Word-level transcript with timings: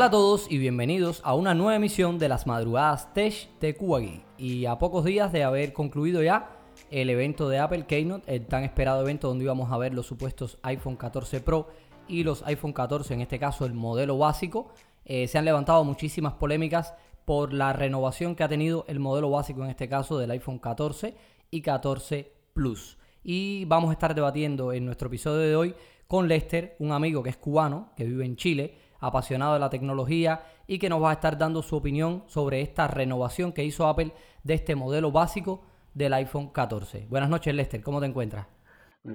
Hola 0.00 0.06
a 0.06 0.12
todos 0.12 0.50
y 0.50 0.56
bienvenidos 0.56 1.20
a 1.24 1.34
una 1.34 1.52
nueva 1.52 1.76
emisión 1.76 2.18
de 2.18 2.30
las 2.30 2.46
madrugadas 2.46 3.12
Tech 3.12 3.50
de 3.60 3.76
Kuwagi. 3.76 4.22
Y 4.38 4.64
a 4.64 4.78
pocos 4.78 5.04
días 5.04 5.30
de 5.30 5.44
haber 5.44 5.74
concluido 5.74 6.22
ya 6.22 6.56
el 6.90 7.10
evento 7.10 7.50
de 7.50 7.58
Apple 7.58 7.84
Keynote, 7.84 8.34
el 8.34 8.46
tan 8.46 8.64
esperado 8.64 9.02
evento 9.02 9.28
donde 9.28 9.44
íbamos 9.44 9.70
a 9.70 9.76
ver 9.76 9.92
los 9.92 10.06
supuestos 10.06 10.56
iPhone 10.62 10.96
14 10.96 11.42
Pro 11.42 11.68
y 12.08 12.22
los 12.22 12.42
iPhone 12.44 12.72
14, 12.72 13.12
en 13.12 13.20
este 13.20 13.38
caso 13.38 13.66
el 13.66 13.74
modelo 13.74 14.16
básico, 14.16 14.72
eh, 15.04 15.28
se 15.28 15.36
han 15.36 15.44
levantado 15.44 15.84
muchísimas 15.84 16.32
polémicas 16.32 16.94
por 17.26 17.52
la 17.52 17.74
renovación 17.74 18.34
que 18.34 18.42
ha 18.42 18.48
tenido 18.48 18.86
el 18.88 19.00
modelo 19.00 19.28
básico, 19.28 19.62
en 19.64 19.68
este 19.68 19.86
caso 19.86 20.16
del 20.16 20.30
iPhone 20.30 20.60
14 20.60 21.14
y 21.50 21.60
14 21.60 22.32
Plus. 22.54 22.96
Y 23.22 23.66
vamos 23.66 23.90
a 23.90 23.92
estar 23.92 24.14
debatiendo 24.14 24.72
en 24.72 24.86
nuestro 24.86 25.08
episodio 25.08 25.40
de 25.40 25.56
hoy 25.56 25.74
con 26.08 26.26
Lester, 26.26 26.74
un 26.78 26.90
amigo 26.92 27.22
que 27.22 27.28
es 27.28 27.36
cubano, 27.36 27.92
que 27.94 28.04
vive 28.04 28.24
en 28.24 28.36
Chile, 28.36 28.89
apasionado 29.00 29.54
de 29.54 29.60
la 29.60 29.70
tecnología 29.70 30.42
y 30.66 30.78
que 30.78 30.88
nos 30.88 31.02
va 31.02 31.10
a 31.10 31.14
estar 31.14 31.36
dando 31.38 31.62
su 31.62 31.76
opinión 31.76 32.22
sobre 32.26 32.60
esta 32.60 32.86
renovación 32.86 33.52
que 33.52 33.64
hizo 33.64 33.86
Apple 33.86 34.12
de 34.44 34.54
este 34.54 34.76
modelo 34.76 35.10
básico 35.10 35.62
del 35.94 36.12
iPhone 36.14 36.48
14. 36.50 37.06
Buenas 37.08 37.28
noches, 37.28 37.54
Lester, 37.54 37.82
¿cómo 37.82 38.00
te 38.00 38.06
encuentras? 38.06 38.46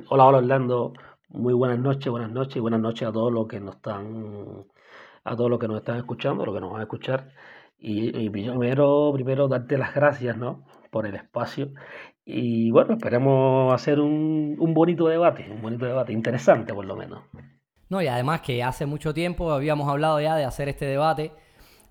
Hola, 0.09 0.25
hola 0.25 0.37
Orlando. 0.39 0.93
Muy 1.29 1.53
buenas 1.53 1.79
noches, 1.79 2.09
buenas 2.09 2.31
noches 2.31 2.57
y 2.57 2.59
buenas 2.59 2.79
noches 2.79 3.07
a 3.07 3.11
todos 3.11 3.31
los 3.31 3.47
que 3.47 3.59
nos 3.59 3.75
están 3.75 4.65
a 5.23 5.35
todos 5.35 5.49
los 5.49 5.59
que 5.59 5.67
nos 5.67 5.77
están 5.77 5.97
escuchando, 5.97 6.45
los 6.45 6.53
que 6.53 6.61
nos 6.61 6.71
van 6.71 6.81
a 6.81 6.83
escuchar. 6.83 7.31
Y, 7.79 8.29
primero, 8.29 9.11
primero 9.13 9.47
darte 9.47 9.77
las 9.77 9.93
gracias, 9.93 10.37
¿no? 10.37 10.63
Por 10.91 11.05
el 11.07 11.15
espacio. 11.15 11.69
Y 12.25 12.71
bueno, 12.71 12.93
esperemos 12.93 13.73
hacer 13.73 13.99
un, 13.99 14.55
un 14.59 14.73
bonito 14.73 15.07
debate, 15.07 15.47
un 15.51 15.61
bonito 15.61 15.85
debate, 15.85 16.13
interesante 16.13 16.73
por 16.73 16.85
lo 16.85 16.95
menos. 16.95 17.23
No, 17.89 18.01
y 18.01 18.07
además 18.07 18.41
que 18.41 18.63
hace 18.63 18.85
mucho 18.85 19.13
tiempo 19.13 19.51
habíamos 19.51 19.89
hablado 19.89 20.19
ya 20.19 20.35
de 20.35 20.45
hacer 20.45 20.69
este 20.69 20.85
debate. 20.85 21.31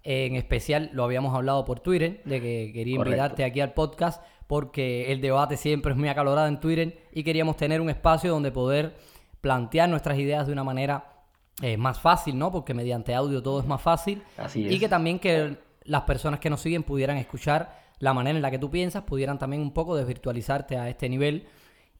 En 0.02 0.36
especial 0.36 0.90
lo 0.92 1.04
habíamos 1.04 1.34
hablado 1.34 1.64
por 1.64 1.80
Twitter, 1.80 2.20
de 2.24 2.40
que 2.40 2.72
quería 2.74 2.96
invitarte 2.96 3.44
aquí 3.44 3.60
al 3.60 3.72
podcast, 3.72 4.22
porque 4.46 5.10
el 5.10 5.20
debate 5.20 5.56
siempre 5.56 5.92
es 5.92 5.98
muy 5.98 6.08
acalorado 6.08 6.46
en 6.48 6.60
Twitter 6.60 6.98
y 7.12 7.24
queríamos 7.24 7.56
tener 7.56 7.80
un 7.80 7.88
espacio 7.88 8.30
donde 8.30 8.50
poder 8.50 8.94
plantear 9.40 9.88
nuestras 9.88 10.18
ideas 10.18 10.46
de 10.46 10.52
una 10.52 10.64
manera 10.64 11.14
eh, 11.62 11.76
más 11.76 12.00
fácil, 12.00 12.36
¿no? 12.38 12.50
Porque 12.50 12.74
mediante 12.74 13.14
audio 13.14 13.42
todo 13.42 13.60
es 13.60 13.66
más 13.66 13.80
fácil. 13.80 14.22
Así 14.36 14.66
Y 14.68 14.78
que 14.78 14.88
también 14.88 15.18
que 15.18 15.56
las 15.84 16.02
personas 16.02 16.40
que 16.40 16.50
nos 16.50 16.60
siguen 16.60 16.82
pudieran 16.82 17.16
escuchar 17.16 17.84
la 17.98 18.12
manera 18.12 18.36
en 18.36 18.42
la 18.42 18.50
que 18.50 18.58
tú 18.58 18.70
piensas, 18.70 19.04
pudieran 19.04 19.38
también 19.38 19.62
un 19.62 19.72
poco 19.72 19.96
desvirtualizarte 19.96 20.76
a 20.76 20.88
este 20.88 21.08
nivel. 21.08 21.46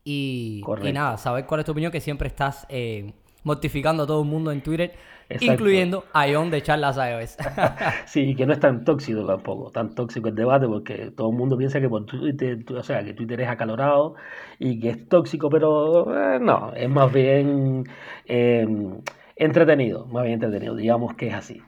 Y, 0.02 0.62
y 0.82 0.92
nada, 0.92 1.16
saber 1.16 1.46
cuál 1.46 1.60
es 1.60 1.66
tu 1.66 1.72
opinión, 1.72 1.90
que 1.90 2.00
siempre 2.00 2.28
estás 2.28 2.66
eh, 2.68 3.14
mortificando 3.44 4.02
a 4.02 4.06
todo 4.06 4.22
el 4.22 4.28
mundo 4.28 4.50
en 4.50 4.62
Twitter, 4.62 4.94
incluyendo 5.40 6.04
a 6.12 6.26
Ion 6.28 6.50
de 6.50 6.62
Charlas 6.62 6.96
iOS. 6.96 7.36
sí, 8.06 8.34
que 8.34 8.46
no 8.46 8.52
es 8.52 8.60
tan 8.60 8.84
tóxico 8.84 9.24
tampoco, 9.24 9.70
tan 9.70 9.94
tóxico 9.94 10.28
el 10.28 10.34
debate, 10.34 10.66
porque 10.66 11.12
todo 11.12 11.30
el 11.30 11.36
mundo 11.36 11.56
piensa 11.56 11.80
que 11.80 11.88
por 11.88 12.04
Twitter, 12.06 12.64
o 12.74 12.82
sea, 12.82 13.04
que 13.04 13.14
Twitter 13.14 13.42
es 13.42 13.48
acalorado 13.48 14.16
y 14.58 14.80
que 14.80 14.90
es 14.90 15.08
tóxico, 15.08 15.48
pero 15.48 16.34
eh, 16.34 16.38
no, 16.40 16.72
es 16.74 16.88
más 16.88 17.12
bien 17.12 17.84
em, 18.26 19.00
entretenido, 19.36 20.06
más 20.06 20.24
bien 20.24 20.34
entretenido, 20.34 20.74
digamos 20.74 21.14
que 21.14 21.28
es 21.28 21.34
así. 21.34 21.62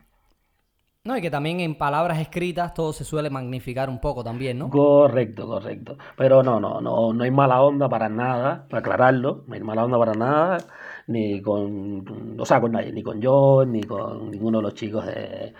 No, 1.04 1.16
y 1.16 1.20
que 1.20 1.30
también 1.30 1.60
en 1.60 1.76
palabras 1.76 2.18
escritas 2.18 2.74
todo 2.74 2.92
se 2.92 3.04
suele 3.04 3.30
magnificar 3.30 3.88
un 3.88 4.00
poco 4.00 4.24
también, 4.24 4.58
¿no? 4.58 4.70
Correcto, 4.70 5.46
correcto. 5.46 5.96
Pero 6.16 6.42
no, 6.42 6.58
no, 6.58 6.80
no, 6.80 7.12
no 7.12 7.22
hay 7.22 7.30
mala 7.30 7.62
onda 7.62 7.88
para 7.88 8.08
nada, 8.08 8.66
para 8.68 8.80
aclararlo, 8.80 9.44
no 9.46 9.54
hay 9.54 9.60
mala 9.60 9.84
onda 9.84 9.98
para 9.98 10.14
nada 10.14 10.58
ni 11.06 11.40
con, 11.40 12.38
o 12.38 12.44
sea, 12.44 12.60
con 12.60 12.72
nadie, 12.72 12.92
ni 12.92 13.02
con 13.02 13.22
John, 13.22 13.72
ni 13.72 13.82
con 13.82 14.30
ninguno 14.30 14.58
de 14.58 14.62
los 14.62 14.74
chicos 14.74 15.06
de, 15.06 15.52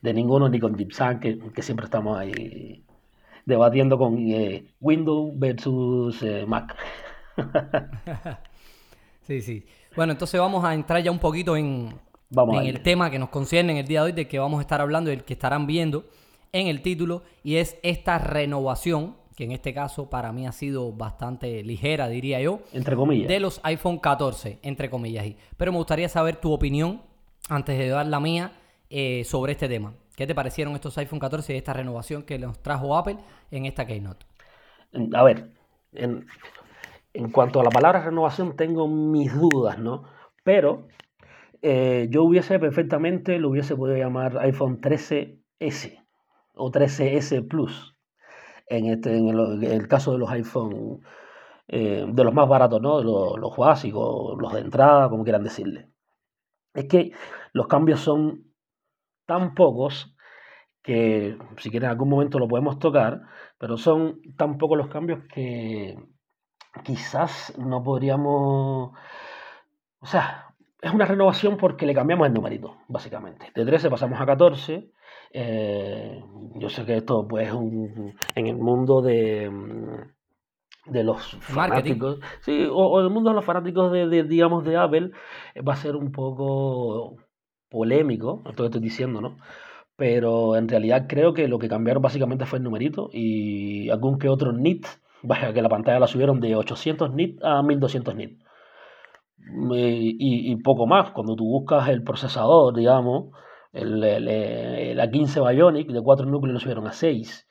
de 0.00 0.14
ninguno, 0.14 0.48
ni 0.48 0.58
con 0.60 0.74
Deep 0.74 0.92
que, 1.20 1.38
que 1.38 1.62
siempre 1.62 1.84
estamos 1.84 2.18
ahí 2.18 2.84
debatiendo 3.46 3.98
con 3.98 4.18
eh, 4.18 4.64
Windows 4.80 5.32
versus 5.38 6.22
eh, 6.22 6.44
Mac. 6.46 6.74
sí, 9.22 9.40
sí. 9.42 9.66
Bueno, 9.96 10.12
entonces 10.12 10.40
vamos 10.40 10.64
a 10.64 10.74
entrar 10.74 11.02
ya 11.02 11.10
un 11.10 11.18
poquito 11.18 11.56
en, 11.56 11.94
en 12.30 12.66
el 12.66 12.82
tema 12.82 13.10
que 13.10 13.18
nos 13.18 13.28
concierne 13.28 13.72
en 13.72 13.78
el 13.78 13.86
día 13.86 14.00
de 14.00 14.06
hoy, 14.06 14.12
de 14.12 14.26
que 14.26 14.38
vamos 14.38 14.58
a 14.58 14.62
estar 14.62 14.80
hablando, 14.80 15.10
el 15.10 15.24
que 15.24 15.34
estarán 15.34 15.66
viendo 15.66 16.04
en 16.52 16.68
el 16.68 16.82
título, 16.82 17.22
y 17.42 17.56
es 17.56 17.78
esta 17.82 18.18
renovación 18.18 19.16
que 19.34 19.44
en 19.44 19.52
este 19.52 19.74
caso 19.74 20.08
para 20.08 20.32
mí 20.32 20.46
ha 20.46 20.52
sido 20.52 20.92
bastante 20.92 21.62
ligera, 21.62 22.08
diría 22.08 22.40
yo. 22.40 22.60
Entre 22.72 22.94
comillas. 22.94 23.28
De 23.28 23.40
los 23.40 23.60
iPhone 23.64 23.98
14, 23.98 24.60
entre 24.62 24.90
comillas. 24.90 25.26
Pero 25.56 25.72
me 25.72 25.78
gustaría 25.78 26.08
saber 26.08 26.36
tu 26.36 26.52
opinión, 26.52 27.02
antes 27.48 27.78
de 27.78 27.88
dar 27.88 28.06
la 28.06 28.20
mía, 28.20 28.52
eh, 28.90 29.24
sobre 29.24 29.52
este 29.52 29.68
tema. 29.68 29.94
¿Qué 30.16 30.26
te 30.26 30.34
parecieron 30.34 30.74
estos 30.74 30.96
iPhone 30.98 31.18
14 31.18 31.54
y 31.54 31.56
esta 31.56 31.72
renovación 31.72 32.22
que 32.22 32.38
nos 32.38 32.62
trajo 32.62 32.96
Apple 32.96 33.16
en 33.50 33.66
esta 33.66 33.86
Keynote? 33.86 34.24
A 35.12 35.24
ver, 35.24 35.50
en, 35.92 36.26
cuanto 37.32 37.60
a 37.60 37.64
la 37.64 37.70
palabra 37.70 38.04
renovación 38.04 38.54
tengo 38.54 38.86
mis 38.86 39.34
dudas, 39.34 39.78
¿no? 39.78 40.04
Pero 40.44 40.86
eh, 41.62 42.06
yo 42.10 42.22
hubiese 42.22 42.60
perfectamente, 42.60 43.40
lo 43.40 43.50
hubiese 43.50 43.74
podido 43.74 43.96
llamar 43.96 44.38
iPhone 44.38 44.80
13S 44.80 46.04
o 46.54 46.70
13S 46.70 47.48
Plus 47.48 47.93
en, 48.66 48.86
este, 48.86 49.16
en, 49.16 49.28
el, 49.28 49.88
caso 49.88 50.12
de 50.12 50.18
los 50.18 50.30
iPhone, 50.30 51.00
eh, 51.68 52.04
de 52.08 52.24
los 52.24 52.34
más 52.34 52.48
baratos, 52.48 52.80
¿no? 52.80 53.02
Los, 53.02 53.38
los 53.38 53.56
básicos, 53.56 54.36
los 54.38 54.52
de 54.52 54.60
entrada, 54.60 55.08
como 55.08 55.24
quieran 55.24 55.44
decirle. 55.44 55.90
Es 56.74 56.86
que 56.86 57.12
los 57.52 57.66
cambios 57.68 58.00
son 58.00 58.52
tan 59.26 59.54
pocos 59.54 60.14
que 60.82 61.38
si 61.58 61.70
quieren 61.70 61.86
en 61.86 61.92
algún 61.92 62.10
momento 62.10 62.38
lo 62.38 62.48
podemos 62.48 62.78
tocar, 62.78 63.22
pero 63.58 63.78
son 63.78 64.20
tan 64.36 64.58
pocos 64.58 64.76
los 64.76 64.88
cambios 64.88 65.24
que 65.32 65.96
quizás 66.84 67.56
no 67.58 67.82
podríamos... 67.82 68.92
O 70.00 70.06
sea, 70.06 70.43
es 70.84 70.92
una 70.92 71.06
renovación 71.06 71.56
porque 71.56 71.86
le 71.86 71.94
cambiamos 71.94 72.26
el 72.26 72.34
numerito, 72.34 72.76
básicamente. 72.88 73.50
De 73.54 73.64
13 73.64 73.90
pasamos 73.90 74.20
a 74.20 74.26
14 74.26 74.92
eh, 75.36 76.22
yo 76.54 76.68
sé 76.68 76.84
que 76.84 76.96
esto, 76.96 77.26
pues, 77.26 77.52
un, 77.52 78.14
en 78.36 78.46
el 78.46 78.56
mundo 78.56 79.02
de, 79.02 79.50
de 80.86 81.02
los 81.02 81.36
fanáticos, 81.40 82.20
sí, 82.40 82.68
o, 82.70 83.00
en 83.00 83.06
el 83.06 83.12
mundo 83.12 83.30
de 83.30 83.36
los 83.36 83.44
fanáticos 83.44 83.90
de, 83.90 84.22
digamos, 84.22 84.64
de 84.64 84.76
Apple, 84.76 85.10
eh, 85.56 85.60
va 85.62 85.72
a 85.72 85.76
ser 85.76 85.96
un 85.96 86.12
poco 86.12 87.16
polémico, 87.68 88.44
esto 88.46 88.62
que 88.62 88.66
estoy 88.66 88.80
diciendo, 88.80 89.20
¿no? 89.20 89.36
Pero 89.96 90.56
en 90.56 90.68
realidad 90.68 91.06
creo 91.08 91.34
que 91.34 91.48
lo 91.48 91.58
que 91.58 91.68
cambiaron 91.68 92.02
básicamente 92.02 92.46
fue 92.46 92.58
el 92.58 92.64
numerito 92.64 93.10
y 93.12 93.90
algún 93.90 94.18
que 94.20 94.28
otro 94.28 94.52
nit, 94.52 94.86
vaya, 95.22 95.52
que 95.52 95.62
la 95.62 95.68
pantalla 95.68 95.98
la 95.98 96.06
subieron 96.06 96.40
de 96.40 96.54
800 96.54 97.12
nit 97.12 97.42
a 97.42 97.62
1200 97.62 98.14
nit. 98.14 98.40
Y, 99.46 100.56
poco 100.56 100.86
más, 100.86 101.10
cuando 101.10 101.36
tú 101.36 101.44
buscas 101.44 101.88
el 101.88 102.02
procesador, 102.02 102.74
digamos, 102.74 103.30
el, 103.72 104.96
la 104.96 105.10
15 105.10 105.40
Bionic 105.40 105.90
de 105.90 106.02
4 106.02 106.26
núcleos 106.26 106.54
lo 106.54 106.60
subieron 106.60 106.86
a 106.86 106.92
6. 106.92 107.46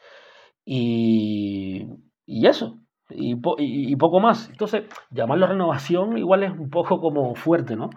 Y, 0.65 1.87
y 2.25 2.47
eso, 2.47 2.79
y, 3.09 3.37
y, 3.59 3.95
poco 3.95 4.19
más. 4.19 4.49
Entonces, 4.49 4.83
llamarlo 5.11 5.47
renovación 5.47 6.17
igual 6.17 6.43
es 6.43 6.51
un 6.51 6.69
poco 6.69 6.99
como 7.01 7.35
fuerte, 7.35 7.75
¿no? 7.75 7.89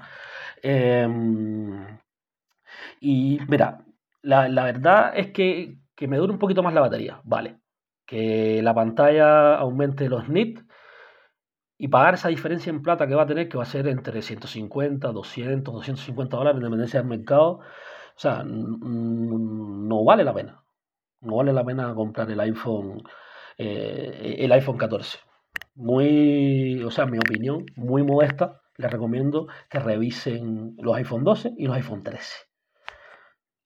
Em, 0.63 1.99
y 3.01 3.39
mira, 3.49 3.85
la, 4.23 4.49
la, 4.49 4.65
verdad 4.65 5.13
es 5.17 5.33
que, 5.33 5.79
que 5.95 6.09
me 6.09 6.19
dure 6.19 6.33
un 6.33 6.39
poquito 6.39 6.63
más 6.63 6.75
la 6.75 6.81
batería, 6.81 7.21
vale. 7.25 7.59
Que 8.07 8.63
la 8.63 8.75
pantalla 8.75 9.57
aumente 9.57 10.09
los 10.09 10.29
nits 10.29 10.65
y 11.79 11.89
pagar 11.89 12.15
esa 12.15 12.29
diferencia 12.29 12.71
en 12.71 12.83
plata 12.83 13.07
que 13.07 13.15
va 13.15 13.23
a 13.23 13.27
tener, 13.27 13.49
que 13.49 13.57
va 13.57 13.65
a 13.65 13.67
ser 13.67 13.87
entre 13.89 14.23
150, 14.23 15.13
200, 15.13 15.75
250 15.75 16.37
dólares, 16.37 16.57
en 16.59 16.65
dependencia 16.65 17.01
del 17.01 17.09
mercado, 17.09 17.59
o 17.59 18.19
sea, 18.19 18.43
no 18.45 20.05
vale 20.05 20.25
la 20.25 20.35
pena. 20.35 20.63
No 21.21 21.37
vale 21.37 21.53
la 21.53 21.65
pena 21.65 21.95
comprar 21.95 22.31
el 22.31 22.41
iPhone, 22.41 23.03
eh, 23.59 24.37
el 24.39 24.53
iPhone 24.53 24.79
14. 24.79 25.19
Muy, 25.75 26.83
o 26.83 26.91
sea, 26.91 27.07
mi 27.07 27.19
opinión, 27.19 27.67
muy 27.77 28.03
modesta, 28.03 28.61
les 28.77 28.91
recomiendo 28.91 29.49
que 29.69 29.79
revisen 29.79 30.77
los 30.79 30.97
iPhone 30.97 31.25
12 31.25 31.55
y 31.59 31.67
los 31.67 31.77
iPhone 31.77 32.03
13. 32.03 32.35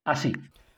Así. 0.04 0.32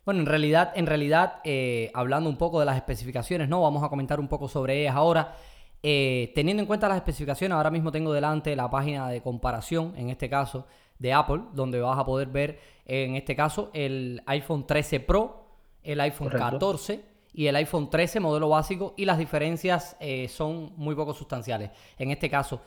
Bueno, 0.05 0.21
en 0.21 0.27
realidad, 0.27 0.73
en 0.75 0.87
realidad, 0.87 1.41
eh, 1.45 1.91
hablando 1.95 2.29
un 2.29 2.37
poco 2.37 2.61
de 2.61 2.67
las 2.67 2.77
especificaciones, 2.77 3.49
¿no? 3.49 3.63
Vamos 3.63 3.83
a 3.85 3.89
comentar 3.89 4.19
un 4.21 4.29
poco 4.29 4.49
sobre 4.49 4.81
ellas 4.81 4.97
ahora. 4.97 5.35
Eh, 5.83 6.33
teniendo 6.35 6.63
en 6.63 6.67
cuenta 6.67 6.89
las 6.89 6.97
especificaciones, 6.97 7.57
ahora 7.57 7.71
mismo 7.71 7.91
tengo 7.91 8.13
delante 8.13 8.55
la 8.55 8.71
página 8.71 9.09
de 9.09 9.21
comparación, 9.21 9.95
en 9.97 10.11
este 10.11 10.31
caso, 10.31 10.67
de 10.99 11.13
Apple, 11.13 11.43
donde 11.53 11.81
vas 11.81 11.99
a 11.99 12.05
poder 12.05 12.29
ver, 12.29 12.61
en 12.87 13.17
este 13.17 13.35
caso, 13.35 13.71
el 13.75 14.23
iPhone 14.27 14.67
13 14.67 15.01
Pro, 15.01 15.43
el 15.83 16.01
iPhone 16.01 16.29
14 16.29 17.05
y 17.35 17.47
el 17.47 17.57
iPhone 17.57 17.91
13 17.91 18.21
modelo 18.21 18.49
básico 18.49 18.95
y 18.97 19.05
las 19.05 19.19
diferencias 19.19 19.97
eh, 20.01 20.29
son 20.29 20.73
muy 20.77 20.95
poco 20.95 21.15
sustanciales. 21.15 21.71
En 21.99 22.11
este 22.11 22.29
caso, 22.29 22.61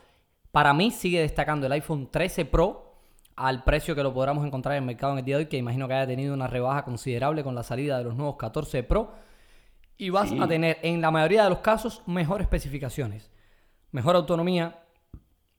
para 0.50 0.72
mí 0.74 0.90
sigue 0.90 1.20
destacando 1.20 1.66
el 1.66 1.72
iPhone 1.72 2.08
13 2.10 2.44
Pro 2.46 2.94
al 3.36 3.64
precio 3.64 3.94
que 3.94 4.02
lo 4.02 4.14
podamos 4.14 4.46
encontrar 4.46 4.76
en 4.76 4.82
el 4.82 4.86
mercado 4.86 5.12
en 5.12 5.18
el 5.18 5.24
día 5.24 5.36
de 5.36 5.44
hoy, 5.44 5.48
que 5.48 5.58
imagino 5.58 5.86
que 5.86 5.94
haya 5.94 6.06
tenido 6.06 6.32
una 6.32 6.46
rebaja 6.46 6.84
considerable 6.84 7.44
con 7.44 7.54
la 7.54 7.62
salida 7.62 7.98
de 7.98 8.04
los 8.04 8.16
nuevos 8.16 8.36
14 8.36 8.82
Pro. 8.82 9.10
Y 9.98 10.10
vas 10.10 10.32
a 10.32 10.46
tener, 10.46 10.78
en 10.82 11.00
la 11.00 11.10
mayoría 11.10 11.44
de 11.44 11.50
los 11.50 11.60
casos, 11.60 12.02
mejor 12.06 12.42
especificaciones. 12.42 13.30
Mejor 13.92 14.16
autonomía, 14.16 14.84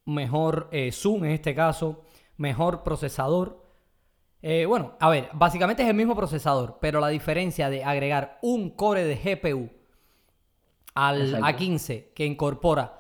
mejor 0.05 0.69
eh, 0.71 0.91
zoom 0.91 1.25
en 1.25 1.31
este 1.31 1.55
caso, 1.55 2.03
mejor 2.37 2.83
procesador. 2.83 3.65
Eh, 4.41 4.65
bueno, 4.65 4.93
a 4.99 5.09
ver, 5.09 5.29
básicamente 5.33 5.83
es 5.83 5.89
el 5.89 5.95
mismo 5.95 6.15
procesador, 6.15 6.77
pero 6.79 6.99
la 6.99 7.07
diferencia 7.07 7.69
de 7.69 7.83
agregar 7.83 8.37
un 8.41 8.69
core 8.69 9.03
de 9.05 9.15
GPU 9.15 9.69
al 10.93 11.35
A15 11.41 12.13
que 12.13 12.25
incorpora 12.25 12.99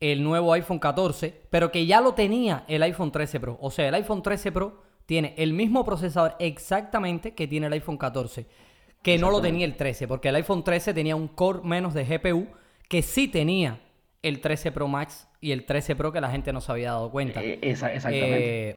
el 0.00 0.22
nuevo 0.22 0.52
iPhone 0.52 0.78
14, 0.78 1.46
pero 1.50 1.72
que 1.72 1.86
ya 1.86 2.00
lo 2.00 2.12
tenía 2.14 2.64
el 2.68 2.82
iPhone 2.82 3.10
13 3.10 3.40
Pro. 3.40 3.58
O 3.60 3.70
sea, 3.70 3.88
el 3.88 3.94
iPhone 3.94 4.22
13 4.22 4.52
Pro 4.52 4.82
tiene 5.06 5.34
el 5.38 5.52
mismo 5.52 5.84
procesador 5.84 6.36
exactamente 6.38 7.34
que 7.34 7.46
tiene 7.46 7.66
el 7.68 7.72
iPhone 7.74 7.96
14, 7.96 8.46
que 9.04 9.18
no 9.18 9.30
lo 9.30 9.42
tenía 9.42 9.66
el 9.66 9.76
13, 9.76 10.08
porque 10.08 10.30
el 10.30 10.36
iPhone 10.36 10.64
13 10.64 10.94
tenía 10.94 11.14
un 11.14 11.28
core 11.28 11.60
menos 11.62 11.92
de 11.92 12.04
GPU 12.04 12.46
que 12.88 13.02
sí 13.02 13.28
tenía 13.28 13.80
el 14.22 14.40
13 14.40 14.72
Pro 14.72 14.88
Max 14.88 15.28
y 15.42 15.52
el 15.52 15.66
13 15.66 15.94
Pro 15.94 16.10
que 16.10 16.22
la 16.22 16.30
gente 16.30 16.54
no 16.54 16.62
se 16.62 16.72
había 16.72 16.92
dado 16.92 17.10
cuenta. 17.10 17.42
Eh, 17.42 17.58
exactamente. 17.60 18.70
Eh, 18.70 18.76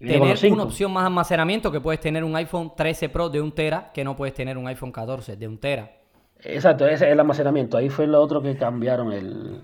tener 0.00 0.52
una 0.52 0.64
opción 0.64 0.92
más 0.92 1.06
almacenamiento 1.06 1.70
que 1.70 1.80
puedes 1.80 2.00
tener 2.00 2.24
un 2.24 2.34
iPhone 2.34 2.72
13 2.76 3.08
Pro 3.08 3.28
de 3.28 3.40
un 3.40 3.52
tera 3.52 3.92
que 3.94 4.02
no 4.02 4.16
puedes 4.16 4.34
tener 4.34 4.58
un 4.58 4.66
iPhone 4.66 4.90
14 4.90 5.36
de 5.36 5.46
un 5.46 5.58
tera. 5.58 5.98
Exacto, 6.40 6.86
ese 6.86 7.06
es 7.06 7.12
el 7.12 7.20
almacenamiento. 7.20 7.76
Ahí 7.76 7.88
fue 7.88 8.08
lo 8.08 8.20
otro 8.20 8.42
que 8.42 8.56
cambiaron 8.56 9.12
el. 9.12 9.62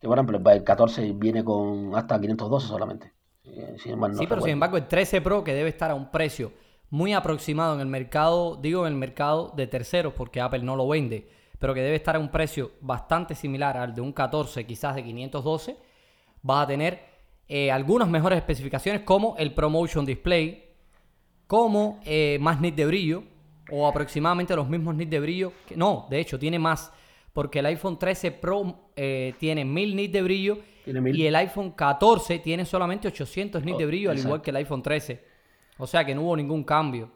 Que 0.00 0.08
por 0.08 0.18
ejemplo, 0.18 0.40
el 0.50 0.64
14 0.64 1.12
viene 1.14 1.44
con 1.44 1.94
hasta 1.94 2.20
512 2.20 2.66
solamente. 2.66 3.12
Eh, 3.44 3.76
sí, 3.78 3.92
pero 4.28 4.40
sin 4.40 4.50
embargo, 4.50 4.76
el 4.76 4.88
13 4.88 5.20
Pro 5.20 5.44
que 5.44 5.54
debe 5.54 5.68
estar 5.68 5.92
a 5.92 5.94
un 5.94 6.10
precio 6.10 6.52
muy 6.92 7.14
aproximado 7.14 7.74
en 7.74 7.80
el 7.80 7.86
mercado, 7.86 8.58
digo 8.60 8.86
en 8.86 8.92
el 8.92 8.98
mercado 8.98 9.50
de 9.56 9.66
terceros 9.66 10.12
porque 10.12 10.42
Apple 10.42 10.62
no 10.62 10.76
lo 10.76 10.86
vende, 10.86 11.26
pero 11.58 11.72
que 11.72 11.80
debe 11.80 11.96
estar 11.96 12.16
a 12.16 12.18
un 12.18 12.30
precio 12.30 12.72
bastante 12.82 13.34
similar 13.34 13.78
al 13.78 13.94
de 13.94 14.02
un 14.02 14.12
14, 14.12 14.66
quizás 14.66 14.94
de 14.96 15.02
512, 15.02 15.78
va 16.48 16.60
a 16.60 16.66
tener 16.66 17.00
eh, 17.48 17.72
algunas 17.72 18.10
mejores 18.10 18.36
especificaciones 18.36 19.02
como 19.04 19.36
el 19.38 19.54
ProMotion 19.54 20.04
Display, 20.04 20.64
como 21.46 21.98
eh, 22.04 22.36
más 22.42 22.60
nit 22.60 22.74
de 22.74 22.84
brillo, 22.84 23.24
o 23.70 23.86
aproximadamente 23.88 24.54
los 24.54 24.68
mismos 24.68 24.94
nits 24.94 25.10
de 25.10 25.20
brillo. 25.20 25.52
Que, 25.66 25.78
no, 25.78 26.06
de 26.10 26.20
hecho, 26.20 26.38
tiene 26.38 26.58
más. 26.58 26.92
Porque 27.32 27.60
el 27.60 27.66
iPhone 27.66 27.98
13 27.98 28.32
Pro 28.32 28.90
eh, 28.94 29.32
tiene 29.38 29.64
1000 29.64 29.96
nits 29.96 30.12
de 30.12 30.20
brillo 30.20 30.58
y 30.84 31.24
el 31.24 31.36
iPhone 31.36 31.70
14 31.70 32.40
tiene 32.40 32.66
solamente 32.66 33.08
800 33.08 33.64
nits 33.64 33.78
de 33.78 33.86
brillo, 33.86 34.10
al 34.10 34.18
igual 34.18 34.42
que 34.42 34.50
el 34.50 34.56
iPhone 34.56 34.82
13. 34.82 35.31
O 35.78 35.86
sea 35.86 36.04
que 36.04 36.14
no 36.14 36.22
hubo 36.22 36.36
ningún 36.36 36.64
cambio. 36.64 37.10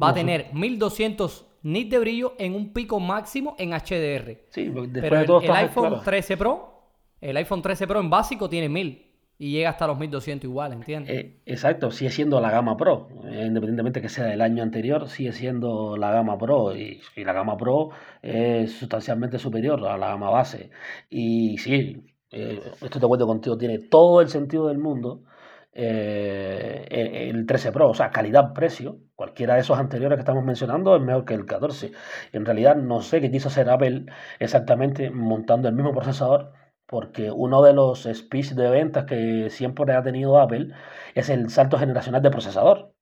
Va 0.00 0.10
a 0.10 0.14
tener 0.14 0.52
1200 0.52 1.46
nits 1.62 1.90
de 1.90 1.98
brillo 1.98 2.34
en 2.38 2.54
un 2.54 2.72
pico 2.72 3.00
máximo 3.00 3.56
en 3.58 3.70
HDR. 3.70 4.38
Sí, 4.50 4.72
Pero 4.92 5.40
el, 5.40 5.44
el 5.44 5.50
iPhone 5.50 6.00
13 6.02 6.36
Pro, 6.36 6.82
el 7.20 7.36
iPhone 7.36 7.62
13 7.62 7.86
Pro 7.86 8.00
en 8.00 8.10
básico 8.10 8.48
tiene 8.48 8.68
1000 8.68 9.10
y 9.40 9.52
llega 9.52 9.70
hasta 9.70 9.86
los 9.86 9.98
1200 9.98 10.44
igual, 10.44 10.74
¿entiendes? 10.74 11.16
Eh, 11.16 11.40
exacto, 11.46 11.90
sigue 11.90 12.10
siendo 12.10 12.42
la 12.42 12.50
gama 12.50 12.76
Pro, 12.76 13.08
eh, 13.24 13.44
independientemente 13.46 14.02
que 14.02 14.10
sea 14.10 14.26
del 14.26 14.42
año 14.42 14.62
anterior, 14.62 15.08
sigue 15.08 15.32
siendo 15.32 15.96
la 15.96 16.10
gama 16.10 16.36
Pro 16.36 16.76
y, 16.76 17.00
la 17.16 17.32
gama 17.32 17.56
Pro 17.56 17.88
es 18.20 18.72
sustancialmente 18.72 19.38
superior 19.38 19.82
a 19.86 19.96
la 19.96 20.08
gama 20.08 20.28
base. 20.28 20.68
Y 21.08 21.56
sí, 21.56 22.04
eh, 22.30 22.60
esto 22.82 23.00
te 23.00 23.06
cuento 23.06 23.26
contigo, 23.26 23.56
tiene 23.56 23.78
todo 23.78 24.20
el 24.20 24.28
sentido 24.28 24.68
del 24.68 24.76
mundo. 24.76 25.22
El 25.72 27.46
13 27.46 27.72
Pro, 27.72 27.90
o 27.90 27.94
sea, 27.94 28.10
calidad-precio, 28.10 28.98
cualquiera 29.14 29.54
de 29.54 29.60
esos 29.60 29.78
anteriores 29.78 30.16
que 30.16 30.20
estamos 30.20 30.44
mencionando 30.44 30.96
es 30.96 31.02
mejor 31.02 31.24
que 31.24 31.34
el 31.34 31.46
14. 31.46 31.92
En 32.32 32.44
realidad 32.44 32.76
no 32.76 33.02
sé 33.02 33.20
qué 33.20 33.30
quiso 33.30 33.48
hacer 33.48 33.70
Apple 33.70 34.06
exactamente 34.38 35.10
montando 35.10 35.68
el 35.68 35.74
mismo 35.74 35.92
procesador 35.92 36.52
porque 36.86 37.30
uno 37.30 37.62
de 37.62 37.72
los 37.72 38.08
speech 38.12 38.50
de 38.54 38.68
ventas 38.68 39.04
que 39.04 39.48
siempre 39.50 39.94
ha 39.94 40.02
tenido 40.02 40.40
Apple 40.40 40.74
es 41.14 41.30
el 41.30 41.48
salto 41.50 41.78
generacional 41.78 42.20
de 42.20 42.30
procesador. 42.30 42.94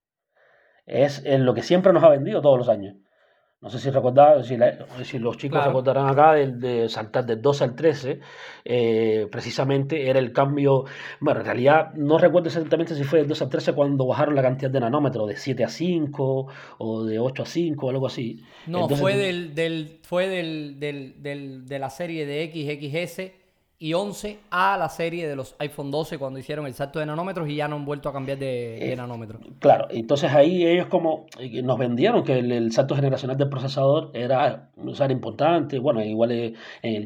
Es 0.86 1.22
lo 1.24 1.54
que 1.54 1.62
siempre 1.62 1.92
nos 1.92 2.04
ha 2.04 2.10
vendido 2.10 2.42
todos 2.42 2.58
los 2.58 2.68
años. 2.68 2.96
No 3.60 3.70
sé 3.70 3.80
si 3.80 3.90
recordar, 3.90 4.44
si, 4.44 4.56
si 5.02 5.18
los 5.18 5.36
chicos 5.36 5.64
recordarán 5.64 6.06
acá 6.06 6.34
de, 6.34 6.88
saltar 6.88 7.26
del 7.26 7.42
12 7.42 7.64
al 7.64 7.74
13, 7.74 8.20
eh, 8.64 9.26
precisamente 9.32 10.08
era 10.08 10.20
el 10.20 10.32
cambio, 10.32 10.84
bueno, 11.18 11.40
en 11.40 11.46
realidad 11.46 11.92
no 11.94 12.18
recuerdo 12.18 12.46
exactamente 12.46 12.94
si 12.94 13.02
fue 13.02 13.18
del 13.18 13.26
12 13.26 13.44
al 13.44 13.50
13 13.50 13.72
cuando 13.72 14.06
bajaron 14.06 14.36
la 14.36 14.42
cantidad 14.42 14.70
de 14.70 14.78
nanómetros, 14.78 15.26
de 15.26 15.36
7 15.36 15.64
a 15.64 15.68
5 15.68 16.46
o 16.78 17.04
de 17.04 17.18
8 17.18 17.42
a 17.42 17.46
5 17.46 17.86
o 17.86 17.90
algo 17.90 18.06
así. 18.06 18.40
No, 18.68 18.88
fue, 18.88 19.16
del, 19.16 19.56
del, 19.56 19.98
fue 20.02 20.28
del, 20.28 20.78
del, 20.78 21.66
de 21.66 21.78
la 21.80 21.90
serie 21.90 22.26
de 22.26 22.52
XXS 22.52 23.37
y 23.80 23.94
11 23.94 24.40
a 24.50 24.76
la 24.76 24.88
serie 24.88 25.28
de 25.28 25.36
los 25.36 25.54
iPhone 25.60 25.92
12 25.92 26.18
cuando 26.18 26.40
hicieron 26.40 26.66
el 26.66 26.74
salto 26.74 26.98
de 26.98 27.06
nanómetros 27.06 27.48
y 27.48 27.54
ya 27.54 27.68
no 27.68 27.76
han 27.76 27.84
vuelto 27.84 28.08
a 28.08 28.12
cambiar 28.12 28.38
de, 28.38 28.92
nanómetros. 28.96 29.40
Claro, 29.60 29.86
entonces 29.90 30.32
ahí 30.32 30.66
ellos 30.66 30.86
como 30.88 31.26
eh, 31.38 31.62
nos 31.62 31.78
vendieron 31.78 32.24
que 32.24 32.40
el, 32.40 32.72
salto 32.72 32.96
generacional 32.96 33.36
del 33.36 33.48
procesador 33.48 34.10
era, 34.14 34.70
era 34.76 35.12
importante, 35.12 35.78
bueno, 35.78 36.02
igual 36.02 36.32
eh, 36.32 36.54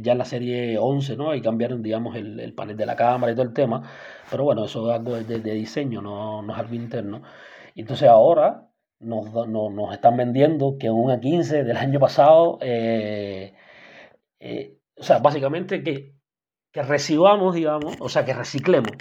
ya 0.01 0.13
en 0.13 0.19
la 0.19 0.25
serie 0.25 0.79
11, 0.79 1.17
¿no? 1.17 1.35
Y 1.35 1.43
cambiaron, 1.43 1.83
digamos, 1.83 2.17
el, 2.17 2.55
panel 2.55 2.77
de 2.77 2.87
la 2.87 2.97
cámara 2.97 3.33
y 3.33 3.35
todo 3.35 3.45
el 3.45 3.53
tema, 3.53 3.83
pero 4.31 4.45
bueno, 4.45 4.65
eso 4.65 4.91
es 4.91 4.97
algo 4.99 5.17
de, 5.17 5.41
diseño, 5.41 6.01
no, 6.01 6.41
no, 6.41 6.55
es 6.55 6.59
algo 6.59 6.75
interno. 6.75 7.23
Entonces 7.75 8.09
ahora 8.09 8.69
nos, 8.99 9.31
nos, 9.47 9.93
están 9.93 10.17
vendiendo 10.17 10.77
que 10.79 10.89
un 10.91 11.11
A15 11.11 11.65
del 11.65 11.77
año 11.77 12.01
pasado, 12.01 12.59
eh, 12.63 13.53
o 14.97 15.03
sea, 15.03 15.19
básicamente 15.19 15.83
que 15.83 16.12
que 16.73 16.83
recibamos, 16.83 17.55
digamos, 17.55 17.97
o 18.01 18.09
sea, 18.09 18.25
que 18.25 18.33
reciclemos, 18.33 18.93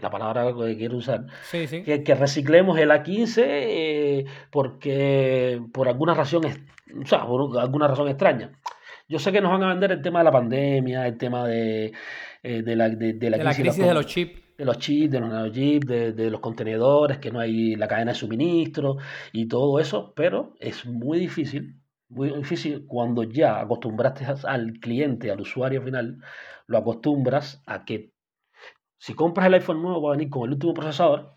la 0.00 0.10
palabra 0.10 0.52
que 0.52 0.76
quiero 0.76 0.96
usar, 0.96 1.26
Que, 1.50 2.14
reciclemos 2.14 2.78
el 2.78 2.90
A15 2.90 3.42
eh, 3.46 4.24
porque 4.50 5.60
por 5.72 5.88
alguna 5.88 6.14
razón, 6.14 6.42
o 6.46 7.06
sea, 7.06 7.24
por 7.26 7.58
alguna 7.58 7.88
razón 7.88 8.08
extraña. 8.08 8.52
Yo 9.08 9.18
sé 9.18 9.32
que 9.32 9.40
nos 9.40 9.50
van 9.50 9.64
a 9.64 9.68
vender 9.68 9.90
el 9.90 10.02
tema 10.02 10.20
de 10.20 10.24
la 10.24 10.30
pandemia, 10.30 11.06
el 11.06 11.18
tema 11.18 11.46
de, 11.46 11.92
eh, 12.42 12.62
de, 12.62 12.76
la, 12.76 12.88
de, 12.88 13.30
la, 13.30 13.54
crisis, 13.54 13.76
de, 13.76 13.94
los 13.94 14.06
chips. 14.06 14.56
De 14.56 14.64
los 14.64 14.78
chips, 14.78 15.10
de 15.10 15.20
los 15.20 15.28
nanochips, 15.30 15.86
de, 15.86 16.12
de 16.12 16.30
los 16.30 16.40
contenedores, 16.40 17.18
que 17.18 17.32
no 17.32 17.40
hay 17.40 17.74
la 17.74 17.88
cadena 17.88 18.12
de 18.12 18.18
suministro 18.18 18.98
y 19.32 19.48
todo 19.48 19.80
eso, 19.80 20.12
pero 20.14 20.54
es 20.60 20.86
muy 20.86 21.18
difícil, 21.18 21.79
muy 22.10 22.30
difícil 22.30 22.86
cuando 22.86 23.22
ya 23.22 23.60
acostumbraste 23.60 24.26
al 24.46 24.72
cliente, 24.80 25.30
al 25.30 25.40
usuario 25.40 25.80
final, 25.82 26.18
lo 26.66 26.78
acostumbras 26.78 27.62
a 27.66 27.84
que 27.84 28.12
si 28.98 29.14
compras 29.14 29.46
el 29.46 29.54
iPhone 29.54 29.80
nuevo 29.80 30.02
va 30.02 30.10
a 30.10 30.16
venir 30.16 30.28
con 30.28 30.44
el 30.44 30.54
último 30.54 30.74
procesador. 30.74 31.36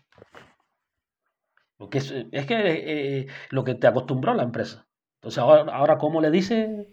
Porque 1.76 1.98
es, 1.98 2.46
que 2.46 3.20
eh, 3.20 3.26
lo 3.50 3.64
que 3.64 3.74
te 3.74 3.86
acostumbró 3.86 4.34
la 4.34 4.42
empresa. 4.42 4.86
Entonces, 5.16 5.38
ahora, 5.38 5.72
ahora 5.74 5.98
¿cómo 5.98 6.20
le 6.20 6.30
dice? 6.30 6.88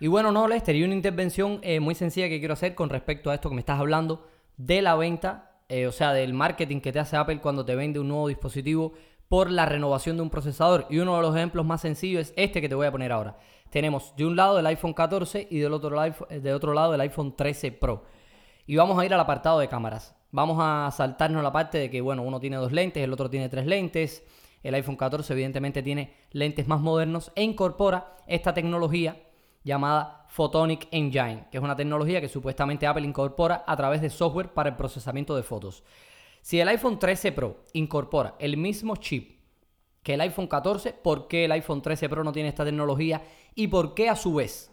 Y 0.00 0.06
bueno, 0.06 0.32
no, 0.32 0.48
Lester, 0.48 0.74
y 0.74 0.84
una 0.84 0.94
intervención 0.94 1.60
eh, 1.62 1.80
muy 1.80 1.94
sencilla 1.94 2.28
que 2.28 2.38
quiero 2.38 2.54
hacer 2.54 2.74
con 2.74 2.88
respecto 2.88 3.30
a 3.30 3.34
esto 3.34 3.48
que 3.48 3.54
me 3.54 3.60
estás 3.60 3.78
hablando 3.78 4.28
de 4.56 4.82
la 4.82 4.96
venta, 4.96 5.62
eh, 5.68 5.86
o 5.86 5.92
sea, 5.92 6.12
del 6.12 6.34
marketing 6.34 6.80
que 6.80 6.92
te 6.92 6.98
hace 6.98 7.16
Apple 7.16 7.40
cuando 7.40 7.64
te 7.64 7.74
vende 7.74 8.00
un 8.00 8.08
nuevo 8.08 8.28
dispositivo 8.28 8.94
por 9.28 9.50
la 9.50 9.66
renovación 9.66 10.16
de 10.16 10.22
un 10.22 10.30
procesador. 10.30 10.86
Y 10.90 10.98
uno 10.98 11.16
de 11.16 11.22
los 11.22 11.36
ejemplos 11.36 11.64
más 11.64 11.80
sencillos 11.80 12.28
es 12.28 12.34
este 12.36 12.60
que 12.60 12.68
te 12.68 12.74
voy 12.74 12.86
a 12.86 12.92
poner 12.92 13.12
ahora 13.12 13.36
tenemos 13.74 14.14
de 14.14 14.24
un 14.24 14.36
lado 14.36 14.60
el 14.60 14.66
iPhone 14.66 14.94
14 14.94 15.48
y 15.50 15.58
del 15.58 15.72
otro, 15.72 15.90
lado 15.90 16.94
el 16.94 17.00
iPhone 17.00 17.34
13 17.34 17.72
Pro. 17.72 18.04
Y 18.68 18.76
vamos 18.76 18.96
a 18.96 19.04
ir 19.04 19.12
al 19.12 19.18
apartado 19.18 19.58
de 19.58 19.66
cámaras. 19.66 20.14
Vamos 20.30 20.58
a 20.60 20.88
saltarnos 20.92 21.42
la 21.42 21.50
parte 21.50 21.78
de 21.78 21.90
que, 21.90 22.00
bueno, 22.00 22.22
uno 22.22 22.38
tiene 22.38 22.54
dos 22.54 22.70
lentes, 22.70 23.02
el 23.02 23.12
otro 23.12 23.28
tiene 23.28 23.48
tres 23.48 23.66
lentes. 23.66 24.22
El 24.62 24.74
iPhone 24.74 24.94
14 24.94 25.32
evidentemente 25.32 25.82
tiene 25.82 26.14
lentes 26.30 26.68
más 26.68 26.80
modernos 26.80 27.32
e 27.34 27.42
incorpora 27.42 28.14
esta 28.28 28.54
tecnología 28.54 29.20
llamada 29.64 30.24
Photonic 30.28 30.86
Engine, 30.92 31.48
que 31.50 31.58
es 31.58 31.64
una 31.64 31.74
tecnología 31.74 32.20
que 32.20 32.28
supuestamente 32.28 32.86
Apple 32.86 33.04
incorpora 33.04 33.64
a 33.66 33.76
través 33.76 34.02
de 34.02 34.08
software 34.08 34.54
para 34.54 34.68
el 34.68 34.76
procesamiento 34.76 35.34
de 35.34 35.42
fotos. 35.42 35.82
Si 36.44 36.60
el 36.60 36.68
iPhone 36.68 36.98
13 36.98 37.32
Pro 37.32 37.64
incorpora 37.72 38.34
el 38.38 38.58
mismo 38.58 38.96
chip 38.96 39.40
que 40.02 40.12
el 40.12 40.20
iPhone 40.20 40.46
14, 40.46 40.92
¿por 40.92 41.26
qué 41.26 41.46
el 41.46 41.52
iPhone 41.52 41.80
13 41.80 42.06
Pro 42.10 42.22
no 42.22 42.32
tiene 42.32 42.50
esta 42.50 42.66
tecnología? 42.66 43.22
¿Y 43.54 43.68
por 43.68 43.94
qué 43.94 44.10
a 44.10 44.14
su 44.14 44.34
vez 44.34 44.70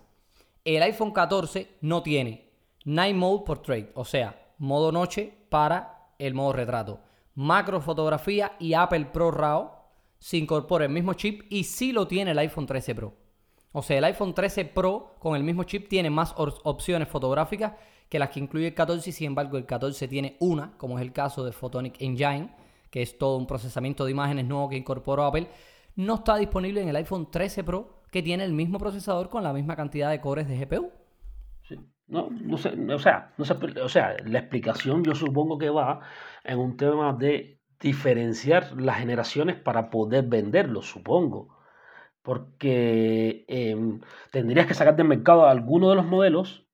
el 0.66 0.84
iPhone 0.84 1.14
14 1.14 1.78
no 1.80 2.04
tiene 2.04 2.52
Night 2.84 3.16
Mode 3.16 3.46
Portrait? 3.46 3.90
O 3.94 4.04
sea, 4.04 4.54
modo 4.58 4.92
noche 4.92 5.34
para 5.48 6.10
el 6.20 6.34
modo 6.34 6.52
retrato. 6.52 7.00
Macro 7.36 7.80
fotografía 7.80 8.52
y 8.60 8.74
Apple 8.74 9.06
Pro 9.06 9.32
RAW 9.32 9.72
se 10.20 10.36
incorpora 10.36 10.84
el 10.84 10.92
mismo 10.92 11.14
chip 11.14 11.44
y 11.50 11.64
sí 11.64 11.94
lo 11.94 12.06
tiene 12.06 12.32
el 12.32 12.40
iPhone 12.40 12.66
13 12.66 12.96
Pro. 12.96 13.14
O 13.74 13.82
sea, 13.82 13.98
el 13.98 14.04
iPhone 14.04 14.34
13 14.34 14.66
Pro 14.66 15.16
con 15.20 15.36
el 15.36 15.44
mismo 15.44 15.64
chip 15.64 15.88
tiene 15.88 16.10
más 16.10 16.34
opciones 16.38 17.08
fotográficas 17.08 17.74
que 18.10 18.20
las 18.20 18.30
que 18.30 18.42
incluye 18.42 18.68
el 18.68 18.74
14 18.74 19.10
y 19.10 19.14
sin 19.14 19.28
embargo 19.28 19.58
el 19.58 19.66
14 19.66 20.08
tiene 20.08 20.36
una, 20.40 20.78
como 20.78 20.98
es 20.98 21.02
el 21.02 21.14
caso 21.14 21.46
de 21.46 21.54
Photonic 21.54 22.02
Engine 22.02 22.50
que 22.92 23.02
es 23.02 23.18
todo 23.18 23.38
un 23.38 23.48
procesamiento 23.48 24.06
de 24.06 24.12
imágenes 24.12 24.46
nuevo 24.46 24.70
que 24.70 24.76
incorporó 24.76 25.24
Apple, 25.24 25.48
no 25.96 26.16
está 26.16 26.36
disponible 26.36 26.82
en 26.82 26.90
el 26.90 26.96
iPhone 26.98 27.32
13 27.32 27.64
Pro, 27.64 28.04
que 28.12 28.22
tiene 28.22 28.44
el 28.44 28.54
mismo 28.54 28.78
procesador 28.78 29.30
con 29.30 29.44
la 29.44 29.54
misma 29.54 29.76
cantidad 29.76 30.12
de 30.12 30.20
cores 30.20 30.48
de 30.48 30.60
GPU. 30.60 30.92
Sí. 31.64 31.80
No, 32.08 32.30
no 32.30 32.58
sé, 32.58 32.70
o 32.70 33.00
sea, 33.00 33.34
no 33.38 33.46
sé, 33.46 33.54
o 33.82 33.90
sea, 33.90 34.18
la 34.26 34.40
explicación 34.40 35.04
yo 35.04 35.16
supongo 35.16 35.58
que 35.58 35.70
va 35.70 36.02
en 36.44 36.60
un 36.60 36.76
tema 36.76 37.14
de 37.14 37.62
diferenciar 37.80 38.80
las 38.80 38.98
generaciones 38.98 39.56
para 39.56 39.90
poder 39.90 40.26
venderlo, 40.26 40.82
supongo. 40.82 41.58
Porque 42.24 43.46
em, 43.48 44.00
tendrías 44.32 44.68
que 44.68 44.74
sacar 44.74 44.96
del 44.96 45.08
mercado 45.08 45.46
alguno 45.48 45.90
de 45.90 45.96
los 45.96 46.06
modelos. 46.06 46.68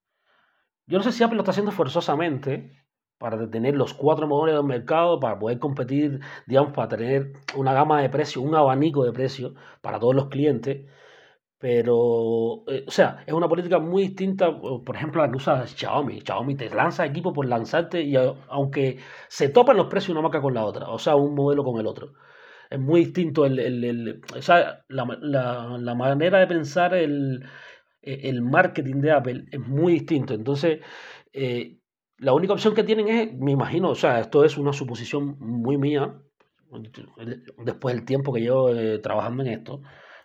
Yo 0.87 0.97
no 0.97 1.03
sé 1.03 1.11
si 1.11 1.23
Apple 1.23 1.35
lo 1.37 1.43
está 1.43 1.51
haciendo 1.51 1.71
forzosamente 1.71 2.71
para 3.17 3.49
tener 3.49 3.75
los 3.75 3.93
cuatro 3.93 4.27
modelos 4.27 4.61
del 4.61 4.67
mercado, 4.67 5.19
para 5.19 5.39
poder 5.39 5.59
competir, 5.59 6.19
digamos, 6.45 6.73
para 6.73 6.89
tener 6.89 7.33
una 7.55 7.73
gama 7.73 8.01
de 8.01 8.09
precios, 8.09 8.45
un 8.45 8.55
abanico 8.55 9.03
de 9.03 9.11
precios 9.13 9.53
para 9.81 9.99
todos 9.99 10.15
los 10.15 10.27
clientes. 10.29 10.85
Pero, 11.59 12.63
eh, 12.67 12.85
o 12.87 12.91
sea, 12.91 13.23
es 13.25 13.33
una 13.33 13.49
política 13.49 13.79
muy 13.79 14.03
distinta, 14.03 14.47
por 14.61 14.95
ejemplo, 14.95 15.21
a 15.21 15.25
la 15.25 15.31
que 15.31 15.37
usa 15.37 15.65
Xiaomi. 15.67 16.21
Xiaomi 16.21 16.55
te 16.55 16.69
lanza 16.69 17.05
equipo 17.05 17.33
por 17.33 17.47
lanzarte 17.47 18.01
y 18.03 18.15
aunque 18.49 18.99
se 19.27 19.49
topan 19.49 19.77
los 19.77 19.87
precios 19.87 20.11
una 20.11 20.21
marca 20.21 20.41
con 20.41 20.53
la 20.53 20.65
otra, 20.65 20.89
o 20.89 20.99
sea, 20.99 21.15
un 21.15 21.33
modelo 21.35 21.63
con 21.63 21.79
el 21.79 21.87
otro. 21.87 22.13
Es 22.69 22.79
muy 22.79 23.05
distinto 23.05 23.45
el, 23.45 23.59
el, 23.59 24.21
o 24.35 24.41
sea, 24.41 24.83
la, 24.89 25.05
la, 25.21 25.77
la, 25.79 25.95
manera 25.95 26.39
de 26.39 26.47
pensar 26.47 26.93
el, 26.93 27.45
el, 28.01 28.41
marketing 28.41 29.01
de 29.01 29.11
Apple 29.11 29.45
es 29.51 29.59
muy 29.59 29.93
distinto. 29.93 30.33
Entonces, 30.33 30.79
eh, 31.33 31.79
la 32.17 32.33
única 32.33 32.53
opción 32.53 32.73
que 32.75 32.83
tienen 32.83 33.07
es, 33.07 33.33
me 33.33 33.51
imagino, 33.51 33.89
o 33.89 33.95
sea, 33.95 34.19
esto 34.19 34.43
es 34.43 34.57
una 34.57 34.73
suposición 34.73 35.37
muy 35.39 35.77
mía, 35.77 36.19
después 37.63 37.95
del 37.95 38.05
tiempo 38.05 38.33
que 38.33 38.41
llevo 38.41 38.69
eh, 38.73 38.99
trabajando 38.99 39.43
en 39.43 39.49
esto, 39.49 39.81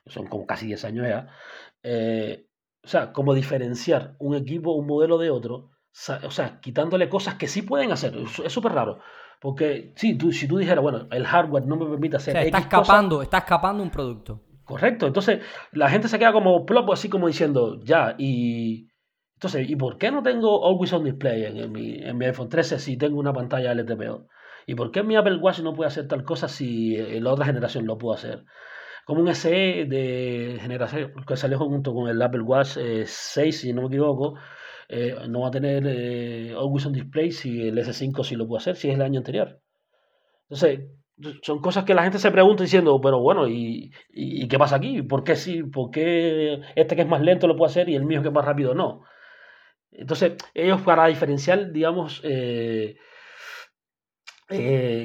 son 0.06 0.26
como 0.26 0.46
casi 0.46 0.66
10 0.66 0.84
años 0.84 1.06
ya, 1.08 1.28
eh, 1.82 2.46
o 2.82 2.88
sea, 2.88 3.12
como 3.12 3.34
diferenciar 3.34 4.16
un 4.18 4.34
equipo, 4.34 4.72
un 4.72 4.86
modelo 4.86 5.18
de 5.18 5.30
otro, 5.30 5.70
o 6.24 6.30
sea, 6.30 6.60
quitándole 6.60 7.08
cosas 7.08 7.34
que 7.36 7.46
sí 7.46 7.62
pueden 7.62 7.92
hacer, 7.92 8.16
es 8.16 8.52
súper 8.52 8.72
raro. 8.72 9.00
Porque 9.42 9.92
sí, 9.96 10.16
tú, 10.16 10.30
si 10.30 10.46
tú 10.46 10.56
dijeras, 10.56 10.80
bueno, 10.80 11.08
el 11.10 11.26
hardware 11.26 11.66
no 11.66 11.76
me 11.76 11.86
permite 11.86 12.16
hacer. 12.16 12.36
O 12.36 12.38
sea, 12.38 12.46
está 12.46 12.58
escapando, 12.58 13.22
está 13.22 13.38
escapando 13.38 13.82
un 13.82 13.90
producto. 13.90 14.40
Correcto. 14.64 15.08
Entonces, 15.08 15.40
la 15.72 15.90
gente 15.90 16.06
se 16.06 16.16
queda 16.16 16.32
como 16.32 16.64
plop, 16.64 16.92
así 16.92 17.08
como 17.08 17.26
diciendo, 17.26 17.80
ya, 17.82 18.14
y. 18.16 18.88
Entonces, 19.34 19.68
¿y 19.68 19.74
por 19.74 19.98
qué 19.98 20.12
no 20.12 20.22
tengo 20.22 20.64
Always 20.64 20.92
On 20.92 21.02
Display 21.02 21.44
en, 21.44 21.72
mi, 21.72 21.96
en 21.96 22.16
mi 22.16 22.26
iPhone 22.26 22.48
13 22.48 22.78
si 22.78 22.96
tengo 22.96 23.18
una 23.18 23.32
pantalla 23.32 23.74
LTPO? 23.74 24.28
¿Y 24.68 24.76
por 24.76 24.92
qué 24.92 25.02
mi 25.02 25.16
Apple 25.16 25.38
Watch 25.38 25.58
no 25.58 25.74
puede 25.74 25.88
hacer 25.88 26.06
tal 26.06 26.22
cosa 26.22 26.46
si 26.46 26.94
en 26.94 27.24
la 27.24 27.32
otra 27.32 27.46
generación 27.46 27.84
lo 27.84 27.98
puedo 27.98 28.14
hacer? 28.14 28.44
como 29.04 29.20
un 29.20 29.34
SE 29.34 29.50
de 29.88 30.58
generación 30.60 31.12
que 31.26 31.36
salió 31.36 31.58
junto 31.58 31.92
con 31.92 32.08
el 32.08 32.22
Apple 32.22 32.42
Watch 32.42 32.78
6, 32.78 33.36
eh, 33.36 33.52
si 33.52 33.72
no 33.72 33.82
me 33.82 33.88
equivoco, 33.88 34.34
eh, 34.88 35.16
no 35.28 35.40
va 35.40 35.48
a 35.48 35.50
tener 35.50 35.84
eh, 35.86 36.54
Always 36.56 36.86
on 36.86 36.92
Display 36.92 37.32
si 37.32 37.68
el 37.68 37.78
S5 37.78 38.24
sí 38.24 38.36
lo 38.36 38.46
puede 38.46 38.60
hacer, 38.60 38.76
si 38.76 38.88
es 38.88 38.94
el 38.94 39.02
año 39.02 39.18
anterior. 39.18 39.60
Entonces, 40.44 40.80
son 41.42 41.60
cosas 41.60 41.84
que 41.84 41.94
la 41.94 42.02
gente 42.02 42.18
se 42.18 42.30
pregunta 42.30 42.62
diciendo, 42.64 43.00
pero 43.00 43.20
bueno, 43.20 43.48
¿y, 43.48 43.92
y, 44.10 44.48
qué 44.48 44.58
pasa 44.58 44.76
aquí? 44.76 45.02
¿Por 45.02 45.24
qué 45.24 45.36
sí? 45.36 45.62
¿Por 45.62 45.90
qué 45.90 46.60
este 46.76 46.96
que 46.96 47.02
es 47.02 47.08
más 47.08 47.22
lento 47.22 47.46
lo 47.46 47.56
puede 47.56 47.70
hacer 47.70 47.88
y 47.88 47.94
el 47.96 48.04
mío 48.04 48.22
que 48.22 48.28
es 48.28 48.34
más 48.34 48.44
rápido 48.44 48.74
no? 48.74 49.04
Entonces, 49.92 50.34
ellos 50.54 50.80
para 50.82 51.06
diferenciar, 51.06 51.72
digamos, 51.72 52.20
eh, 52.24 52.96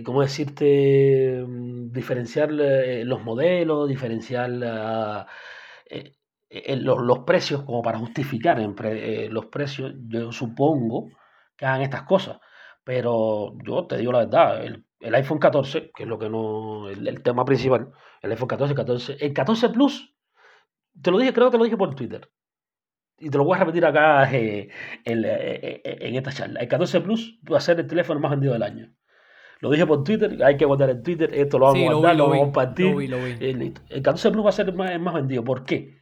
¿cómo 0.06 0.22
decirte? 0.22 1.44
Mm, 1.48 1.92
diferenciar 1.92 2.52
los 2.52 3.24
modelos, 3.24 3.90
diferenciar 3.90 5.26
eh, 6.50 6.78
los, 6.78 7.20
precios, 7.20 7.64
como 7.64 7.82
para 7.82 8.00
justificar 8.00 8.60
los 8.60 9.46
precios, 9.48 9.94
yo 10.08 10.32
supongo 10.32 11.10
que 11.56 11.66
hagan 11.66 11.82
estas 11.82 12.04
cosas. 12.04 12.40
Pero 12.84 13.54
yo 13.66 13.86
te 13.86 13.98
digo 13.98 14.14
la 14.14 14.20
verdad, 14.20 14.64
el, 14.64 15.16
iPhone 15.16 15.40
14, 15.40 15.92
que 15.94 16.04
es 16.04 16.10
lo 16.10 16.18
que 16.18 16.30
no, 16.30 16.90
el, 16.90 17.22
tema 17.22 17.44
principal, 17.44 17.92
el 18.22 18.32
iPhone 18.32 18.48
14, 18.48 18.76
14, 18.76 19.18
el 19.20 19.34
14 19.34 19.70
Plus, 19.70 20.16
te 21.02 21.12
lo 21.12 21.20
dije, 21.20 21.34
creo 21.34 21.48
que 21.48 21.52
te 21.52 21.58
lo 21.58 21.64
dije 21.66 21.78
por 21.78 21.96
Twitter. 21.96 22.32
Y 23.20 23.30
te 23.30 23.38
lo 23.38 23.44
voy 23.44 23.56
a 23.58 23.60
repetir 23.62 23.86
acá 23.86 24.32
en, 24.32 24.70
en 25.04 26.16
esta 26.16 26.32
charla. 26.32 26.62
El 26.62 26.68
14 26.68 27.02
Plus 27.02 27.40
va 27.52 27.58
a 27.58 27.62
ser 27.62 27.80
el 27.80 27.88
teléfono 27.88 28.20
más 28.20 28.32
vendido 28.32 28.54
del 28.54 28.64
año. 28.64 28.94
Lo 29.60 29.72
dije 29.72 29.88
por 29.88 30.04
Twitter, 30.04 30.42
hay 30.44 30.56
que 30.56 30.66
guardar 30.66 30.92
en 30.92 31.02
Twitter, 31.02 31.34
esto 31.34 31.58
lo 31.58 31.66
vamos 31.66 31.90
a 31.90 31.94
guardar, 31.94 32.16
lo, 32.16 32.24
vamos 32.26 32.38
a 32.38 32.42
compartir. 32.42 32.86
El, 33.42 33.74
14 34.02 34.32
Plus 34.32 34.46
va 34.46 34.50
a 34.50 34.54
ser 34.54 34.74
más, 34.74 35.00
más 35.00 35.16
vendido. 35.16 35.44
¿Por 35.44 35.66
qué? 35.66 35.97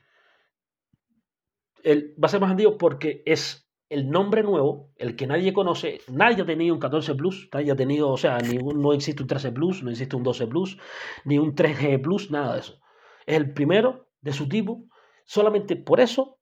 El, 1.86 2.16
va 2.22 2.26
a 2.26 2.30
ser 2.30 2.42
más 2.42 2.50
vendido 2.50 2.78
porque 2.78 3.22
es 3.26 3.70
el 3.90 4.10
nombre 4.10 4.42
nuevo, 4.42 4.92
el 4.98 5.16
que 5.16 5.28
nadie 5.28 5.54
conoce. 5.54 6.02
Nadie 6.10 6.42
ha 6.42 6.46
tenido 6.46 6.74
un 6.74 6.80
14 6.80 7.16
Plus, 7.16 7.50
nadie 7.54 7.72
ha 7.72 7.76
tenido, 7.76 8.10
o 8.10 8.18
sea, 8.18 8.40
no 8.40 8.94
existe 8.94 9.22
un 9.22 9.28
13 9.28 9.52
Plus, 9.52 9.84
no 9.84 9.92
existe 9.92 10.16
un 10.16 10.24
12 10.24 10.48
Plus, 10.48 10.78
ni 11.24 11.38
un 11.38 11.56
3G 11.56 12.02
Plus, 12.02 12.32
nada 12.32 12.56
de 12.56 12.60
eso. 12.62 12.80
Es 13.26 13.38
el 13.38 13.54
primero 13.54 14.10
de 14.22 14.34
su 14.34 14.50
tipo. 14.50 14.86
Solamente 15.26 15.76
por 15.76 16.00
eso 16.00 16.40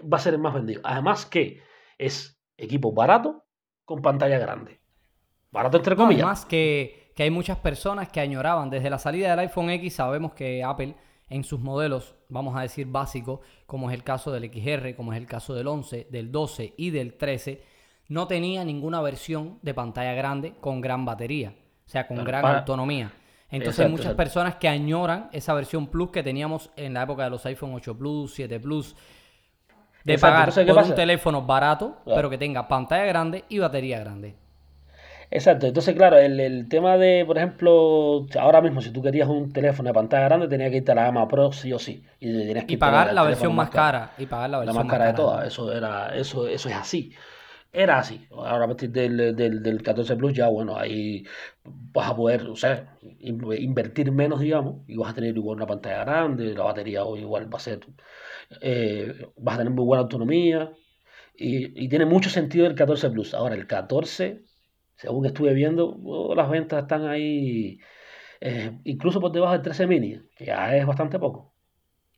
va 0.00 0.18
a 0.18 0.20
ser 0.20 0.34
el 0.34 0.40
más 0.40 0.54
vendido. 0.54 0.80
Además 0.84 1.26
que 1.26 1.60
es 1.98 2.40
equipo 2.56 2.92
barato 2.92 3.44
con 3.84 4.00
pantalla 4.00 4.38
grande. 4.38 4.80
Barato 5.50 5.78
entre 5.78 5.96
comillas. 5.96 6.22
Además 6.22 6.46
que, 6.46 7.12
que 7.16 7.24
hay 7.24 7.30
muchas 7.30 7.58
personas 7.58 8.08
que 8.08 8.20
añoraban 8.20 8.70
desde 8.70 8.90
la 8.90 8.98
salida 8.98 9.30
del 9.30 9.40
iPhone 9.40 9.70
X, 9.70 9.94
sabemos 9.94 10.34
que 10.34 10.62
Apple 10.62 10.94
en 11.28 11.44
sus 11.44 11.60
modelos, 11.60 12.14
vamos 12.28 12.56
a 12.56 12.62
decir 12.62 12.86
básicos, 12.86 13.40
como 13.66 13.90
es 13.90 13.94
el 13.94 14.04
caso 14.04 14.30
del 14.30 14.50
XR, 14.50 14.94
como 14.94 15.12
es 15.12 15.18
el 15.18 15.26
caso 15.26 15.54
del 15.54 15.66
11, 15.66 16.08
del 16.10 16.30
12 16.30 16.74
y 16.76 16.90
del 16.90 17.14
13, 17.14 17.62
no 18.08 18.26
tenía 18.26 18.64
ninguna 18.64 19.00
versión 19.00 19.58
de 19.62 19.74
pantalla 19.74 20.14
grande 20.14 20.54
con 20.60 20.80
gran 20.80 21.04
batería, 21.04 21.54
o 21.86 21.88
sea, 21.88 22.06
con 22.06 22.24
gran 22.24 22.44
autonomía. 22.44 23.12
Entonces 23.50 23.84
hay 23.84 23.90
muchas 23.90 24.14
personas 24.14 24.56
que 24.56 24.68
añoran 24.68 25.28
esa 25.32 25.54
versión 25.54 25.86
Plus 25.86 26.10
que 26.10 26.22
teníamos 26.22 26.70
en 26.76 26.94
la 26.94 27.02
época 27.02 27.24
de 27.24 27.30
los 27.30 27.44
iPhone 27.46 27.74
8 27.74 27.96
Plus, 27.96 28.34
7 28.34 28.60
Plus, 28.60 28.94
de 30.04 30.18
pagar 30.18 30.52
por 30.52 30.84
un 30.84 30.94
teléfono 30.94 31.42
barato, 31.42 31.98
pero 32.04 32.28
que 32.30 32.38
tenga 32.38 32.68
pantalla 32.68 33.04
grande 33.04 33.44
y 33.48 33.58
batería 33.58 34.00
grande. 34.00 34.36
Exacto, 35.30 35.66
entonces 35.66 35.94
claro, 35.94 36.16
el, 36.16 36.68
tema 36.68 36.96
de, 36.96 37.24
por 37.26 37.36
ejemplo, 37.36 38.26
ahora 38.40 38.62
mismo 38.62 38.80
si 38.80 38.90
tú 38.90 39.02
querías 39.02 39.28
un 39.28 39.52
teléfono 39.52 39.88
de 39.88 39.94
pantalla 39.94 40.24
grande 40.24 40.48
tenías 40.48 40.70
que 40.70 40.78
irte 40.78 40.92
a 40.92 40.94
la 40.94 41.04
gama 41.04 41.28
Pro 41.28 41.52
sí 41.52 41.70
o 41.72 41.78
sí. 41.78 42.02
Y, 42.18 42.76
pagar 42.78 43.12
la 43.12 43.22
versión 43.24 43.54
más 43.54 43.68
cara. 43.68 44.12
Y 44.16 44.24
pagar 44.24 44.48
la 44.48 44.58
versión 44.60 44.76
más 44.76 44.90
cara, 44.90 45.06
de 45.08 45.12
todas, 45.12 45.46
eso, 45.46 45.70
era, 45.70 46.16
eso, 46.16 46.48
eso 46.48 46.68
es 46.70 46.74
así. 46.74 47.12
Era 47.70 47.98
así. 47.98 48.26
Ahora 48.30 48.64
a 48.64 48.68
partir 48.68 48.90
del, 48.90 49.36
del, 49.36 49.82
14 49.82 50.16
Plus 50.16 50.32
ya, 50.32 50.48
bueno, 50.48 50.78
ahí 50.78 51.24
vas 51.64 52.10
a 52.10 52.16
poder, 52.16 52.46
o 52.46 52.56
sea, 52.56 52.96
invertir 53.20 54.10
menos, 54.10 54.40
digamos, 54.40 54.88
y 54.88 54.96
vas 54.96 55.10
a 55.10 55.14
tener 55.14 55.36
igual 55.36 55.56
una 55.56 55.66
pantalla 55.66 56.04
grande, 56.04 56.54
la 56.54 56.64
batería 56.64 57.02
igual 57.16 57.52
va 57.52 57.58
a 57.58 57.60
ser, 57.60 57.80
eh, 58.62 59.26
vas 59.36 59.56
a 59.56 59.58
tener 59.58 59.72
muy 59.74 59.84
buena 59.84 60.02
autonomía. 60.02 60.72
Y, 61.36 61.84
y 61.84 61.88
tiene 61.88 62.06
mucho 62.06 62.30
sentido 62.30 62.66
el 62.66 62.74
14 62.74 63.10
Plus. 63.10 63.34
Ahora, 63.34 63.54
el 63.54 63.66
14 63.66 64.47
según 64.98 65.26
estuve 65.26 65.54
viendo, 65.54 65.96
oh, 66.04 66.34
las 66.34 66.50
ventas 66.50 66.82
están 66.82 67.06
ahí 67.06 67.78
eh, 68.40 68.78
incluso 68.84 69.20
por 69.20 69.30
debajo 69.30 69.52
del 69.52 69.62
13 69.62 69.86
mini, 69.86 70.20
que 70.36 70.46
ya 70.46 70.76
es 70.76 70.84
bastante 70.84 71.18
poco. 71.18 71.54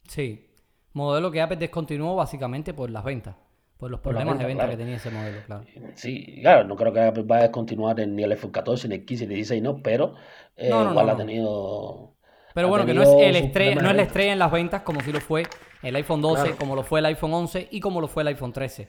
Sí, 0.08 0.50
modelo 0.94 1.30
que 1.30 1.42
Apple 1.42 1.58
descontinuó 1.58 2.16
básicamente 2.16 2.72
por 2.72 2.90
las 2.90 3.04
ventas, 3.04 3.36
por 3.76 3.90
los 3.90 4.00
problemas 4.00 4.38
de 4.38 4.46
venta 4.46 4.68
que 4.68 4.78
tenía 4.78 4.96
ese 4.96 5.10
modelo, 5.10 5.40
claro. 5.46 5.64
Sí, 5.94 6.40
claro, 6.40 6.66
no 6.66 6.74
creo 6.74 6.92
que 6.92 7.00
Apple 7.00 7.24
vaya 7.26 7.40
a 7.40 7.48
descontinuar 7.48 7.96
ni 8.08 8.22
el 8.22 8.32
iPhone 8.32 8.50
14, 8.50 8.88
ni 8.88 8.94
el 8.96 9.04
15, 9.04 9.26
ni 9.26 9.34
el 9.34 9.36
16, 9.36 9.62
no, 9.62 9.82
pero 9.82 10.14
eh, 10.56 10.68
igual 10.68 11.10
ha 11.10 11.16
tenido... 11.16 12.16
Pero 12.54 12.68
bueno, 12.68 12.86
que 12.86 12.94
no 12.94 13.02
es, 13.02 13.08
el 13.08 13.36
estrella, 13.36 13.80
no 13.80 13.90
es 13.90 13.96
la 13.96 14.02
estrella 14.02 14.32
en 14.32 14.38
las 14.38 14.50
ventas 14.50 14.82
como 14.82 15.00
si 15.02 15.12
lo 15.12 15.20
fue 15.20 15.44
el 15.82 15.94
iPhone 15.96 16.22
12, 16.22 16.56
como 16.56 16.74
lo 16.74 16.82
fue 16.82 17.00
el 17.00 17.06
iPhone 17.06 17.32
11 17.32 17.68
y 17.70 17.78
como 17.78 18.00
lo 18.00 18.08
fue 18.08 18.22
el 18.22 18.28
iPhone 18.28 18.52
13. 18.52 18.88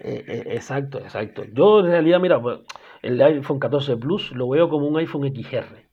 Eh, 0.00 0.44
exacto, 0.50 0.98
exacto. 0.98 1.44
Yo 1.52 1.80
en 1.80 1.86
realidad, 1.86 2.20
mira, 2.20 2.40
pues, 2.40 2.60
el 3.02 3.20
iPhone 3.20 3.58
14 3.58 3.96
Plus 3.96 4.32
lo 4.32 4.48
veo 4.48 4.68
como 4.68 4.86
un 4.86 4.98
iPhone 4.98 5.32
XR. 5.34 5.86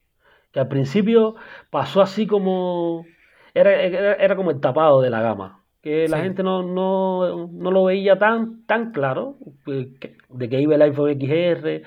Que 0.52 0.60
al 0.60 0.68
principio 0.68 1.36
pasó 1.70 2.02
así 2.02 2.28
como. 2.28 3.06
Era, 3.54 3.82
era, 3.82 4.36
como 4.36 4.52
el 4.52 4.60
tapado 4.60 5.02
de 5.02 5.10
la 5.10 5.22
gama. 5.22 5.64
Que 5.82 6.08
la 6.08 6.20
gente 6.20 6.44
no, 6.44 6.64
no, 6.64 7.48
no, 7.48 7.72
lo 7.72 7.86
veía 7.86 8.20
tan, 8.20 8.66
tan 8.66 8.92
claro 8.92 9.38
pues, 9.64 9.88
de 10.30 10.50
que 10.50 10.62
iba 10.62 10.76
el 10.76 10.82
iPhone 10.82 11.18
XR 11.20 11.82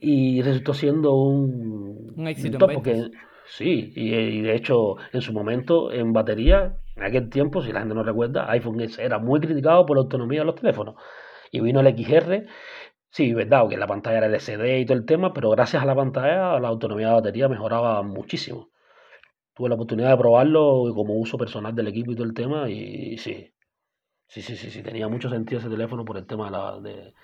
y 0.00 0.42
resultó 0.42 0.74
siendo 0.74 1.14
un, 1.14 2.12
un 2.16 2.28
éxito. 2.28 2.58
top 2.58 2.72
porque, 2.74 3.10
sí, 3.46 3.92
y, 3.94 4.40
de 4.40 4.54
hecho 4.54 4.96
en 5.12 5.20
su 5.20 5.32
momento 5.32 5.92
en 5.92 6.12
batería, 6.12 6.76
en 6.96 7.04
aquel 7.04 7.30
tiempo, 7.30 7.62
si 7.62 7.72
la 7.72 7.80
gente 7.80 7.94
no 7.94 8.02
recuerda, 8.02 8.50
iPhone 8.50 8.80
era 8.98 9.18
muy 9.18 9.40
criticado 9.40 9.86
por 9.86 9.96
la 9.96 10.02
autonomía 10.02 10.40
de 10.40 10.46
los 10.46 10.56
teléfonos. 10.56 10.96
Y 11.52 11.60
vino 11.60 11.80
el 11.80 11.96
XR 11.96 12.46
Sí, 13.16 13.32
verdad, 13.32 13.66
que 13.66 13.78
la 13.78 13.86
pantalla 13.86 14.18
era 14.18 14.26
LCD 14.26 14.80
y 14.80 14.84
todo 14.84 14.98
el 14.98 15.06
tema, 15.06 15.32
pero 15.32 15.48
gracias 15.48 15.82
a 15.82 15.86
la 15.86 15.94
pantalla 15.94 16.60
la 16.60 16.68
autonomía 16.68 17.08
de 17.08 17.14
batería 17.14 17.48
mejoraba 17.48 18.02
muchísimo. 18.02 18.68
Tuve 19.54 19.70
la 19.70 19.76
oportunidad 19.76 20.10
de 20.10 20.18
probarlo 20.18 20.92
como 20.94 21.14
uso 21.14 21.38
personal 21.38 21.74
del 21.74 21.88
equipo 21.88 22.12
y 22.12 22.14
todo 22.14 22.26
el 22.26 22.34
tema 22.34 22.68
y 22.68 23.16
sí, 23.16 23.50
sí, 24.28 24.42
sí, 24.42 24.54
sí, 24.54 24.70
sí, 24.70 24.82
tenía 24.82 25.08
mucho 25.08 25.30
sentido 25.30 25.60
ese 25.60 25.70
teléfono 25.70 26.04
por 26.04 26.18
el 26.18 26.26
tema 26.26 26.44
de 26.44 26.50
la... 26.50 26.78
De, 26.78 27.14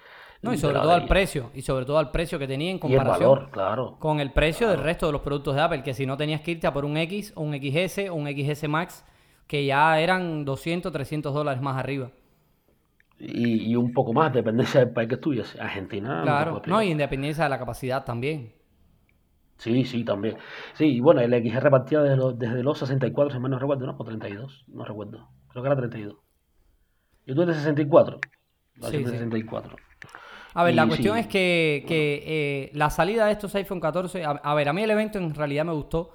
No, 0.41 0.55
y 0.55 0.57
sobre 0.57 0.77
la 0.77 0.81
todo 0.81 0.93
al 0.93 1.07
precio, 1.07 1.51
y 1.53 1.61
sobre 1.61 1.85
todo 1.85 1.99
al 1.99 2.11
precio 2.11 2.39
que 2.39 2.47
tenía 2.47 2.71
en 2.71 2.79
comparación 2.79 3.31
valor, 3.31 3.51
claro. 3.51 3.97
con 3.99 4.19
el 4.19 4.33
precio 4.33 4.71
del 4.71 4.83
resto 4.83 5.05
de 5.05 5.13
los 5.13 5.21
productos 5.21 5.55
de 5.55 5.61
Apple, 5.61 5.83
que 5.83 5.93
si 5.93 6.07
no 6.07 6.17
tenías 6.17 6.41
que 6.41 6.53
irte 6.53 6.67
a 6.67 6.73
por 6.73 6.87
un 6.87 6.97
X 6.97 7.35
un 7.37 7.53
XS 7.53 8.09
o 8.09 8.15
un 8.15 8.29
XS 8.29 8.67
Max, 8.67 9.05
que 9.47 9.67
ya 9.67 10.01
eran 10.01 10.47
200, 10.47 10.91
300 10.91 11.35
dólares 11.35 11.61
más 11.61 11.77
arriba. 11.77 12.13
Y, 13.23 13.71
y 13.73 13.77
un 13.77 13.93
poco 13.95 14.13
más, 14.13 14.33
dependencia 14.35 14.81
del 14.81 14.93
país 14.93 15.09
que 15.09 15.15
estuviese. 15.17 15.61
Argentina, 15.61 16.25
Claro, 16.25 16.63
no, 16.67 16.83
y 16.83 16.91
independencia 16.91 17.45
de 17.45 17.51
la 17.51 17.59
capacidad 17.59 18.03
también. 18.05 18.55
Sí, 19.59 19.85
sí, 19.85 20.05
también. 20.05 20.37
Sí, 20.75 20.87
y 20.97 21.01
bueno, 21.01 21.21
el 21.21 21.33
XR 21.35 21.71
partía 21.71 22.01
desde 22.03 22.17
los, 22.17 22.39
desde 22.39 22.63
los 22.63 22.79
64, 22.79 23.33
si 23.33 23.39
mal 23.41 23.51
no 23.53 23.59
recuerdo, 23.59 23.87
¿no? 23.87 23.97
O 23.99 24.05
32, 24.05 24.65
no 24.69 24.85
recuerdo. 24.85 25.29
Creo 25.49 25.63
que 25.63 25.69
era 25.69 25.77
32. 25.77 26.19
Yo 27.27 27.35
tuve 27.35 27.47
de 27.47 27.55
64. 27.55 28.21
La 28.77 28.87
Sí, 28.89 28.89
versión 28.89 29.05
de 29.05 29.11
sí. 29.11 29.19
64. 29.19 29.77
A 30.55 30.65
ver, 30.65 30.75
la 30.75 30.87
cuestión 30.87 31.17
sí, 31.17 31.19
es 31.19 31.27
que, 31.27 31.85
que, 31.89 32.23
eh, 32.27 32.71
la 32.75 32.91
salida 32.91 33.27
de 33.27 33.33
estos 33.33 33.55
iPhone 33.55 33.81
14, 33.81 34.25
a, 34.25 34.31
a 34.31 34.55
ver, 34.55 34.69
a 34.69 34.73
mí 34.73 34.83
el 34.83 34.91
evento 34.91 35.19
en 35.19 35.35
realidad 35.35 35.65
me 35.65 35.73
gustó 35.73 36.15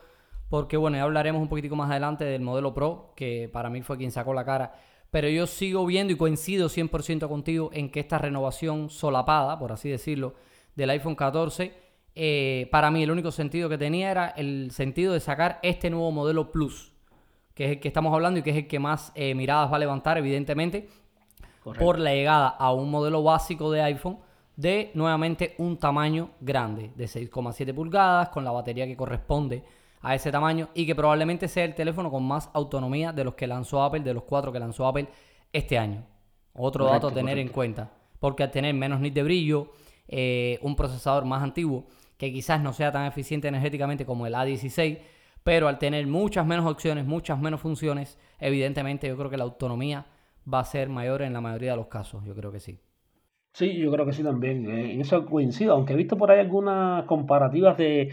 porque, 0.49 0.77
bueno, 0.77 0.97
ya 0.97 1.03
hablaremos 1.03 1.41
un 1.41 1.49
poquitico 1.49 1.75
más 1.75 1.89
adelante 1.89 2.23
del 2.23 2.41
modelo 2.41 2.73
Pro, 2.73 3.13
que 3.15 3.49
para 3.51 3.69
mí 3.69 3.81
fue 3.81 3.97
quien 3.97 4.11
sacó 4.11 4.33
la 4.33 4.45
cara, 4.45 4.75
pero 5.11 5.29
yo 5.29 5.47
sigo 5.47 5.85
viendo 5.85 6.13
y 6.13 6.17
coincido 6.17 6.67
100% 6.67 7.27
contigo 7.27 7.69
en 7.73 7.89
que 7.89 7.99
esta 7.99 8.17
renovación 8.17 8.89
solapada, 8.89 9.57
por 9.57 9.71
así 9.71 9.89
decirlo, 9.89 10.35
del 10.75 10.89
iPhone 10.91 11.15
14, 11.15 11.73
eh, 12.15 12.67
para 12.71 12.91
mí 12.91 13.03
el 13.03 13.11
único 13.11 13.31
sentido 13.31 13.69
que 13.69 13.77
tenía 13.77 14.11
era 14.11 14.27
el 14.29 14.71
sentido 14.71 15.13
de 15.13 15.19
sacar 15.19 15.59
este 15.63 15.89
nuevo 15.89 16.11
modelo 16.11 16.51
Plus, 16.51 16.93
que 17.53 17.65
es 17.65 17.71
el 17.71 17.79
que 17.79 17.87
estamos 17.87 18.13
hablando 18.13 18.39
y 18.39 18.43
que 18.43 18.51
es 18.51 18.57
el 18.57 18.67
que 18.67 18.79
más 18.79 19.11
eh, 19.15 19.33
miradas 19.33 19.71
va 19.71 19.77
a 19.77 19.79
levantar, 19.79 20.17
evidentemente, 20.17 20.89
correcto. 21.63 21.85
por 21.85 21.99
la 21.99 22.13
llegada 22.13 22.47
a 22.47 22.73
un 22.73 22.91
modelo 22.91 23.23
básico 23.23 23.71
de 23.71 23.81
iPhone 23.81 24.19
de 24.55 24.91
nuevamente 24.95 25.53
un 25.59 25.77
tamaño 25.77 26.31
grande 26.41 26.91
de 26.95 27.05
6,7 27.05 27.73
pulgadas 27.73 28.29
con 28.29 28.43
la 28.43 28.51
batería 28.51 28.87
que 28.87 28.97
corresponde 28.97 29.63
a 30.07 30.15
ese 30.15 30.31
tamaño 30.31 30.69
y 30.73 30.85
que 30.85 30.95
probablemente 30.95 31.47
sea 31.49 31.65
el 31.65 31.75
teléfono 31.75 32.09
con 32.09 32.23
más 32.25 32.49
autonomía 32.53 33.11
de 33.11 33.25
los 33.25 33.35
que 33.35 33.45
lanzó 33.45 33.83
Apple, 33.83 33.99
de 34.01 34.13
los 34.13 34.23
cuatro 34.23 34.51
que 34.53 34.59
lanzó 34.59 34.87
Apple 34.87 35.07
este 35.51 35.77
año. 35.77 36.05
Otro 36.53 36.85
dato 36.85 37.07
a 37.07 37.11
Correcto, 37.11 37.13
tener 37.13 37.37
en 37.37 37.49
cuenta, 37.49 37.91
porque 38.19 38.43
al 38.43 38.51
tener 38.51 38.73
menos 38.73 39.01
nit 39.01 39.13
de 39.13 39.23
brillo, 39.23 39.71
eh, 40.07 40.59
un 40.61 40.75
procesador 40.77 41.25
más 41.25 41.43
antiguo 41.43 41.87
que 42.17 42.31
quizás 42.31 42.61
no 42.61 42.71
sea 42.73 42.91
tan 42.91 43.05
eficiente 43.05 43.49
energéticamente 43.49 44.05
como 44.05 44.25
el 44.25 44.33
A16, 44.33 44.99
pero 45.43 45.67
al 45.67 45.77
tener 45.77 46.07
muchas 46.07 46.45
menos 46.45 46.65
opciones, 46.65 47.05
muchas 47.05 47.37
menos 47.39 47.59
funciones, 47.61 48.17
evidentemente 48.39 49.07
yo 49.07 49.17
creo 49.17 49.29
que 49.29 49.37
la 49.37 49.43
autonomía 49.43 50.05
va 50.51 50.59
a 50.61 50.65
ser 50.65 50.87
mayor 50.89 51.21
en 51.21 51.33
la 51.33 51.41
mayoría 51.41 51.71
de 51.71 51.77
los 51.77 51.87
casos, 51.87 52.23
yo 52.25 52.33
creo 52.33 52.51
que 52.51 52.59
sí. 52.61 52.79
Sí, 53.53 53.75
yo 53.77 53.91
creo 53.91 54.05
que 54.05 54.13
sí 54.13 54.23
también. 54.23 54.69
eh, 54.69 54.93
en 54.93 55.01
eso 55.01 55.25
coincido, 55.25 55.73
aunque 55.73 55.93
he 55.93 55.95
visto 55.95 56.15
por 56.15 56.29
ahí 56.29 56.39
algunas 56.39 57.05
comparativas 57.05 57.75
de, 57.77 58.11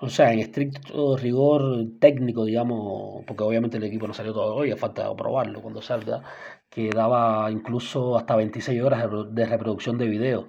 o 0.00 0.08
sea, 0.08 0.32
en 0.32 0.38
estricto 0.40 1.16
rigor 1.16 1.62
técnico, 2.00 2.44
digamos, 2.44 3.24
porque 3.26 3.42
obviamente 3.44 3.76
el 3.78 3.84
equipo 3.84 4.06
no 4.06 4.14
salió 4.14 4.32
todavía, 4.32 4.76
falta 4.76 5.14
probarlo 5.16 5.60
cuando 5.62 5.82
salga, 5.82 6.22
que 6.70 6.90
daba 6.90 7.50
incluso 7.50 8.16
hasta 8.16 8.36
26 8.36 8.82
horas 8.82 9.00
de, 9.02 9.08
repro- 9.08 9.28
de 9.30 9.46
reproducción 9.46 9.98
de 9.98 10.06
video. 10.08 10.46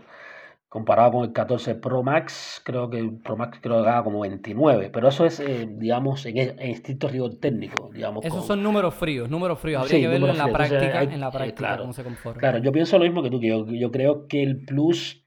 Comparado 0.70 1.14
con 1.14 1.24
el 1.24 1.34
14 1.34 1.74
Pro 1.74 2.04
Max, 2.04 2.62
creo 2.64 2.92
que 2.92 3.00
el 3.00 3.18
Pro 3.18 3.36
Max 3.36 3.58
creo 3.60 3.78
que 3.82 3.88
daba 3.90 4.04
como 4.04 4.20
29, 4.20 4.92
pero 4.94 5.08
eso 5.08 5.26
es, 5.26 5.40
eh, 5.40 5.68
digamos, 5.68 6.28
en, 6.28 6.38
en 6.38 6.60
estricto 6.60 7.08
rigor 7.08 7.38
técnico, 7.40 7.90
digamos. 7.92 8.24
Esos 8.24 8.38
con- 8.40 8.48
son 8.50 8.62
números 8.64 8.94
fríos, 8.94 9.30
números 9.32 9.58
fríos. 9.60 9.82
Habría 9.82 9.96
Sí, 9.96 10.02
que 10.04 10.08
verlo 10.08 10.28
en 10.30 10.38
la. 10.38 10.46
Entonces, 10.46 10.72
práctica, 10.72 11.00
hay- 11.00 11.08
en 11.08 11.20
la 11.20 11.28
eh, 11.28 11.32
práctica, 11.32 11.56
claro, 11.58 11.82
cómo 11.82 11.94
se 11.94 12.04
conforma. 12.04 12.40
Claro, 12.40 12.58
yo 12.60 12.72
pienso 12.72 12.98
lo 13.00 13.06
mismo 13.06 13.24
que 13.24 13.32
tú, 13.32 13.40
que 13.40 13.48
yo, 13.48 13.66
yo 13.66 13.90
creo 13.92 14.28
que 14.28 14.44
el 14.44 14.64
Plus, 14.64 15.26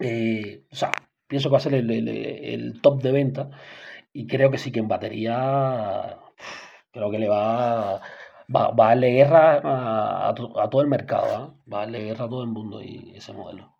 eh, 0.00 0.64
o 0.72 0.76
sea, 0.76 0.92
pienso 1.28 1.48
que 1.48 1.52
va 1.52 1.58
a 1.58 1.60
ser 1.60 1.74
el, 1.74 2.80
top 2.82 3.02
de 3.02 3.12
venta 3.12 3.50
y 4.12 4.26
creo 4.26 4.50
que 4.50 4.58
sí 4.58 4.72
que 4.72 4.80
en 4.80 4.88
batería, 4.88 6.18
creo 6.92 7.10
que 7.10 7.18
le 7.18 7.28
va, 7.28 8.00
va, 8.54 8.70
va 8.72 8.86
a 8.86 8.88
darle 8.90 9.10
guerra 9.12 9.60
a, 9.64 10.28
a 10.28 10.34
to- 10.34 10.58
a 10.60 10.70
todo 10.70 10.82
el 10.82 10.88
mercado, 10.88 11.26
¿ah? 11.36 11.54
va 11.72 11.78
a 11.78 11.80
darle 11.82 12.04
guerra 12.04 12.24
a 12.26 12.28
todo 12.28 12.42
el 12.42 12.50
mundo 12.50 12.80
ese 12.80 13.32
modelo. 13.32 13.74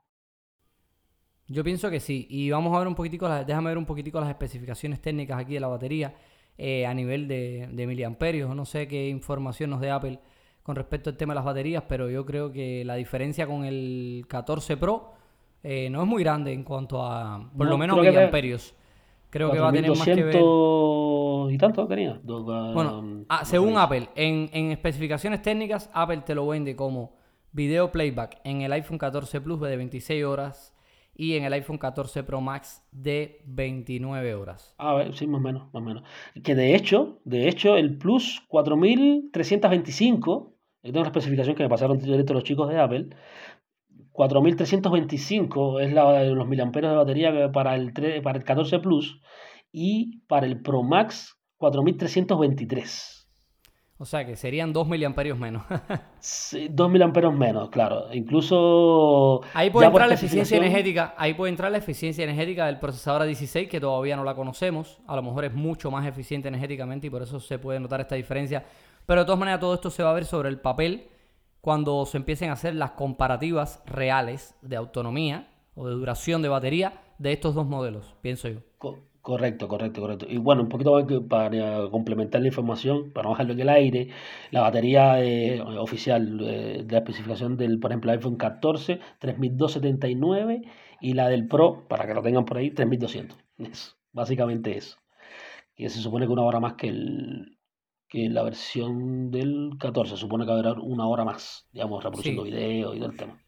Yo 1.47 1.65
pienso 1.65 1.91
que 1.91 2.01
sí. 2.01 2.27
Y 2.31 2.51
vamos 2.51 2.75
a 2.75 2.79
ver 2.79 2.89
un 2.89 2.95
poquitico, 2.95 3.29
déjame 3.45 3.71
ver 3.71 3.79
un 3.79 3.87
poquitico 3.87 4.21
las 4.21 4.29
especificaciones 4.29 5.01
técnicas 5.01 5.39
aquí 5.41 5.55
de 5.55 5.61
la 5.61 5.69
batería 5.69 6.15
eh, 6.59 6.87
a 6.87 6.93
nivel 6.95 7.27
de, 7.29 7.69
de 7.73 7.87
miliamperios. 7.87 8.55
No 8.55 8.65
sé 8.67 8.87
qué 8.89 9.09
información 9.09 9.71
nos 9.71 9.81
dé 9.81 9.91
Apple 9.91 10.19
con 10.63 10.77
respecto 10.77 11.09
al 11.11 11.17
tema 11.17 11.33
de 11.33 11.37
las 11.37 11.45
baterías, 11.47 11.85
pero 11.89 12.11
yo 12.11 12.27
creo 12.27 12.53
que 12.53 12.85
la 12.85 12.97
diferencia 12.97 13.47
con 13.47 13.65
el 13.65 14.27
14 14.29 14.77
Pro 14.77 15.15
eh, 15.62 15.88
no 15.90 16.03
es 16.03 16.09
muy 16.09 16.23
grande 16.23 16.53
en 16.53 16.64
cuanto 16.64 17.03
a, 17.03 17.51
por 17.57 17.66
No, 17.66 17.73
lo 17.73 17.79
menos 17.79 17.99
que 17.99 18.11
miliamperios. 18.11 18.75
Creo 19.31 19.53
que 19.53 19.59
va 19.59 19.68
a 19.68 19.73
tener 19.73 19.90
más 19.90 20.05
que 20.05 20.14
ver. 20.14 20.33
4200 20.33 21.53
y 21.53 21.59
tanto 21.59 21.87
tenía. 21.87 22.18
Bueno, 22.25 23.01
um, 23.01 23.25
ah, 23.29 23.44
según. 23.44 23.77
Apple, 23.77 24.09
en, 24.14 24.49
en 24.53 24.73
especificaciones 24.73 25.42
técnicas, 25.42 25.90
Apple 25.92 26.23
te 26.25 26.35
lo 26.35 26.47
vende 26.47 26.75
como 26.75 27.16
video 27.53 27.92
playback 27.92 28.40
en 28.44 28.62
el 28.62 28.73
iPhone 28.73 28.99
14 28.99 29.40
Plus 29.40 29.61
de 29.61 29.77
26 29.77 30.25
horas 30.25 30.75
y 31.18 31.35
en 31.35 31.44
el 31.44 31.53
iPhone 31.53 31.77
14 31.79 32.23
Pro 32.23 32.40
Max 32.40 32.87
de 32.92 33.42
29 33.44 34.35
horas. 34.35 34.77
A 34.79 34.94
ver, 34.94 35.14
sí, 35.14 35.27
más 35.27 35.40
o 35.40 35.42
menos, 35.42 35.64
más 35.75 35.83
o 35.83 35.85
menos. 35.85 36.05
Que 36.44 36.55
de 36.55 36.77
hecho, 36.77 37.18
de 37.25 37.49
hecho, 37.49 37.77
el 37.77 37.99
Plus 37.99 38.44
4325, 38.49 40.55
yo 40.85 40.92
tengo 40.92 41.01
una 41.01 41.09
especificación 41.09 41.57
que 41.57 41.64
me 41.64 41.68
pasaron 41.68 41.99
directo 41.99 42.35
los 42.35 42.44
chicos 42.44 42.68
de 42.68 42.79
Apple. 42.79 43.09
4325 44.18 45.78
es 45.78 45.92
la, 45.92 46.24
los 46.24 46.48
miliamperios 46.48 46.90
de 46.90 46.96
batería 46.96 47.52
para 47.52 47.76
el, 47.76 47.94
tre- 47.94 48.20
para 48.20 48.37
el 48.38 48.44
14 48.44 48.81
Plus 48.81 49.20
y 49.70 50.22
para 50.26 50.44
el 50.46 50.61
Pro 50.61 50.83
Max 50.83 51.38
4323. 51.59 53.14
O 54.00 54.04
sea 54.04 54.24
que 54.26 54.35
serían 54.35 54.72
2 54.72 54.88
miliamperios 54.88 55.38
menos. 55.38 55.62
Sí, 56.20 56.66
2 56.68 56.90
miliamperios 56.90 57.33
menos, 57.33 57.70
claro. 57.70 58.12
Incluso 58.12 59.40
ahí 59.54 59.70
puede 59.70 59.87
entrar 59.87 60.09
la 60.09 60.14
eficiencia 60.14 60.57
energética, 60.57 61.14
ahí 61.16 61.35
puede 61.35 61.50
entrar 61.50 61.70
la 61.70 61.78
eficiencia 61.78 62.24
energética 62.24 62.66
del 62.66 62.81
procesador 62.81 63.22
A16 63.22 63.68
que 63.68 63.78
todavía 63.78 64.16
no 64.16 64.24
la 64.24 64.35
conocemos. 64.35 64.98
A 65.07 65.14
lo 65.14 65.22
mejor 65.22 65.44
es 65.44 65.54
mucho 65.54 65.92
más 65.92 66.04
eficiente 66.07 66.48
energéticamente 66.48 67.07
y 67.07 67.11
por 67.11 67.22
eso 67.22 67.38
se 67.38 67.61
puede 67.61 67.78
notar 67.78 68.00
esta 68.00 68.16
diferencia. 68.16 68.64
Pero 69.07 69.20
de 69.20 69.26
todas 69.26 69.38
maneras 69.38 69.61
todo 69.61 69.74
esto 69.74 69.90
se 69.90 70.02
va 70.02 70.11
a 70.11 70.14
ver 70.14 70.24
sobre 70.24 70.48
el 70.48 70.61
papel 70.61 71.07
cuando 71.68 72.07
se 72.07 72.16
empiecen 72.16 72.48
a 72.48 72.54
hacer 72.54 72.74
las 72.74 72.92
comparativas 72.92 73.83
reales 73.85 74.54
de 74.62 74.76
autonomía 74.76 75.50
o 75.74 75.87
de 75.87 75.92
duración 75.94 76.40
de 76.40 76.48
batería 76.48 77.02
de 77.18 77.33
estos 77.33 77.54
dos 77.54 77.66
modelos, 77.66 78.14
pienso 78.22 78.48
yo. 78.48 78.61
Co- 78.78 79.04
Correcto, 79.20 79.68
correcto, 79.68 80.00
correcto. 80.00 80.26
Y 80.28 80.38
bueno, 80.38 80.62
un 80.62 80.68
poquito 80.70 80.92
para 81.28 81.90
complementar 81.90 82.40
la 82.40 82.46
información, 82.48 83.12
para 83.12 83.24
no 83.24 83.31
dejarlo 83.35 83.52
en 83.52 83.61
el 83.61 83.68
aire, 83.68 84.09
la 84.50 84.62
batería 84.62 85.22
eh, 85.22 85.61
oficial 85.61 86.40
eh, 86.42 86.83
de 86.87 86.92
la 86.92 86.98
especificación 87.00 87.57
del, 87.59 87.78
por 87.78 87.90
ejemplo, 87.90 88.11
iPhone 88.12 88.37
14, 88.37 89.00
3279 89.18 90.62
y 91.02 91.12
la 91.12 91.28
del 91.28 91.46
Pro, 91.46 91.87
para 91.88 92.07
que 92.07 92.14
lo 92.14 92.22
tengan 92.22 92.46
por 92.46 92.57
ahí, 92.57 92.70
3200. 92.70 93.37
Eso, 93.59 93.96
básicamente 94.12 94.78
eso. 94.78 94.96
Y 95.76 95.88
se 95.90 96.00
supone 96.00 96.26
que 96.26 96.33
una 96.33 96.42
hora 96.44 96.61
más 96.61 96.74
que, 96.74 96.88
el, 96.88 97.58
que 98.09 98.29
la 98.29 98.42
versión 98.42 99.31
del 99.31 99.73
14, 99.79 100.12
se 100.12 100.16
supone 100.16 100.44
que 100.44 100.51
va 100.51 100.55
a 100.59 100.62
durar 100.62 100.79
una 100.81 101.07
hora 101.07 101.25
más, 101.25 101.66
digamos, 101.73 102.03
reproduciendo 102.03 102.44
Sí. 102.44 102.51
video 102.51 102.94
y 102.94 102.99
todo 102.99 103.11
el 103.11 103.16
tema. 103.16 103.38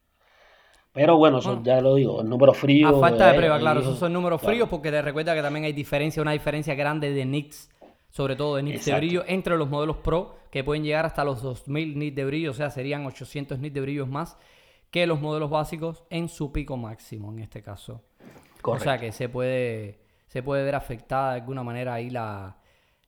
Pero 0.93 1.17
bueno, 1.17 1.39
eso 1.39 1.49
Bueno. 1.49 1.63
ya 1.63 1.79
lo 1.81 1.95
digo, 1.95 2.21
el 2.21 2.29
número 2.29 2.53
frío. 2.53 2.89
A 2.89 2.99
falta 2.99 3.27
de 3.27 3.31
eh, 3.33 3.37
prueba, 3.37 3.57
claro, 3.59 3.79
eso- 3.79 3.89
esos 3.89 3.99
son 3.99 4.11
números 4.13 4.41
claro. 4.41 4.51
fríos 4.53 4.69
porque 4.69 4.91
te 4.91 5.01
recuerda 5.01 5.33
que 5.33 5.41
también 5.41 5.65
hay 5.65 5.73
diferencia, 5.73 6.21
una 6.21 6.33
diferencia 6.33 6.75
grande 6.75 7.11
de 7.11 7.25
nits, 7.25 7.69
sobre 8.09 8.35
todo 8.35 8.57
de 8.57 8.63
nits 8.63 8.85
de 8.85 8.93
brillo, 8.95 9.23
entre 9.25 9.57
los 9.57 9.69
modelos 9.69 9.97
Pro 9.97 10.35
que 10.51 10.65
pueden 10.65 10.83
llegar 10.83 11.05
hasta 11.05 11.23
los 11.23 11.41
2000 11.41 11.97
nits 11.97 12.15
de 12.15 12.25
brillo, 12.25 12.51
o 12.51 12.53
sea, 12.53 12.69
serían 12.69 13.05
800 13.05 13.57
nits 13.59 13.73
de 13.73 13.79
brillo 13.81 14.05
más 14.05 14.37
que 14.91 15.07
los 15.07 15.21
modelos 15.21 15.49
básicos 15.49 16.03
en 16.09 16.27
su 16.27 16.51
pico 16.51 16.75
máximo 16.75 17.31
en 17.31 17.39
este 17.39 17.61
caso. 17.63 18.01
O 18.63 18.77
sea 18.77 18.97
que 18.99 19.13
se 19.13 19.29
puede, 19.29 20.01
se 20.27 20.43
puede 20.43 20.63
ver 20.65 20.75
afectada 20.75 21.31
de 21.35 21.39
alguna 21.39 21.63
manera 21.63 21.93
ahí 21.93 22.09
la, 22.09 22.57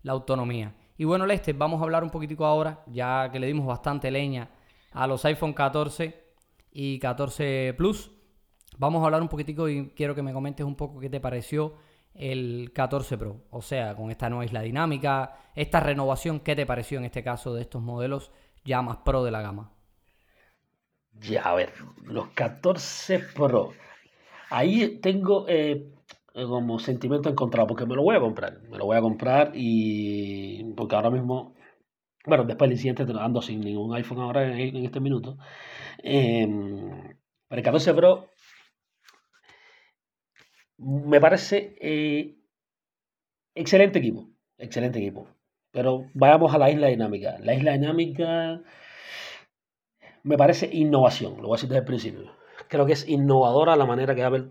la 0.04 0.12
autonomía. 0.14 0.74
Y 0.98 1.06
bueno, 1.06 1.26
Lester, 1.26 1.56
vamos 1.56 1.82
a 1.82 1.84
hablar 1.84 2.04
un 2.04 2.10
poquitico 2.10 2.46
ahora, 2.46 2.84
ya 2.88 3.30
que 3.32 3.40
le 3.40 3.48
dimos 3.48 3.66
bastante 3.66 4.12
leña 4.12 4.50
a 4.92 5.08
los 5.08 5.26
iPhone 5.26 5.54
14 5.54 6.24
y 6.72 7.00
14 7.00 7.74
Plus. 7.78 8.12
Vamos 8.78 9.02
a 9.02 9.06
hablar 9.06 9.22
un 9.22 9.28
poquitico 9.28 9.68
y 9.70 9.90
quiero 9.90 10.16
que 10.16 10.22
me 10.22 10.34
comentes 10.34 10.66
un 10.66 10.76
poco 10.76 11.00
qué 11.00 11.10
te 11.10 11.20
pareció 11.20 11.76
el 12.14 12.72
14 12.74 13.18
Pro. 13.18 13.42
O 13.50 13.62
sea, 13.62 13.96
con 13.96 14.12
esta 14.12 14.30
nueva 14.30 14.46
isla 14.46 14.62
dinámica, 14.62 15.36
esta 15.56 15.80
renovación, 15.80 16.40
¿qué 16.40 16.56
te 16.56 16.66
pareció 16.66 17.00
en 17.00 17.06
este 17.06 17.24
caso 17.24 17.54
de 17.54 17.62
estos 17.62 17.82
modelos 17.82 18.32
ya 18.64 18.82
más 18.82 18.98
pro 18.98 19.24
de 19.24 19.32
la 19.32 19.42
gama? 19.42 19.72
Ya, 21.20 21.44
a 21.44 21.56
ver, 21.56 21.74
los 22.04 22.30
14 22.30 23.20
Pro. 23.36 23.74
ahí 24.50 25.00
tengo 25.00 25.46
eh, 25.48 25.93
como 26.34 26.80
sentimiento 26.80 27.30
encontrado, 27.30 27.68
porque 27.68 27.86
me 27.86 27.96
lo 27.96 28.04
voy 28.04 28.16
a 28.16 28.20
comprar, 28.20 28.62
me 28.70 28.78
lo 28.78 28.86
voy 28.86 28.98
a 28.98 29.02
comprar 29.02 29.52
y 29.54 30.64
porque 30.76 30.96
ahora 30.96 31.12
mismo, 31.12 31.56
bueno, 32.26 32.44
después 32.46 32.70
del 32.70 32.78
incidente 32.78 33.06
ando 33.20 33.42
sin 33.42 33.62
ningún 33.62 33.96
iPhone 33.96 34.20
ahora 34.20 34.58
en, 34.58 34.78
este 34.78 35.00
minuto. 35.00 35.38
Eh, 36.04 36.48
para 37.48 37.60
el 37.60 37.66
14 37.66 37.94
Pro 37.94 38.30
me 40.78 41.20
parece 41.22 41.76
eh, 41.80 42.36
excelente 43.56 44.00
equipo, 44.00 44.30
excelente 44.58 45.00
equipo. 45.00 45.28
Pero 45.72 46.10
vayamos 46.14 46.54
a 46.54 46.58
la 46.58 46.70
isla 46.70 46.88
dinámica. 46.88 47.38
La 47.40 47.56
isla 47.56 47.74
dinámica 47.74 48.62
me 50.24 50.38
parece 50.38 50.70
innovación, 50.72 51.38
lo 51.38 51.48
voy 51.48 51.54
a 51.54 51.58
decir 51.58 51.70
desde 51.70 51.80
el 51.80 51.86
principio. 51.86 52.32
Creo 52.70 52.86
que 52.86 52.94
es 52.94 53.08
innovadora 53.08 53.76
la 53.76 53.86
manera 53.86 54.16
que 54.16 54.24
Apple 54.24 54.50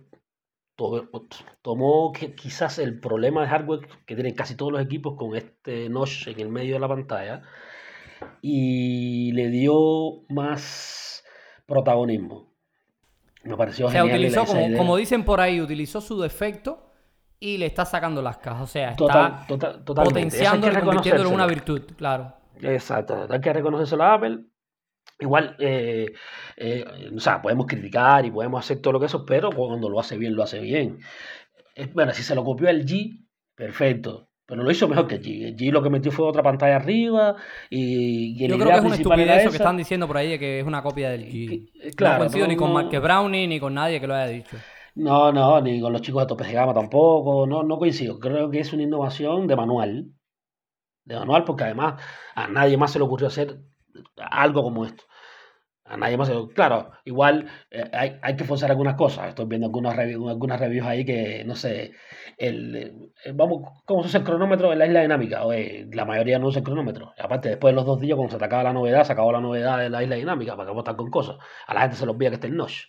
tomó 1.62 2.12
que 2.12 2.34
quizás 2.34 2.78
el 2.78 3.00
problema 3.00 3.42
de 3.42 3.48
hardware 3.48 3.88
que 4.06 4.14
tienen 4.14 4.34
casi 4.34 4.56
todos 4.56 4.72
los 4.72 4.82
equipos 4.82 5.16
con 5.16 5.36
este 5.36 5.88
notch 5.88 6.28
en 6.28 6.40
el 6.40 6.48
medio 6.48 6.74
de 6.74 6.80
la 6.80 6.88
pantalla 6.88 7.42
y 8.40 9.32
le 9.32 9.48
dio 9.48 10.22
más 10.28 11.24
protagonismo. 11.66 12.52
Me 13.44 13.56
pareció 13.56 13.86
o 13.86 13.90
sea, 13.90 14.04
utilizó, 14.04 14.44
como, 14.46 14.96
dicen 14.96 15.24
por 15.24 15.40
ahí, 15.40 15.60
utilizó 15.60 16.00
su 16.00 16.20
defecto 16.20 16.90
y 17.40 17.58
le 17.58 17.66
está 17.66 17.84
sacando 17.84 18.22
las 18.22 18.38
cajas. 18.38 18.62
O 18.62 18.66
sea, 18.66 18.90
está 18.90 19.46
potenciando 19.84 20.68
y 20.68 20.74
convirtiéndolo 20.74 21.28
en 21.28 21.34
una 21.34 21.46
virtud, 21.46 21.82
claro. 21.96 22.34
Exacto, 22.60 23.26
hay 23.28 23.40
que 23.40 23.52
reconocerse 23.52 23.96
a 24.00 24.14
Apple. 24.14 24.44
Igual, 25.18 25.56
eh, 25.58 26.12
eh, 26.56 26.84
o 27.14 27.20
sea, 27.20 27.40
podemos 27.40 27.66
criticar 27.66 28.24
y 28.26 28.30
podemos 28.30 28.64
hacer 28.64 28.80
todo 28.80 28.94
lo 28.94 29.00
que 29.00 29.06
eso, 29.06 29.24
pero 29.24 29.50
cuando 29.50 29.88
lo 29.88 30.00
hace 30.00 30.16
bien, 30.16 30.34
lo 30.34 30.42
hace 30.42 30.60
bien. 30.60 30.98
Bueno, 31.94 32.12
si 32.12 32.22
se 32.22 32.34
lo 32.34 32.44
copió 32.44 32.68
el 32.68 32.84
G, 32.84 33.24
perfecto. 33.54 34.28
Pero 34.52 34.64
lo 34.64 34.70
hizo 34.70 34.88
mejor 34.88 35.06
que 35.06 35.20
G. 35.20 35.46
El 35.46 35.56
G 35.56 35.70
lo 35.70 35.82
que 35.82 35.88
metió 35.88 36.12
fue 36.12 36.26
otra 36.26 36.42
pantalla 36.42 36.76
arriba 36.76 37.36
y, 37.70 38.36
Yo 38.46 38.58
creo 38.58 38.68
que 38.68 38.74
es 38.74 38.84
una 38.84 38.94
estupidez 38.96 39.40
eso 39.40 39.50
que 39.50 39.56
están 39.56 39.76
diciendo 39.76 40.06
por 40.06 40.16
ahí 40.16 40.30
de 40.30 40.38
que 40.38 40.60
es 40.60 40.66
una 40.66 40.82
copia 40.82 41.10
del 41.10 41.24
G. 41.24 41.94
Claro, 41.96 42.14
no 42.14 42.18
coincido 42.20 42.48
ni 42.48 42.56
con 42.56 42.72
Mark 42.72 42.90
Brownie 42.90 43.46
ni 43.46 43.60
con 43.60 43.72
nadie 43.72 44.00
que 44.00 44.06
lo 44.06 44.14
haya 44.14 44.26
dicho. 44.30 44.56
No, 44.94 45.32
no, 45.32 45.60
ni 45.62 45.80
con 45.80 45.92
los 45.92 46.02
chicos 46.02 46.24
de 46.24 46.26
tope 46.26 46.44
de 46.44 46.52
gama 46.52 46.74
tampoco. 46.74 47.46
No, 47.46 47.62
no 47.62 47.78
coincido. 47.78 48.18
Creo 48.18 48.50
que 48.50 48.60
es 48.60 48.72
una 48.72 48.82
innovación 48.82 49.46
de 49.46 49.56
manual. 49.56 50.12
De 51.04 51.16
manual, 51.16 51.44
porque 51.44 51.64
además 51.64 52.02
a 52.34 52.48
nadie 52.48 52.76
más 52.76 52.92
se 52.92 52.98
le 52.98 53.04
ocurrió 53.04 53.28
hacer 53.28 53.58
algo 54.16 54.62
como 54.62 54.84
esto. 54.84 55.04
A 55.84 55.96
nadie 55.96 56.16
más 56.16 56.30
Claro, 56.54 56.92
igual 57.04 57.48
eh, 57.70 57.90
hay, 57.92 58.16
hay, 58.22 58.36
que 58.36 58.44
forzar 58.44 58.70
algunas 58.70 58.94
cosas. 58.94 59.28
Estoy 59.28 59.46
viendo 59.46 59.66
algunas, 59.66 59.96
reviews, 59.96 60.30
algunas 60.30 60.60
reviews 60.60 60.86
ahí 60.86 61.04
que, 61.04 61.42
no 61.44 61.56
sé, 61.56 61.92
el, 62.38 63.10
eh, 63.24 63.32
vamos, 63.34 63.82
¿cómo 63.84 64.02
se 64.02 64.08
usa 64.08 64.20
el 64.20 64.24
cronómetro 64.24 64.72
en 64.72 64.78
la 64.78 64.86
isla 64.86 65.02
dinámica? 65.02 65.44
Oye, 65.44 65.88
la 65.92 66.04
mayoría 66.04 66.38
no 66.38 66.46
usa 66.46 66.60
el 66.60 66.64
cronómetro. 66.64 67.12
aparte, 67.18 67.50
después 67.50 67.72
de 67.72 67.76
los 67.76 67.84
dos 67.84 68.00
días, 68.00 68.16
cuando 68.16 68.30
se 68.30 68.36
atacaba 68.36 68.62
la 68.62 68.72
novedad, 68.72 69.04
se 69.04 69.12
acabó 69.12 69.32
la 69.32 69.40
novedad 69.40 69.78
de 69.80 69.90
la 69.90 70.02
isla 70.02 70.16
dinámica, 70.16 70.56
para 70.56 70.68
que 70.68 70.74
votar 70.74 70.96
con 70.96 71.10
cosas. 71.10 71.36
A 71.66 71.74
la 71.74 71.80
gente 71.80 71.96
se 71.96 72.06
los 72.06 72.14
olvida 72.14 72.30
que 72.30 72.36
está 72.36 72.46
el 72.46 72.56
notch. 72.56 72.84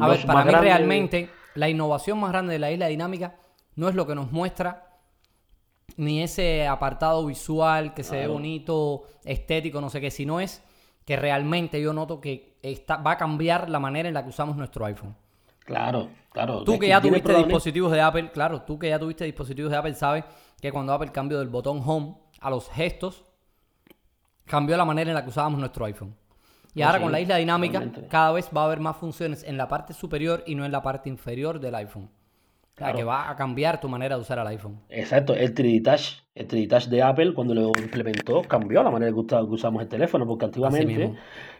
a 0.00 0.08
ver, 0.08 0.24
para 0.24 0.44
mí 0.44 0.50
realmente, 0.52 1.30
la 1.54 1.68
innovación 1.68 2.20
más 2.20 2.30
grande 2.30 2.52
de 2.52 2.60
la 2.60 2.70
isla 2.70 2.86
dinámica 2.86 3.36
no 3.74 3.88
es 3.88 3.94
lo 3.96 4.06
que 4.06 4.14
nos 4.14 4.30
muestra 4.30 4.87
ni 5.96 6.22
ese 6.22 6.66
apartado 6.66 7.26
visual 7.26 7.94
que 7.94 8.04
se 8.04 8.16
ve 8.16 8.26
bonito, 8.26 9.04
estético, 9.24 9.80
no 9.80 9.90
sé 9.90 10.00
qué, 10.00 10.10
sino 10.10 10.40
es 10.40 10.62
que 11.04 11.16
realmente 11.16 11.80
yo 11.80 11.92
noto 11.92 12.20
que 12.20 12.58
va 12.88 13.12
a 13.12 13.16
cambiar 13.16 13.70
la 13.70 13.80
manera 13.80 14.08
en 14.08 14.14
la 14.14 14.22
que 14.22 14.28
usamos 14.28 14.56
nuestro 14.56 14.84
iPhone. 14.84 15.16
Claro, 15.64 16.08
claro. 16.30 16.64
Tú 16.64 16.78
que 16.78 16.88
ya 16.88 17.00
tuviste 17.00 17.34
dispositivos 17.34 17.92
de 17.92 18.00
Apple, 18.00 18.30
claro, 18.30 18.62
tú 18.62 18.78
que 18.78 18.88
ya 18.88 18.98
tuviste 18.98 19.24
dispositivos 19.24 19.70
de 19.70 19.76
Apple, 19.76 19.94
sabes 19.94 20.24
que 20.60 20.72
cuando 20.72 20.92
Apple 20.92 21.10
cambió 21.12 21.38
del 21.38 21.48
botón 21.48 21.82
Home 21.84 22.16
a 22.40 22.50
los 22.50 22.68
gestos, 22.70 23.24
cambió 24.44 24.76
la 24.76 24.84
manera 24.84 25.10
en 25.10 25.14
la 25.14 25.22
que 25.22 25.30
usábamos 25.30 25.60
nuestro 25.60 25.84
iPhone. 25.84 26.16
Y 26.74 26.82
ahora 26.82 27.00
con 27.00 27.10
la 27.10 27.20
isla 27.20 27.36
dinámica, 27.36 27.82
cada 28.08 28.32
vez 28.32 28.48
va 28.56 28.62
a 28.62 28.64
haber 28.66 28.80
más 28.80 28.96
funciones 28.96 29.42
en 29.42 29.56
la 29.56 29.68
parte 29.68 29.94
superior 29.94 30.44
y 30.46 30.54
no 30.54 30.64
en 30.64 30.72
la 30.72 30.82
parte 30.82 31.08
inferior 31.08 31.58
del 31.58 31.74
iPhone. 31.74 32.10
Claro. 32.78 32.96
que 32.96 33.02
va 33.02 33.28
a 33.28 33.34
cambiar 33.34 33.80
tu 33.80 33.88
manera 33.88 34.14
de 34.14 34.22
usar 34.22 34.38
el 34.38 34.46
iPhone. 34.46 34.80
Exacto, 34.88 35.34
el 35.34 35.52
3D 35.52 35.82
Touch, 35.82 36.22
el 36.36 36.46
3D 36.46 36.68
Touch 36.68 36.84
de 36.84 37.02
Apple 37.02 37.34
cuando 37.34 37.52
lo 37.52 37.72
implementó 37.76 38.42
cambió 38.42 38.84
la 38.84 38.90
manera 38.90 39.12
que 39.12 39.18
usamos 39.18 39.82
el 39.82 39.88
teléfono, 39.88 40.26
porque 40.26 40.44
antiguamente 40.44 41.12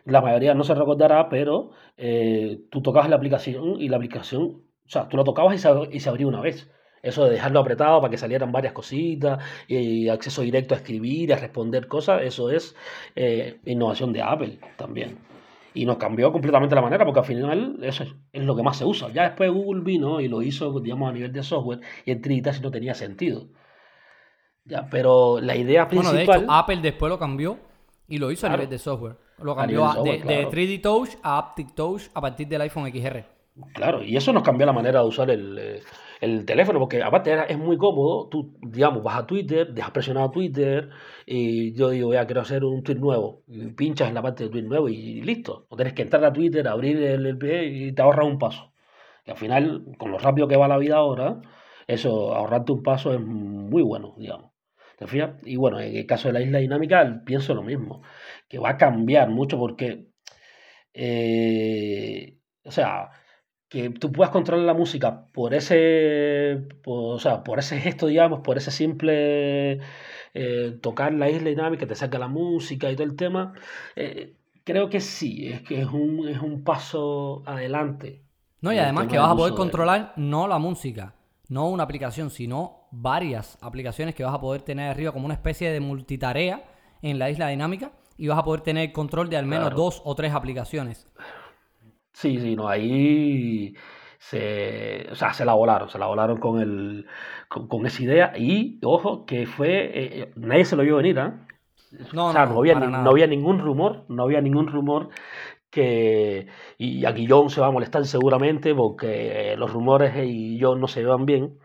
la 0.04 0.20
mayoría 0.20 0.54
no 0.54 0.62
se 0.62 0.74
recordará, 0.74 1.28
pero 1.28 1.72
eh, 1.96 2.61
tú 2.70 2.83
tocabas 2.83 3.11
la 3.11 3.16
aplicación 3.16 3.81
y 3.81 3.88
la 3.88 3.96
aplicación, 3.96 4.42
o 4.44 4.88
sea, 4.88 5.09
tú 5.09 5.16
lo 5.16 5.24
tocabas 5.24 5.57
y 5.57 5.59
se, 5.59 5.68
y 5.90 5.98
se 5.98 6.09
abría 6.09 6.28
una 6.28 6.40
vez. 6.40 6.70
Eso 7.02 7.24
de 7.24 7.31
dejarlo 7.31 7.61
apretado 7.61 8.00
para 8.00 8.11
que 8.11 8.18
salieran 8.18 8.52
varias 8.52 8.72
cositas 8.72 9.42
y 9.66 10.09
acceso 10.09 10.42
directo 10.42 10.74
a 10.74 10.78
escribir, 10.78 11.33
a 11.33 11.37
responder 11.37 11.88
cosas, 11.88 12.22
eso 12.22 12.50
es 12.50 12.76
eh, 13.16 13.61
innovación 13.64 14.12
de 14.12 14.22
Apple 14.22 14.59
también 14.76 15.18
y 15.74 15.85
nos 15.85 15.96
cambió 15.96 16.33
completamente 16.33 16.74
la 16.74 16.83
manera, 16.83 17.04
porque 17.04 17.20
al 17.20 17.26
final 17.26 17.78
eso 17.83 18.04
es, 18.33 18.42
lo 18.44 18.57
que 18.57 18.62
más 18.62 18.76
se 18.76 18.85
usa. 18.85 19.09
Ya 19.12 19.24
después 19.24 19.50
Google 19.50 19.83
vino 19.83 20.20
y 20.20 20.28
lo 20.28 20.42
hizo, 20.42 20.81
digamos, 20.81 21.11
a 21.11 21.12
nivel 21.12 21.33
de 21.33 21.42
software, 21.42 21.81
y 22.04 22.11
en 22.11 22.22
3D 22.22 22.61
no 22.61 22.70
tenía 22.70 22.94
sentido. 22.94 23.48
Ya, 24.64 24.88
pero 24.90 25.40
la 25.40 25.57
idea 25.57 25.88
principal... 25.88 26.14
Bueno, 26.14 26.33
de 26.33 26.44
hecho, 26.44 26.52
Apple 26.52 26.81
después 26.83 27.11
lo 27.11 27.18
cambió 27.18 27.59
y 28.07 28.18
lo 28.18 28.31
hizo 28.31 28.46
a 28.46 28.50
nivel 28.50 28.68
de 28.68 28.78
software. 28.78 29.16
Lo 29.42 29.54
cambió 29.54 30.02
de, 30.02 30.18
de, 30.18 30.48
3D 30.48 30.83
Touch 30.83 31.11
a 31.22 31.38
Aptic 31.38 31.74
Touch 31.74 32.02
a 32.12 32.20
partir 32.20 32.48
del 32.48 32.61
iPhone 32.62 32.90
XR. 32.90 33.24
Claro, 33.72 34.02
y 34.02 34.16
eso 34.16 34.33
nos 34.33 34.42
cambió 34.42 34.66
la 34.66 34.72
manera 34.72 35.00
de 35.00 35.07
usar 35.07 35.31
el, 35.31 35.59
eh, 35.59 35.81
el 36.20 36.44
teléfono, 36.44 36.78
porque 36.78 37.02
aparte 37.02 37.37
es 37.48 37.59
muy 37.59 37.76
cómodo, 37.76 38.28
tú, 38.28 38.57
digamos, 38.62 39.02
vas 39.02 39.18
a 39.18 39.26
Twitter, 39.26 39.72
dejas 39.72 39.90
presionado 39.92 40.31
Twitter, 40.31 40.90
y 41.26 41.74
yo 41.74 41.90
digo, 41.90 42.12
ya 42.12 42.26
quiero 42.26 42.40
hacer 42.42 42.64
un 42.64 42.83
tweet 42.83 42.96
nuevo, 42.96 43.42
y 43.46 43.68
pinchas 43.68 44.09
en 44.09 44.14
la 44.14 44.22
parte 44.22 44.44
de 44.44 44.50
tweet 44.50 44.62
nuevo 44.62 44.88
y 44.88 45.22
listo. 45.22 45.66
No 45.70 45.76
tienes 45.76 45.94
que 45.94 46.02
entrar 46.02 46.24
a 46.24 46.33
Twitter, 46.33 46.66
abrir 46.68 47.02
el, 47.02 47.26
el 47.26 47.38
y 47.88 47.92
te 47.92 48.02
ahorras 48.02 48.26
un 48.26 48.38
paso. 48.38 48.72
Y 49.24 49.31
al 49.31 49.37
final, 49.37 49.85
con 49.98 50.11
lo 50.11 50.18
rápido 50.18 50.48
que 50.48 50.57
va 50.57 50.68
la 50.68 50.78
vida 50.78 50.96
ahora, 50.96 51.40
eso, 51.87 52.35
ahorrarte 52.35 52.72
un 52.72 52.83
paso 52.83 53.12
es 53.14 53.20
muy 53.20 53.83
bueno, 53.83 54.14
digamos. 54.18 54.52
¿Te 54.98 55.07
fijas? 55.07 55.37
Y 55.44 55.57
bueno, 55.57 55.81
en 55.81 55.96
el 55.96 56.07
caso 56.07 56.28
de 56.28 56.35
la 56.35 56.40
isla 56.42 56.59
dinámica, 56.59 57.22
pienso 57.24 57.54
lo 57.54 57.62
mismo, 57.62 58.02
que 58.48 58.59
va 58.59 58.70
a 58.70 58.76
cambiar 58.76 59.31
mucho 59.31 59.59
porque, 59.59 60.09
eh, 60.94 62.38
o 62.64 62.70
sea, 62.70 63.11
que 63.68 63.90
tú 63.90 64.12
puedas 64.12 64.33
controlar 64.33 64.64
la 64.64 64.74
música 64.74 65.26
por 65.33 65.54
ese, 65.54 66.68
o 66.87 67.18
sea, 67.18 67.44
por 67.44 67.59
ese 67.59 67.81
gesto, 67.81 68.07
digamos, 68.07 68.40
por 68.40 68.57
ese 68.57 68.70
simple 68.70 69.81
eh, 70.35 70.78
tocar 70.81 71.12
la 71.12 71.28
isla 71.28 71.50
dinámica, 71.50 71.87
te 71.87 71.94
saca 71.94 72.18
la 72.18 72.28
música 72.28 72.90
y 72.90 72.94
todo 72.94 73.07
el 73.07 73.16
tema, 73.16 73.52
eh, 73.94 74.35
creo 74.64 74.88
que 74.88 75.00
sí, 75.00 75.48
es 75.48 75.62
que 75.62 75.83
es 75.83 75.88
un, 75.88 76.28
es 76.28 76.40
un 76.40 76.64
paso 76.64 77.42
adelante. 77.46 78.22
No, 78.61 78.72
y 78.72 78.78
además 78.78 79.07
que 79.07 79.18
vas 79.18 79.31
a 79.31 79.37
poder 79.37 79.54
controlar 79.54 80.14
no 80.16 80.48
la 80.48 80.59
música, 80.59 81.14
no 81.48 81.68
una 81.68 81.85
aplicación, 81.85 82.31
sino 82.31 82.88
varias 82.90 83.59
aplicaciones 83.61 84.14
que 84.14 84.24
vas 84.24 84.35
a 84.35 84.40
poder 84.40 84.62
tener 84.62 84.90
arriba 84.90 85.12
como 85.12 85.26
una 85.26 85.35
especie 85.35 85.70
de 85.70 85.81
multitarea 85.81 86.64
en 87.02 87.18
la 87.18 87.31
isla 87.31 87.48
dinámica 87.48 87.92
y 88.16 88.28
vas 88.28 88.38
a 88.38 88.44
poder 88.44 88.62
tener 88.62 88.92
control 88.92 89.31
de 89.31 89.37
al 89.37 89.46
menos 89.46 89.74
dos 89.74 90.02
o 90.04 90.14
tres 90.14 90.33
aplicaciones. 90.33 91.07
Sí, 92.18 92.37
sí, 92.40 92.57
no, 92.57 92.68
ahí 92.68 93.74
se, 94.18 95.07
o 95.12 95.14
sea, 95.14 95.33
se 95.33 95.44
la 95.44 95.54
volaron, 95.54 95.88
se 95.88 96.00
la 96.00 96.07
volaron 96.07 96.38
con, 96.38 96.61
el, 96.61 97.07
con, 97.48 97.87
esa 97.87 98.02
idea 98.02 98.33
y, 98.37 98.81
ojo, 98.83 99.24
que 99.24 99.46
fue, 99.46 99.85
eh, 99.85 100.22
eh, 100.22 100.33
nadie 100.35 100.64
se 100.64 100.74
lo 100.74 100.83
vio 100.83 100.96
venir, 100.96 101.20
¿ah? 101.20 101.46
No, 102.12 102.26
o 102.26 102.33
sea, 102.33 102.46
no, 102.46 102.59
había, 102.59 102.74
no 102.74 103.09
había 103.09 103.28
ningún 103.28 103.61
rumor, 103.61 104.04
no 104.09 104.24
había 104.24 104.40
ningún 104.40 104.66
rumor 104.66 105.11
que, 105.70 106.48
y 106.76 107.04
aquí 107.07 107.28
John 107.28 107.50
se 107.50 107.61
va 107.61 107.68
a 107.68 107.70
molestar 107.70 108.04
seguramente 108.04 108.74
porque 108.74 109.54
los 109.57 109.72
rumores 109.72 110.12
y 110.26 110.59
John 110.61 110.81
no 110.81 110.88
se 110.88 111.02
llevan 111.02 111.24
bien. 111.24 111.57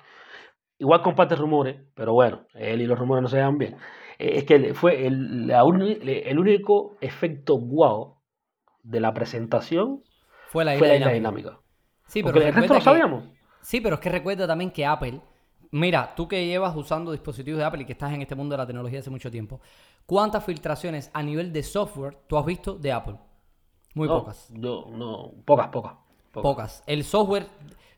Igual 0.77 1.01
comparte 1.01 1.35
rumores, 1.35 1.77
pero 1.95 2.13
bueno, 2.13 2.45
él 2.53 2.79
y 2.81 2.85
los 2.85 2.99
rumores 2.99 3.23
no 3.23 3.27
se 3.27 3.37
llevan 3.37 3.57
bien. 3.57 3.75
Eh, 4.19 4.37
es 4.37 4.43
que 4.45 4.75
fue 4.75 5.07
el, 5.07 5.49
el 5.49 6.39
único 6.39 6.95
efecto 7.01 7.55
guau 7.55 8.19
de 8.83 8.99
la 8.99 9.15
presentación 9.15 10.03
fue 10.53 10.63
la 10.63 10.75
isla, 10.75 11.09
dinámica. 11.09 11.59
Sí, 12.07 12.21
pero 12.21 12.39
el 12.39 12.53
resto 12.53 12.75
lo 12.75 12.81
sabíamos. 12.81 13.23
Sí, 13.61 13.81
pero 13.81 13.95
es 13.95 14.01
que 14.01 14.09
recuerda 14.09 14.45
también 14.45 14.69
que 14.69 14.85
Apple, 14.85 15.19
mira, 15.71 16.13
tú 16.15 16.27
que 16.27 16.45
llevas 16.45 16.75
usando 16.75 17.11
dispositivos 17.11 17.57
de 17.57 17.65
Apple 17.65 17.81
y 17.81 17.85
que 17.85 17.93
estás 17.93 18.13
en 18.13 18.21
este 18.21 18.35
mundo 18.35 18.53
de 18.53 18.57
la 18.59 18.67
tecnología 18.67 18.99
hace 18.99 19.09
mucho 19.09 19.31
tiempo, 19.31 19.61
¿cuántas 20.05 20.45
filtraciones 20.45 21.09
a 21.11 21.23
nivel 21.23 21.51
de 21.51 21.63
software 21.63 22.19
tú 22.27 22.37
has 22.37 22.45
visto 22.45 22.75
de 22.75 22.91
Apple? 22.91 23.15
Muy 23.95 24.07
pocas. 24.07 24.51
No, 24.51 24.85
no, 24.91 25.31
pocas, 25.43 25.69
pocas, 25.69 25.93
pocas. 26.31 26.83
El 26.85 27.03
software, 27.03 27.47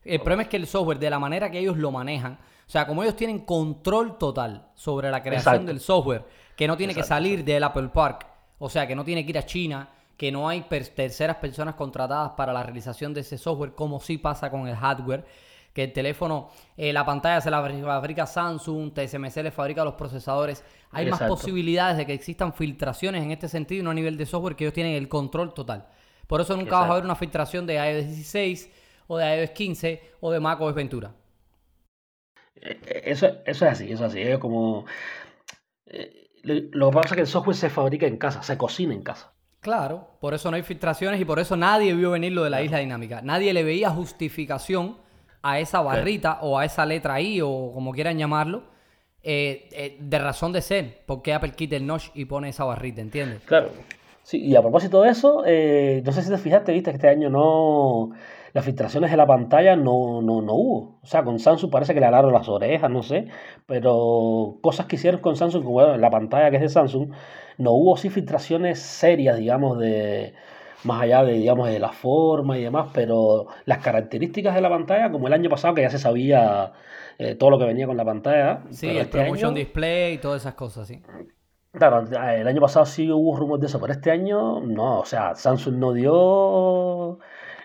el 0.06 0.20
problema 0.22 0.44
es 0.44 0.48
que 0.48 0.58
el 0.58 0.68
software, 0.68 0.98
de 0.98 1.10
la 1.10 1.20
manera 1.20 1.52
que 1.52 1.60
ellos 1.60 1.76
lo 1.76 1.92
manejan, 1.92 2.36
o 2.36 2.70
sea, 2.70 2.88
como 2.88 3.04
ellos 3.04 3.18
tienen 3.18 3.40
control 3.40 4.18
total 4.18 4.70
sobre 4.76 5.12
la 5.12 5.22
creación 5.22 5.66
del 5.66 5.82
software, 5.82 6.24
que 6.56 6.70
no 6.70 6.78
tiene 6.78 6.96
que 6.96 7.04
salir 7.04 7.44
del 7.44 7.66
Apple 7.66 7.90
Park, 7.90 8.28
o 8.60 8.70
sea, 8.70 8.88
que 8.88 8.96
no 8.96 9.04
tiene 9.04 9.26
que 9.26 9.32
ir 9.32 9.38
a 9.38 9.46
China 9.46 9.90
que 10.18 10.32
no 10.32 10.48
hay 10.48 10.62
terceras 10.62 11.38
personas 11.38 11.76
contratadas 11.76 12.32
para 12.32 12.54
la 12.54 12.64
realización 12.64 13.14
de 13.14 13.22
ese 13.22 13.38
software, 13.38 13.74
como 13.74 14.00
sí 14.00 14.18
pasa 14.18 14.50
con 14.50 14.68
el 14.68 14.76
hardware, 14.76 15.26
que 15.74 15.84
el 15.84 15.94
teléfono, 15.94 16.52
eh, 16.78 16.94
la 16.94 17.06
pantalla 17.06 17.42
se 17.42 17.52
la 17.52 17.62
fabrica 17.62 18.26
Samsung, 18.26 18.94
TSMC 18.94 19.44
le 19.44 19.52
fabrica 19.52 19.84
los 19.84 19.96
procesadores. 19.96 20.64
Hay 20.92 21.06
más 21.08 21.22
posibilidades 21.24 21.98
de 21.98 22.06
que 22.06 22.14
existan 22.14 22.54
filtraciones 22.54 23.22
en 23.24 23.32
este 23.32 23.50
sentido, 23.50 23.84
no 23.84 23.92
a 23.92 23.94
nivel 23.94 24.16
de 24.16 24.26
software, 24.26 24.56
que 24.56 24.64
ellos 24.64 24.74
tienen 24.74 24.94
el 24.94 25.10
control 25.10 25.54
total. 25.54 25.86
Por 26.28 26.40
eso 26.40 26.56
nunca 26.56 26.80
vas 26.80 26.90
a 26.90 26.94
ver 26.94 27.04
una 27.04 27.16
filtración 27.16 27.68
de 27.68 27.76
iOS 27.76 28.08
16 28.08 28.70
o 29.08 29.18
de 29.18 29.42
iOS 29.42 29.50
15 29.50 30.02
o 30.22 30.32
de 30.32 30.40
macOS 30.40 30.74
Ventura. 30.74 31.14
Eh, 32.56 32.80
eh, 32.86 33.02
eso, 33.04 33.28
eso 33.46 33.66
es 33.66 33.72
así, 33.72 33.92
eso 33.92 34.06
es 34.06 34.12
así. 34.12 34.22
Es 34.22 34.38
como... 34.38 34.86
lo 36.44 36.90
que 36.90 36.96
pasa 36.96 37.10
es 37.10 37.16
que 37.16 37.22
el 37.22 37.28
software 37.28 37.58
se 37.58 37.70
fabrica 37.70 38.08
en 38.08 38.16
casa, 38.16 38.42
se 38.44 38.58
cocina 38.58 38.94
en 38.94 39.04
casa. 39.04 39.35
Claro, 39.66 40.08
por 40.20 40.36
eso 40.36 40.52
no 40.52 40.58
hay 40.58 40.62
filtraciones 40.62 41.20
y 41.20 41.26
por 41.26 41.40
eso 41.40 41.58
nadie 41.58 41.92
vio 41.96 42.12
venir 42.12 42.34
lo 42.34 42.44
de 42.44 42.52
la 42.52 42.62
isla 42.62 42.78
dinámica. 42.78 43.24
Nadie 43.24 43.52
le 43.52 43.64
veía 43.64 43.90
justificación 43.90 44.96
a 45.42 45.58
esa 45.58 45.82
barrita 45.82 46.38
o 46.44 46.60
a 46.60 46.66
esa 46.66 46.86
letra 46.86 47.20
I 47.20 47.42
o 47.42 47.72
como 47.74 47.92
quieran 47.92 48.20
llamarlo, 48.20 48.62
eh, 49.24 49.68
eh, 49.72 49.98
de 50.00 50.20
razón 50.20 50.54
de 50.54 50.62
ser. 50.62 51.02
porque 51.08 51.34
Apple 51.34 51.54
quita 51.54 51.78
el 51.78 51.88
notch 51.88 52.10
y 52.14 52.26
pone 52.26 52.50
esa 52.50 52.64
barrita, 52.64 53.02
¿entiendes? 53.02 53.42
Claro. 53.46 53.72
Sí, 54.22 54.40
y 54.40 54.56
a 54.56 54.62
propósito 54.62 55.02
de 55.02 55.10
eso, 55.10 55.42
eh, 55.48 56.04
no 56.06 56.12
sé 56.12 56.22
si 56.22 56.30
te 56.30 56.38
fijaste, 56.38 56.72
viste 56.72 56.92
que 56.92 56.98
este 56.98 57.10
año 57.10 57.32
no. 57.32 58.12
Las 58.56 58.64
filtraciones 58.64 59.12
de 59.12 59.18
la 59.18 59.28
pantalla 59.28 59.76
no, 59.76 60.22
no, 60.22 60.42
no 60.42 60.54
hubo. 60.54 61.00
O 61.04 61.06
sea, 61.06 61.26
con 61.26 61.40
Samsung 61.40 61.70
parece 61.70 61.94
que 61.94 62.00
le 62.00 62.06
alaron 62.06 62.32
las 62.32 62.48
orejas, 62.48 62.90
no 62.90 63.04
sé. 63.04 63.28
Pero 63.66 64.60
cosas 64.62 64.86
que 64.86 64.96
hicieron 64.96 65.20
con 65.20 65.36
Samsung, 65.36 65.62
como 65.66 65.82
la 65.82 66.10
pantalla 66.10 66.50
que 66.50 66.56
es 66.56 66.62
de 66.62 66.70
Samsung, 66.70 67.12
no 67.58 67.72
hubo 67.72 67.98
sí 67.98 68.10
filtraciones 68.10 68.80
serias, 68.80 69.38
digamos, 69.38 69.78
de 69.78 70.36
más 70.86 71.02
allá 71.02 71.26
de, 71.26 71.34
digamos, 71.34 71.68
de 71.68 71.80
la 71.80 71.92
forma 71.92 72.58
y 72.58 72.64
demás, 72.64 72.92
pero 72.94 73.48
las 73.66 73.80
características 73.80 74.56
de 74.56 74.62
la 74.62 74.70
pantalla, 74.70 75.12
como 75.12 75.28
el 75.28 75.34
año 75.34 75.50
pasado 75.50 75.74
que 75.74 75.82
ya 75.82 75.90
se 75.90 76.00
sabía 76.00 76.72
eh, 77.18 77.36
todo 77.36 77.50
lo 77.50 77.60
que 77.60 77.66
venía 77.66 77.88
con 77.88 77.98
la 77.98 78.06
pantalla. 78.06 78.62
Sí, 78.70 78.88
el 78.88 78.98
este 79.00 79.20
ProMotion 79.20 79.54
Display 79.54 80.14
y 80.14 80.18
todas 80.20 80.44
esas 80.44 80.54
cosas, 80.54 80.88
sí. 80.88 81.02
Claro, 81.74 82.06
el 82.10 82.48
año 82.48 82.62
pasado 82.62 82.86
sí 82.86 83.12
hubo 83.12 83.36
rumores 83.36 83.60
de 83.60 83.68
eso, 83.68 83.82
pero 83.82 83.92
este 83.92 84.12
año 84.12 84.62
no, 84.62 85.02
o 85.02 85.06
sea, 85.06 85.36
Samsung 85.36 85.76
no 85.76 85.92
dio, 85.92 87.20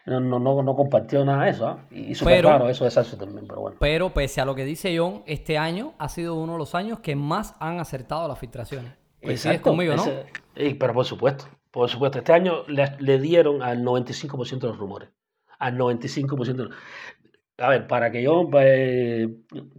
no, 0.06 0.20
no, 0.20 0.62
no 0.62 0.76
compartió 0.76 1.24
nada 1.24 1.44
de 1.44 1.50
eso, 1.50 1.66
¿ah? 1.66 1.84
y 1.90 2.14
súper 2.14 2.42
claro 2.42 2.68
eso 2.68 2.84
de 2.84 2.90
Samsung 2.90 3.20
también, 3.20 3.46
pero 3.46 3.60
bueno. 3.60 3.76
Pero 3.80 4.10
pese 4.10 4.40
a 4.40 4.44
lo 4.44 4.54
que 4.54 4.64
dice 4.64 4.96
John, 4.96 5.22
este 5.26 5.58
año 5.58 5.94
ha 5.98 6.08
sido 6.08 6.34
uno 6.34 6.52
de 6.52 6.58
los 6.58 6.74
años 6.74 7.00
que 7.00 7.16
más 7.16 7.54
han 7.60 7.80
acertado 7.80 8.26
las 8.28 8.38
filtraciones. 8.38 8.92
Coincides 9.22 9.60
conmigo, 9.60 9.94
¿no? 9.96 10.04
pero 10.78 10.94
por 10.94 11.04
supuesto, 11.04 11.44
por 11.70 11.88
supuesto. 11.88 12.18
Este 12.18 12.32
año 12.32 12.64
le, 12.66 13.18
dieron 13.18 13.62
al 13.62 13.82
95% 13.84 14.60
de 14.60 14.68
los 14.68 14.78
rumores. 14.78 15.10
Al 15.58 15.76
95%. 15.76 16.70
A 17.58 17.68
ver, 17.68 17.86
para 17.86 18.10
que 18.10 18.22
yo, 18.22 18.48
eh, 18.60 19.28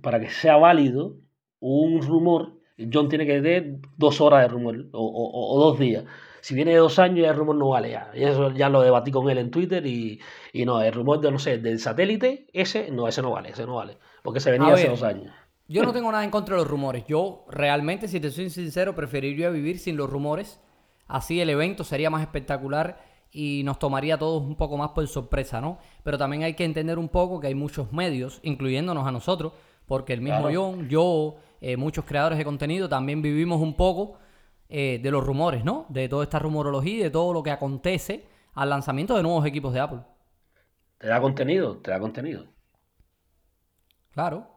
para 0.02 0.20
que 0.20 0.30
sea 0.30 0.58
válido 0.58 1.16
un 1.60 2.02
rumor, 2.02 2.54
John 2.92 3.10
tiene 3.10 3.26
que 3.26 3.42
tener 3.42 3.80
dos 3.98 4.22
horas 4.22 4.42
de 4.42 4.48
rumor 4.48 4.86
o, 4.92 5.60
dos 5.60 5.80
días. 5.80 6.06
Si 6.42 6.56
viene 6.56 6.72
de 6.72 6.78
dos 6.78 6.98
años, 7.00 7.28
el 7.28 7.36
rumor 7.36 7.56
no 7.56 7.70
vale 7.70 7.92
ya. 7.92 8.12
Y 8.14 8.24
eso 8.24 8.52
ya 8.52 8.68
lo 8.68 8.82
debatí 8.82 9.12
con 9.12 9.30
él 9.30 9.38
en 9.38 9.52
Twitter 9.52 9.86
y, 9.86 10.20
no, 10.66 10.82
el 10.82 10.92
rumor 10.92 11.22
de, 11.22 11.32
no 11.32 11.40
sé, 11.40 11.60
del 11.60 11.80
satélite, 11.80 12.48
ese 12.52 12.92
no, 12.92 13.08
ese 13.08 13.22
no 13.22 13.32
vale, 13.32 13.50
ese 13.50 13.66
no 13.66 13.76
vale. 13.76 13.98
Porque 14.24 14.40
se 14.40 14.52
venía 14.52 14.74
hace 14.74 14.90
dos 14.90 15.04
años. 15.04 15.32
Yo 15.68 15.84
no 15.84 15.94
tengo 15.94 16.12
nada 16.12 16.24
en 16.24 16.32
contra 16.32 16.56
de 16.56 16.62
los 16.62 16.70
rumores. 16.70 17.06
Yo 17.08 17.46
realmente, 17.50 18.08
si 18.08 18.20
te 18.20 18.32
soy 18.32 18.50
sincero, 18.50 18.96
preferiría 18.96 19.50
vivir 19.50 19.80
sin 19.80 19.98
los 19.98 20.10
rumores. 20.10 20.60
Así 21.08 21.40
el 21.40 21.50
evento 21.50 21.84
sería 21.84 22.10
más 22.10 22.22
espectacular 22.22 23.04
y 23.32 23.62
nos 23.64 23.80
tomaría 23.80 24.16
a 24.16 24.18
todos 24.18 24.42
un 24.42 24.56
poco 24.56 24.78
más 24.78 24.90
por 24.90 25.08
sorpresa, 25.08 25.62
¿no? 25.62 25.78
Pero 26.04 26.18
también 26.18 26.44
hay 26.44 26.54
que 26.54 26.66
entender 26.66 26.98
un 27.00 27.10
poco 27.10 27.40
que 27.40 27.48
hay 27.48 27.56
muchos 27.56 27.94
medios, 27.94 28.40
incluyéndonos 28.44 29.08
a 29.08 29.12
nosotros, 29.12 29.54
porque 29.86 30.14
el 30.14 30.22
mismo 30.22 30.50
John, 30.54 30.90
yo, 30.90 31.36
eh, 31.62 31.78
muchos 31.78 32.06
creadores 32.06 32.38
de 32.38 32.46
contenido, 32.46 32.90
también 32.90 33.22
vivimos 33.22 33.62
un 33.62 33.76
poco 33.76 34.18
eh, 34.74 35.02
de 35.04 35.12
los 35.12 35.22
rumores, 35.26 35.66
¿no? 35.66 35.86
De 35.90 36.08
toda 36.08 36.24
esta 36.24 36.40
rumorología 36.40 36.94
y 36.94 37.04
de 37.04 37.10
todo 37.10 37.34
lo 37.34 37.44
que 37.44 37.52
acontece 37.52 38.24
al 38.54 38.70
lanzamiento 38.70 39.18
de 39.18 39.22
nuevos 39.22 39.46
equipos 39.46 39.74
de 39.74 39.82
Apple. 39.82 40.00
Te 40.98 41.08
da 41.08 41.20
contenido, 41.20 41.76
te 41.80 41.92
da 41.92 42.00
contenido. 42.00 42.46
Claro. 44.12 44.48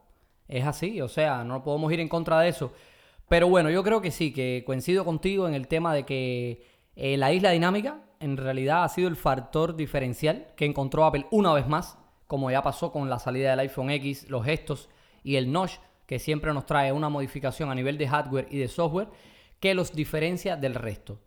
Es 0.47 0.65
así, 0.65 1.01
o 1.01 1.09
sea, 1.09 1.43
no 1.43 1.65
podemos 1.65 1.93
ir 1.93 1.99
en 1.99 2.09
contra 2.09 2.39
de 2.39 2.49
eso. 2.49 2.73
Pero 3.29 3.49
bueno, 3.49 3.71
yo 3.71 3.83
creo 3.83 4.01
que 4.01 4.13
sí, 4.13 4.33
que 4.33 4.63
coincido 4.65 5.05
contigo 5.05 5.49
en 5.49 5.55
el 5.55 5.67
tema 5.67 5.93
de 5.93 6.05
que 6.05 6.65
eh, 6.95 7.17
la 7.17 7.33
isla 7.33 7.51
dinámica 7.51 8.05
en 8.21 8.37
realidad 8.37 8.85
ha 8.85 8.89
sido 8.91 9.09
el 9.09 9.17
factor 9.17 9.75
diferencial 9.75 10.53
que 10.57 10.65
encontró 10.65 11.07
Apple 11.07 11.27
una 11.33 11.53
vez 11.55 11.67
más, 11.67 11.99
como 12.29 12.53
ya 12.53 12.63
pasó 12.63 12.93
con 12.93 13.11
la 13.11 13.19
salida 13.19 13.51
del 13.51 13.59
iPhone 13.59 13.91
X, 13.91 14.31
los 14.31 14.45
gestos 14.45 14.89
y 15.25 15.35
el 15.35 15.51
notch, 15.51 15.73
que 16.07 16.21
siempre 16.21 16.55
nos 16.55 16.67
trae 16.67 16.93
una 16.93 17.09
modificación 17.09 17.69
a 17.73 17.75
nivel 17.75 17.99
de 17.99 18.07
hardware 18.07 18.47
y 18.49 18.59
de 18.59 18.69
software 18.69 19.09
que 19.65 19.73
los 19.73 19.95
diferencia 19.95 20.59
del 20.59 20.75
resto. 20.75 21.23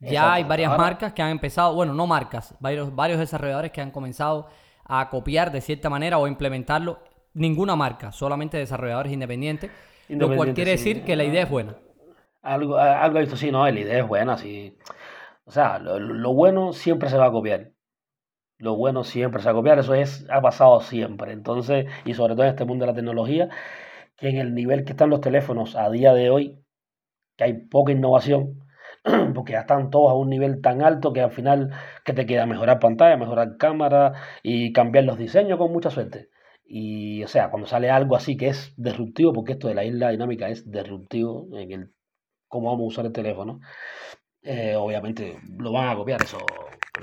Ya 0.00 0.32
hay 0.32 0.42
varias 0.42 0.76
marcas 0.76 1.12
que 1.12 1.22
han 1.22 1.30
empezado, 1.30 1.72
bueno, 1.72 1.94
no 1.94 2.04
marcas, 2.04 2.52
varios, 2.58 2.92
varios 2.92 3.20
desarrolladores 3.20 3.70
que 3.70 3.80
han 3.80 3.92
comenzado 3.92 4.48
a 4.84 5.08
copiar 5.08 5.52
de 5.52 5.60
cierta 5.60 5.88
manera 5.88 6.18
o 6.18 6.26
implementarlo 6.26 6.98
ninguna 7.32 7.76
marca, 7.76 8.10
solamente 8.10 8.58
desarrolladores 8.58 9.12
independientes, 9.12 9.70
lo 10.08 10.34
cual 10.34 10.52
quiere 10.52 10.72
decir 10.72 11.04
que 11.04 11.14
la 11.14 11.22
idea 11.22 11.44
es 11.44 11.48
buena. 11.48 11.76
Algo, 12.42 12.76
algo 12.76 13.20
visto, 13.20 13.36
sí, 13.36 13.52
no, 13.52 13.64
la 13.64 13.78
idea 13.78 14.00
es 14.00 14.08
buena, 14.08 14.36
sí. 14.36 14.76
O 15.44 15.52
sea, 15.52 15.78
lo, 15.78 16.32
bueno 16.32 16.72
siempre 16.72 17.08
se 17.08 17.18
va 17.18 17.26
a 17.26 17.30
copiar. 17.30 17.70
Lo 18.58 18.74
bueno 18.74 19.04
siempre 19.04 19.40
se 19.40 19.46
va 19.46 19.52
a 19.52 19.54
copiar, 19.54 19.78
eso 19.78 19.94
es, 19.94 20.26
ha 20.28 20.40
pasado 20.40 20.80
siempre. 20.80 21.30
Entonces, 21.30 21.86
y 22.04 22.14
sobre 22.14 22.34
todo 22.34 22.46
en 22.46 22.50
este 22.50 22.64
mundo 22.64 22.84
de 22.84 22.90
la 22.90 22.96
tecnología, 22.96 23.48
que 24.16 24.28
en 24.28 24.38
el 24.38 24.56
nivel 24.56 24.84
que 24.84 24.90
están 24.90 25.10
los 25.10 25.20
teléfonos 25.20 25.76
a 25.76 25.88
día 25.88 26.12
de 26.14 26.30
hoy, 26.30 26.63
que 27.36 27.44
hay 27.44 27.52
poca 27.54 27.92
innovación, 27.92 28.64
porque 29.34 29.52
ya 29.52 29.60
están 29.60 29.90
todos 29.90 30.10
a 30.10 30.14
un 30.14 30.30
nivel 30.30 30.60
tan 30.60 30.82
alto 30.82 31.12
que 31.12 31.20
al 31.20 31.30
final 31.30 31.70
que 32.04 32.12
te 32.12 32.26
queda 32.26 32.46
mejorar 32.46 32.78
pantalla, 32.80 33.16
mejorar 33.16 33.56
cámara 33.56 34.14
y 34.42 34.72
cambiar 34.72 35.04
los 35.04 35.18
diseños 35.18 35.58
con 35.58 35.72
mucha 35.72 35.90
suerte. 35.90 36.28
Y, 36.66 37.22
o 37.22 37.28
sea, 37.28 37.50
cuando 37.50 37.68
sale 37.68 37.90
algo 37.90 38.16
así 38.16 38.36
que 38.36 38.48
es 38.48 38.72
disruptivo, 38.76 39.32
porque 39.32 39.52
esto 39.52 39.68
de 39.68 39.74
la 39.74 39.84
isla 39.84 40.10
dinámica 40.10 40.48
es 40.48 40.70
disruptivo 40.70 41.48
en 41.56 41.72
el 41.72 41.92
cómo 42.48 42.70
vamos 42.70 42.84
a 42.84 42.88
usar 42.88 43.06
el 43.06 43.12
teléfono, 43.12 43.60
eh, 44.42 44.74
obviamente 44.76 45.38
lo 45.58 45.72
van 45.72 45.88
a 45.88 45.96
copiar. 45.96 46.22
Eso 46.22 46.38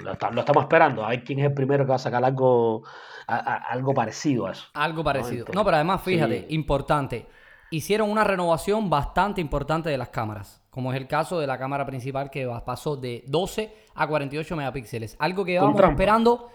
lo, 0.04 0.12
estamos 0.12 0.64
esperando. 0.64 1.04
A 1.04 1.10
ver 1.10 1.24
quién 1.24 1.40
es 1.40 1.46
el 1.46 1.54
primero 1.54 1.86
que 1.86 1.90
va 1.90 1.96
a 1.96 2.00
sacar 2.00 2.24
algo, 2.24 2.84
algo 3.28 3.94
parecido 3.94 4.48
a 4.48 4.52
eso. 4.52 4.66
Algo 4.74 5.04
parecido. 5.04 5.46
¿no? 5.54 5.64
pero 5.64 5.76
además, 5.76 6.02
fíjate, 6.02 6.46
importante. 6.50 7.28
Hicieron 7.72 8.10
una 8.10 8.24
renovación 8.24 8.90
bastante 8.90 9.42
importante 9.42 9.90
de 9.90 9.98
las 9.98 10.10
cámaras, 10.10 10.62
como 10.70 10.92
es 10.92 11.00
el 11.00 11.08
caso 11.08 11.40
de 11.40 11.48
la 11.48 11.58
cámara 11.58 11.86
principal 11.86 12.30
que 12.30 12.46
pasó 12.66 12.98
de 12.98 13.24
12 13.28 13.74
a 13.96 14.08
48 14.08 14.56
megapíxeles. 14.56 15.16
Algo 15.20 15.46
que 15.46 15.58
vamos 15.58 15.82
esperando. 15.82 16.50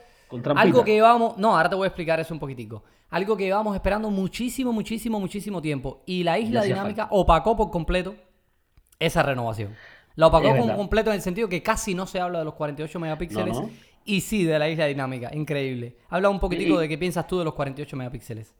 algo 0.54 0.84
que 0.84 0.92
llevamos. 0.92 1.38
No, 1.38 1.56
ahora 1.56 1.70
te 1.70 1.74
voy 1.74 1.84
a 1.84 1.88
explicar 1.88 2.20
eso 2.20 2.34
un 2.34 2.40
poquitico. 2.40 2.84
Algo 3.10 3.36
que 3.36 3.44
llevamos 3.44 3.74
esperando 3.74 4.10
muchísimo, 4.10 4.72
muchísimo, 4.72 5.18
muchísimo 5.18 5.62
tiempo. 5.62 6.02
Y 6.06 6.22
la 6.22 6.38
isla 6.38 6.62
dinámica 6.62 7.08
opacó 7.10 7.56
por 7.56 7.70
completo 7.70 8.14
esa 8.98 9.22
renovación. 9.22 9.74
La 10.16 10.26
opacó 10.26 10.54
por 10.56 10.76
completo 10.76 11.10
en 11.10 11.16
el 11.16 11.22
sentido 11.22 11.48
que 11.48 11.62
casi 11.62 11.94
no 11.94 12.06
se 12.06 12.20
habla 12.20 12.40
de 12.40 12.44
los 12.44 12.54
48 12.54 12.98
megapíxeles 12.98 13.56
y 14.04 14.20
sí 14.22 14.44
de 14.44 14.58
la 14.58 14.68
isla 14.68 14.86
dinámica. 14.86 15.30
Increíble. 15.34 15.96
Habla 16.08 16.30
un 16.30 16.40
poquitico 16.40 16.78
de 16.78 16.88
qué 16.88 16.98
piensas 16.98 17.26
tú 17.26 17.38
de 17.38 17.44
los 17.44 17.54
48 17.54 17.96
megapíxeles. 17.96 18.54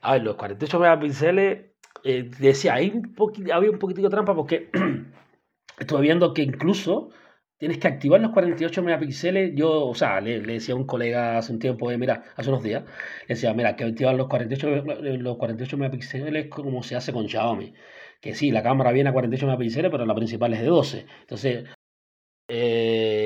A 0.00 0.12
ver, 0.12 0.22
los 0.22 0.36
48 0.36 0.78
megapíxeles, 0.78 1.66
eh, 2.04 2.30
decía, 2.38 2.74
hay 2.74 2.90
un 2.90 3.14
había 3.52 3.70
un 3.70 3.78
poquitico 3.78 4.08
de 4.08 4.10
trampa 4.10 4.34
porque 4.34 4.70
estuve 5.78 6.00
viendo 6.02 6.34
que 6.34 6.42
incluso 6.42 7.10
tienes 7.58 7.78
que 7.78 7.88
activar 7.88 8.20
los 8.20 8.32
48 8.32 8.82
megapíxeles. 8.82 9.54
Yo, 9.54 9.86
o 9.86 9.94
sea, 9.94 10.20
le, 10.20 10.40
decía 10.40 10.74
a 10.74 10.76
un 10.76 10.86
colega 10.86 11.38
hace 11.38 11.52
un 11.52 11.58
tiempo, 11.58 11.90
eh, 11.90 11.98
mira, 11.98 12.24
hace 12.36 12.48
unos 12.50 12.62
días, 12.62 12.84
le 13.28 13.34
decía, 13.34 13.52
mira, 13.54 13.76
que 13.76 13.84
activar 13.84 14.14
los 14.14 14.28
48, 14.28 14.68
los 15.18 15.36
48 15.36 15.76
megapíxeles 15.76 16.48
como 16.48 16.82
se 16.82 16.96
hace 16.96 17.12
con 17.12 17.28
Xiaomi. 17.28 17.74
Que 18.20 18.34
sí, 18.34 18.50
la 18.50 18.62
cámara 18.62 18.92
viene 18.92 19.10
a 19.10 19.12
48 19.12 19.46
megapíxeles, 19.46 19.90
pero 19.90 20.06
la 20.06 20.14
principal 20.14 20.52
es 20.54 20.60
de 20.60 20.66
12. 20.66 21.06
Entonces, 21.22 21.64
eh, 22.48 23.17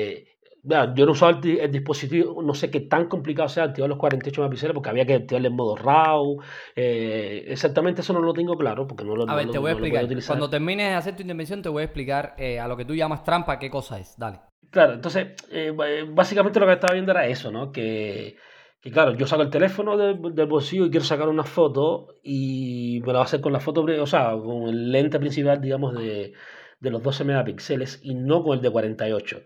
yo 0.63 1.05
no 1.05 1.11
usaba 1.11 1.39
el, 1.43 1.71
dispositivo, 1.71 2.41
no 2.41 2.53
sé 2.53 2.71
qué 2.71 2.79
tan 2.79 3.07
complicado 3.07 3.49
sea 3.49 3.65
activar 3.65 3.89
los 3.89 3.97
48 3.97 4.41
megapíxeles 4.41 4.73
porque 4.73 4.89
había 4.89 5.05
que 5.05 5.15
activarle 5.15 5.49
en 5.49 5.55
modo 5.55 5.75
RAW. 5.75 6.37
Eh, 6.75 7.45
exactamente 7.47 8.01
eso 8.01 8.13
no 8.13 8.21
lo 8.21 8.33
tengo 8.33 8.55
claro 8.55 8.87
porque 8.87 9.03
no 9.03 9.15
lo 9.15 9.29
A 9.29 9.35
ver, 9.35 9.49
te 9.49 9.57
voy 9.57 9.69
a 9.69 9.73
explicar. 9.73 10.07
Cuando 10.25 10.49
termines 10.49 10.87
de 10.87 10.93
hacer 10.93 11.15
tu 11.15 11.21
intervención, 11.21 11.61
te 11.61 11.69
voy 11.69 11.81
a 11.81 11.85
explicar 11.85 12.35
eh, 12.37 12.59
a 12.59 12.67
lo 12.67 12.77
que 12.77 12.85
tú 12.85 12.95
llamas 12.95 13.23
trampa 13.23 13.59
qué 13.59 13.69
cosa 13.69 13.99
es. 13.99 14.17
Dale. 14.17 14.39
Claro, 14.71 14.93
entonces, 14.93 15.35
eh, 15.51 15.71
básicamente 16.09 16.59
lo 16.59 16.65
que 16.65 16.73
estaba 16.73 16.93
viendo 16.93 17.11
era 17.11 17.27
eso, 17.27 17.51
¿no? 17.51 17.71
Que, 17.71 18.37
claro, 18.81 19.13
yo 19.13 19.27
saco 19.27 19.43
el 19.43 19.49
teléfono 19.49 19.97
del, 19.97 20.47
bolsillo 20.47 20.85
y 20.85 20.89
quiero 20.89 21.05
sacar 21.05 21.27
una 21.27 21.43
foto 21.43 22.07
y 22.23 23.01
me 23.01 23.07
lo 23.07 23.13
va 23.15 23.19
a 23.19 23.25
hacer 23.25 23.41
con 23.41 23.53
la 23.53 23.59
foto, 23.59 23.83
o 23.83 24.07
sea, 24.07 24.31
con 24.31 24.69
el 24.69 24.91
lente 24.91 25.19
principal, 25.19 25.61
digamos, 25.61 25.93
de, 25.93 26.33
de 26.79 26.89
los 26.89 27.03
12 27.03 27.23
megapíxeles 27.23 27.99
y 28.01 28.15
no 28.15 28.43
con 28.43 28.57
el 28.57 28.63
de 28.63 28.71
48. 28.71 29.43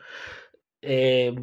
Eh, 0.82 1.34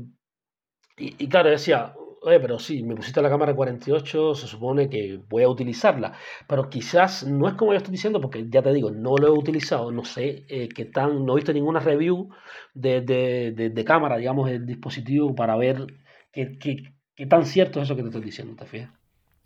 y, 0.97 1.25
y, 1.25 1.29
claro, 1.29 1.51
decía, 1.51 1.95
oye, 2.25 2.41
pero 2.41 2.59
sí, 2.59 2.83
me 2.83 2.95
pusiste 2.97 3.21
la 3.21 3.29
cámara 3.29 3.55
48, 3.55 4.35
se 4.35 4.47
supone 4.47 4.89
que 4.89 5.21
voy 5.29 5.43
a 5.43 5.49
utilizarla. 5.49 6.13
Pero 6.49 6.69
quizás 6.71 7.25
no 7.27 7.49
es 7.49 7.55
como 7.55 7.73
yo 7.73 7.79
estoy 7.79 7.93
diciendo, 7.93 8.21
porque 8.21 8.47
ya 8.49 8.63
te 8.63 8.73
digo, 8.73 8.91
no 8.91 9.17
lo 9.17 9.29
he 9.29 9.31
utilizado, 9.31 9.91
no 9.93 10.05
sé 10.05 10.45
eh, 10.49 10.69
qué 10.75 10.87
tan, 10.87 11.25
no 11.25 11.35
he 11.35 11.37
visto 11.37 11.53
ninguna 11.53 11.81
review 11.81 12.31
de, 12.73 13.03
de, 13.03 13.71
de, 13.71 13.85
cámara, 13.85 14.17
digamos, 14.17 14.51
el 14.51 14.65
dispositivo 14.67 15.35
para 15.35 15.57
ver 15.57 15.87
qué, 16.33 16.59
qué, 16.59 16.95
qué, 17.15 17.27
tan 17.27 17.45
cierto 17.45 17.81
es 17.81 17.87
eso 17.87 17.97
que 17.97 18.03
te 18.03 18.09
estoy 18.09 18.23
diciendo, 18.23 18.55
¿te 18.57 18.67
fijas? 18.67 18.91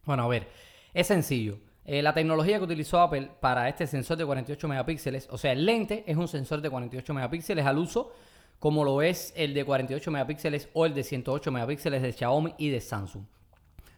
Bueno, 0.05 0.23
a 0.25 0.29
ver, 0.29 0.47
es 0.95 1.07
sencillo. 1.07 1.59
Eh, 1.85 2.03
la 2.03 2.13
tecnología 2.13 2.59
que 2.59 2.65
utilizó 2.65 3.01
Apple 3.01 3.31
para 3.41 3.69
este 3.69 3.87
sensor 3.87 4.19
de 4.19 4.27
48 4.27 4.69
megapíxeles, 4.69 5.27
o 5.31 5.39
sea, 5.39 5.53
el 5.53 5.65
lente 5.65 6.05
es 6.07 6.17
un 6.17 6.29
sensor 6.29 6.61
de 6.61 6.71
48 6.71 7.15
megapíxeles 7.15 7.65
al 7.65 7.79
uso 7.79 8.13
como 8.59 8.85
lo 8.85 9.03
es 9.03 9.33
el 9.37 9.55
de 9.55 9.65
48 9.65 10.11
megapíxeles 10.11 10.69
o 10.73 10.87
el 10.87 10.95
de 10.95 11.05
108 11.05 11.53
megapíxeles 11.53 12.03
de 12.03 12.13
Xiaomi 12.13 12.55
y 12.59 12.71
de 12.71 12.81
Samsung. 12.81 13.25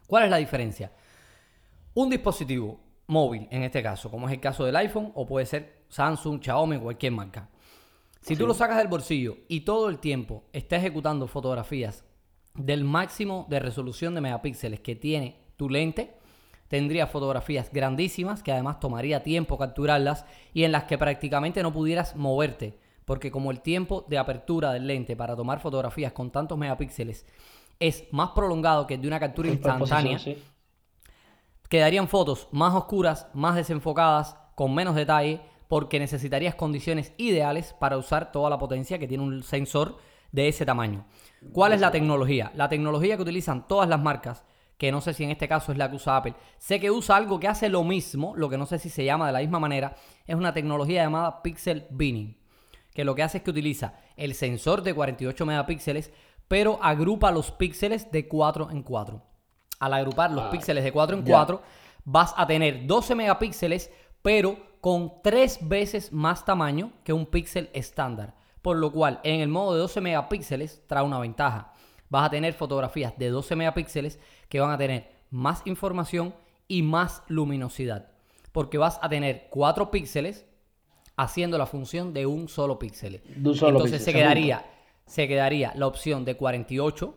¿Cuál 0.06 0.24
es 0.24 0.30
la 0.30 0.36
diferencia? 0.36 0.92
Un 1.94 2.10
dispositivo 2.10 2.80
móvil, 3.06 3.48
en 3.50 3.62
este 3.62 3.82
caso, 3.82 4.10
como 4.10 4.28
es 4.28 4.34
el 4.34 4.40
caso 4.40 4.64
del 4.64 4.76
iPhone, 4.76 5.12
o 5.14 5.26
puede 5.26 5.46
ser 5.46 5.84
Samsung, 5.88 6.42
Xiaomi, 6.42 6.78
cualquier 6.78 7.12
marca. 7.12 7.48
Si 8.20 8.36
tú 8.36 8.46
lo 8.46 8.54
sacas 8.54 8.76
del 8.76 8.88
bolsillo 8.88 9.38
y 9.48 9.60
todo 9.60 9.88
el 9.88 9.98
tiempo 9.98 10.44
está 10.52 10.76
ejecutando 10.76 11.26
fotografías 11.26 12.04
del 12.54 12.84
máximo 12.84 13.46
de 13.48 13.60
resolución 13.60 14.14
de 14.14 14.20
megapíxeles 14.20 14.80
que 14.80 14.94
tiene 14.94 15.38
tu 15.56 15.70
lente, 15.70 16.16
tendría 16.68 17.06
fotografías 17.06 17.72
grandísimas 17.72 18.42
que 18.42 18.52
además 18.52 18.78
tomaría 18.78 19.22
tiempo 19.22 19.56
capturarlas 19.56 20.26
y 20.52 20.64
en 20.64 20.72
las 20.72 20.84
que 20.84 20.98
prácticamente 20.98 21.62
no 21.62 21.72
pudieras 21.72 22.14
moverte 22.14 22.78
porque 23.10 23.32
como 23.32 23.50
el 23.50 23.60
tiempo 23.60 24.06
de 24.08 24.18
apertura 24.18 24.70
del 24.72 24.86
lente 24.86 25.16
para 25.16 25.34
tomar 25.34 25.58
fotografías 25.58 26.12
con 26.12 26.30
tantos 26.30 26.56
megapíxeles 26.56 27.26
es 27.80 28.04
más 28.12 28.30
prolongado 28.36 28.86
que 28.86 28.94
el 28.94 29.00
de 29.02 29.08
una 29.08 29.18
captura 29.18 29.48
instantánea, 29.48 30.16
quedarían 31.68 32.06
fotos 32.06 32.46
más 32.52 32.72
oscuras, 32.72 33.26
más 33.34 33.56
desenfocadas, 33.56 34.36
con 34.54 34.72
menos 34.72 34.94
detalle, 34.94 35.40
porque 35.66 35.98
necesitarías 35.98 36.54
condiciones 36.54 37.12
ideales 37.16 37.74
para 37.80 37.98
usar 37.98 38.30
toda 38.30 38.48
la 38.48 38.60
potencia 38.60 39.00
que 39.00 39.08
tiene 39.08 39.24
un 39.24 39.42
sensor 39.42 39.96
de 40.30 40.46
ese 40.46 40.64
tamaño. 40.64 41.04
¿Cuál 41.50 41.72
es 41.72 41.80
la 41.80 41.90
tecnología? 41.90 42.52
La 42.54 42.68
tecnología 42.68 43.16
que 43.16 43.22
utilizan 43.22 43.66
todas 43.66 43.88
las 43.88 44.00
marcas, 44.00 44.44
que 44.78 44.92
no 44.92 45.00
sé 45.00 45.14
si 45.14 45.24
en 45.24 45.30
este 45.30 45.48
caso 45.48 45.72
es 45.72 45.78
la 45.78 45.90
que 45.90 45.96
usa 45.96 46.16
Apple, 46.16 46.34
sé 46.58 46.78
que 46.78 46.92
usa 46.92 47.16
algo 47.16 47.40
que 47.40 47.48
hace 47.48 47.70
lo 47.70 47.82
mismo, 47.82 48.36
lo 48.36 48.48
que 48.48 48.56
no 48.56 48.66
sé 48.66 48.78
si 48.78 48.88
se 48.88 49.04
llama 49.04 49.26
de 49.26 49.32
la 49.32 49.40
misma 49.40 49.58
manera, 49.58 49.96
es 50.28 50.36
una 50.36 50.54
tecnología 50.54 51.02
llamada 51.02 51.42
Pixel 51.42 51.88
Binning 51.90 52.39
que 53.00 53.04
lo 53.04 53.14
que 53.14 53.22
hace 53.22 53.38
es 53.38 53.42
que 53.42 53.50
utiliza 53.50 53.94
el 54.14 54.34
sensor 54.34 54.82
de 54.82 54.92
48 54.92 55.46
megapíxeles, 55.46 56.12
pero 56.48 56.78
agrupa 56.82 57.30
los 57.30 57.50
píxeles 57.50 58.12
de 58.12 58.28
4 58.28 58.70
en 58.72 58.82
4. 58.82 59.22
Al 59.78 59.94
agrupar 59.94 60.30
los 60.30 60.44
ah, 60.44 60.50
píxeles 60.50 60.84
de 60.84 60.92
4 60.92 61.16
en 61.16 61.24
4, 61.24 61.62
vas 62.04 62.34
a 62.36 62.46
tener 62.46 62.86
12 62.86 63.14
megapíxeles, 63.14 63.90
pero 64.20 64.58
con 64.82 65.14
3 65.22 65.60
veces 65.66 66.12
más 66.12 66.44
tamaño 66.44 66.92
que 67.02 67.14
un 67.14 67.24
píxel 67.24 67.70
estándar. 67.72 68.34
Por 68.60 68.76
lo 68.76 68.92
cual, 68.92 69.20
en 69.24 69.40
el 69.40 69.48
modo 69.48 69.72
de 69.72 69.80
12 69.80 70.02
megapíxeles 70.02 70.82
trae 70.86 71.02
una 71.02 71.20
ventaja. 71.20 71.72
Vas 72.10 72.26
a 72.26 72.30
tener 72.30 72.52
fotografías 72.52 73.16
de 73.16 73.30
12 73.30 73.56
megapíxeles 73.56 74.20
que 74.50 74.60
van 74.60 74.72
a 74.72 74.76
tener 74.76 75.10
más 75.30 75.62
información 75.64 76.34
y 76.68 76.82
más 76.82 77.22
luminosidad. 77.28 78.10
Porque 78.52 78.76
vas 78.76 78.98
a 79.00 79.08
tener 79.08 79.46
4 79.48 79.90
píxeles 79.90 80.44
haciendo 81.16 81.58
la 81.58 81.66
función 81.66 82.12
de 82.12 82.26
un 82.26 82.48
solo 82.48 82.78
píxel. 82.78 83.22
Entonces 83.34 84.02
se 84.02 84.12
quedaría, 84.12 84.64
se 85.06 85.28
quedaría 85.28 85.72
la 85.74 85.86
opción 85.86 86.24
de 86.24 86.36
48 86.36 87.14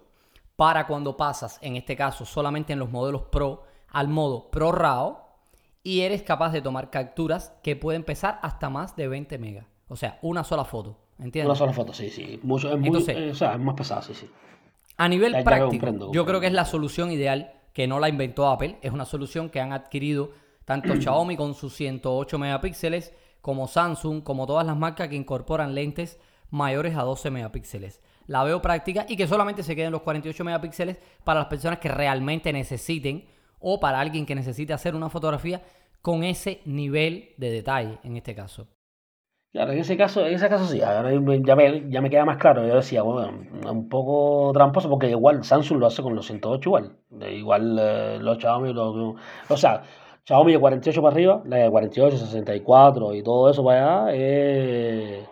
para 0.55 0.87
cuando 0.87 1.17
pasas, 1.17 1.59
en 1.61 1.75
este 1.75 1.95
caso 1.95 2.25
solamente 2.25 2.73
en 2.73 2.79
los 2.79 2.91
modelos 2.91 3.23
Pro, 3.31 3.63
al 3.89 4.07
modo 4.07 4.49
Pro 4.49 4.71
RAW 4.71 5.17
y 5.83 6.01
eres 6.01 6.23
capaz 6.23 6.51
de 6.51 6.61
tomar 6.61 6.89
capturas 6.89 7.53
que 7.61 7.75
pueden 7.75 8.03
pesar 8.03 8.39
hasta 8.41 8.69
más 8.69 8.95
de 8.95 9.07
20 9.07 9.37
megas. 9.37 9.65
O 9.89 9.95
sea, 9.95 10.17
una 10.21 10.43
sola 10.43 10.63
foto. 10.63 10.97
¿Entiendes? 11.19 11.49
Una 11.49 11.55
sola 11.55 11.73
foto, 11.73 11.93
sí, 11.93 12.09
sí. 12.09 12.39
Mucho, 12.41 12.73
es, 12.73 12.79
muy, 12.79 13.03
eh, 13.07 13.31
o 13.31 13.35
sea, 13.35 13.53
es 13.53 13.59
más 13.59 13.75
pesada, 13.75 14.01
sí, 14.01 14.13
sí. 14.13 14.27
A 14.97 15.07
nivel 15.07 15.43
práctico, 15.43 16.11
yo 16.11 16.25
creo 16.25 16.39
que 16.39 16.47
es 16.47 16.53
la 16.53 16.65
solución 16.65 17.11
ideal 17.11 17.53
que 17.73 17.87
no 17.87 17.99
la 17.99 18.09
inventó 18.09 18.47
Apple. 18.47 18.77
Es 18.81 18.91
una 18.91 19.05
solución 19.05 19.49
que 19.49 19.59
han 19.59 19.73
adquirido 19.73 20.31
tanto 20.65 20.95
Xiaomi 21.01 21.35
con 21.35 21.53
sus 21.53 21.75
108 21.75 22.39
megapíxeles 22.39 23.13
como 23.43 23.67
Samsung, 23.67 24.23
como 24.23 24.47
todas 24.47 24.65
las 24.65 24.77
marcas 24.77 25.09
que 25.09 25.17
incorporan 25.17 25.75
lentes 25.75 26.17
mayores 26.49 26.95
a 26.95 27.03
12 27.03 27.29
megapíxeles. 27.29 28.01
La 28.25 28.41
veo 28.45 28.61
práctica 28.61 29.05
y 29.09 29.17
que 29.17 29.27
solamente 29.27 29.63
se 29.63 29.75
queden 29.75 29.91
los 29.91 30.01
48 30.03 30.45
megapíxeles 30.45 30.97
para 31.25 31.41
las 31.41 31.49
personas 31.49 31.79
que 31.79 31.89
realmente 31.89 32.53
necesiten 32.53 33.25
o 33.59 33.81
para 33.81 33.99
alguien 33.99 34.25
que 34.25 34.33
necesite 34.33 34.71
hacer 34.71 34.95
una 34.95 35.09
fotografía 35.09 35.61
con 36.01 36.23
ese 36.23 36.61
nivel 36.63 37.31
de 37.35 37.51
detalle 37.51 37.99
en 38.03 38.15
este 38.15 38.33
caso. 38.33 38.65
Claro, 39.51 39.73
en 39.73 39.79
ese 39.79 39.97
caso, 39.97 40.25
en 40.25 40.35
ese 40.35 40.47
caso 40.47 40.65
sí, 40.65 40.79
ya 40.79 41.03
me, 41.55 41.89
ya 41.89 42.01
me 42.01 42.09
queda 42.09 42.23
más 42.23 42.37
claro. 42.37 42.65
Yo 42.65 42.77
decía, 42.77 43.01
bueno, 43.01 43.29
un 43.69 43.89
poco 43.89 44.53
tramposo 44.53 44.89
porque 44.89 45.09
igual 45.09 45.43
Samsung 45.43 45.79
lo 45.79 45.87
hace 45.87 46.01
con 46.01 46.15
los 46.15 46.25
108 46.27 46.69
igual. 46.69 46.97
Igual 47.29 47.77
eh, 47.77 48.19
los 48.21 48.37
Xiaomi, 48.37 48.71
los, 48.71 49.15
o 49.49 49.57
sea, 49.57 49.83
Xiaomi 50.25 50.53
de 50.53 50.59
48 50.59 51.01
para 51.01 51.13
arriba, 51.13 51.41
la 51.45 51.57
de 51.57 51.69
48, 51.69 52.17
64 52.17 53.13
y 53.13 53.23
todo 53.23 53.49
eso 53.49 53.63
para 53.63 54.05
allá, 54.05 54.15
eh, 54.15 55.25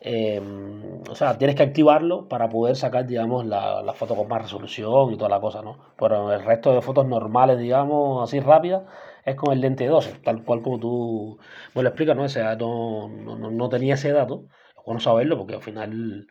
em, 0.00 1.02
o 1.08 1.14
sea, 1.14 1.38
tienes 1.38 1.54
que 1.56 1.62
activarlo 1.62 2.28
para 2.28 2.48
poder 2.48 2.74
sacar, 2.76 3.06
digamos, 3.06 3.46
la, 3.46 3.80
la, 3.82 3.92
foto 3.92 4.16
con 4.16 4.26
más 4.28 4.42
resolución 4.42 5.12
y 5.12 5.16
toda 5.16 5.30
la 5.30 5.40
cosa, 5.40 5.62
¿no? 5.62 5.78
Pero 5.96 6.32
el 6.32 6.44
resto 6.44 6.74
de 6.74 6.82
fotos 6.82 7.06
normales, 7.06 7.58
digamos, 7.58 8.22
así 8.24 8.40
rápidas, 8.40 8.82
es 9.24 9.36
con 9.36 9.52
el 9.52 9.60
lente 9.60 9.86
12, 9.86 10.18
tal 10.24 10.42
cual 10.44 10.62
como 10.62 10.80
tú 10.80 11.38
me 11.74 11.82
lo 11.82 11.88
explicas, 11.90 12.16
¿no? 12.16 12.24
Ese, 12.24 12.42
no, 12.56 13.08
no, 13.08 13.50
no 13.50 13.68
tenía 13.68 13.94
ese 13.94 14.12
dato, 14.12 14.46
es 14.76 14.84
bueno 14.84 15.00
saberlo 15.00 15.38
porque 15.38 15.54
al 15.54 15.62
final 15.62 16.26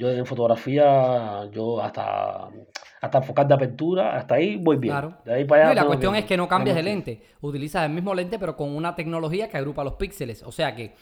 yo 0.00 0.10
en 0.10 0.24
fotografía, 0.24 1.44
yo 1.52 1.78
hasta, 1.82 2.48
hasta 3.02 3.18
enfocar 3.18 3.46
de 3.46 3.52
apertura, 3.52 4.16
hasta 4.16 4.36
ahí 4.36 4.56
voy 4.56 4.78
bien. 4.78 4.94
Claro. 4.94 5.18
De 5.26 5.34
ahí 5.34 5.44
para 5.44 5.66
allá, 5.66 5.82
la 5.82 5.86
cuestión 5.86 6.16
es 6.16 6.24
que 6.24 6.38
no 6.38 6.48
cambias 6.48 6.74
de 6.74 6.82
lente. 6.82 7.22
Utilizas 7.42 7.84
el 7.84 7.92
mismo 7.92 8.14
lente, 8.14 8.38
pero 8.38 8.56
con 8.56 8.74
una 8.74 8.94
tecnología 8.94 9.50
que 9.50 9.58
agrupa 9.58 9.84
los 9.84 9.94
píxeles. 9.94 10.42
O 10.42 10.52
sea 10.52 10.74
que 10.74 10.94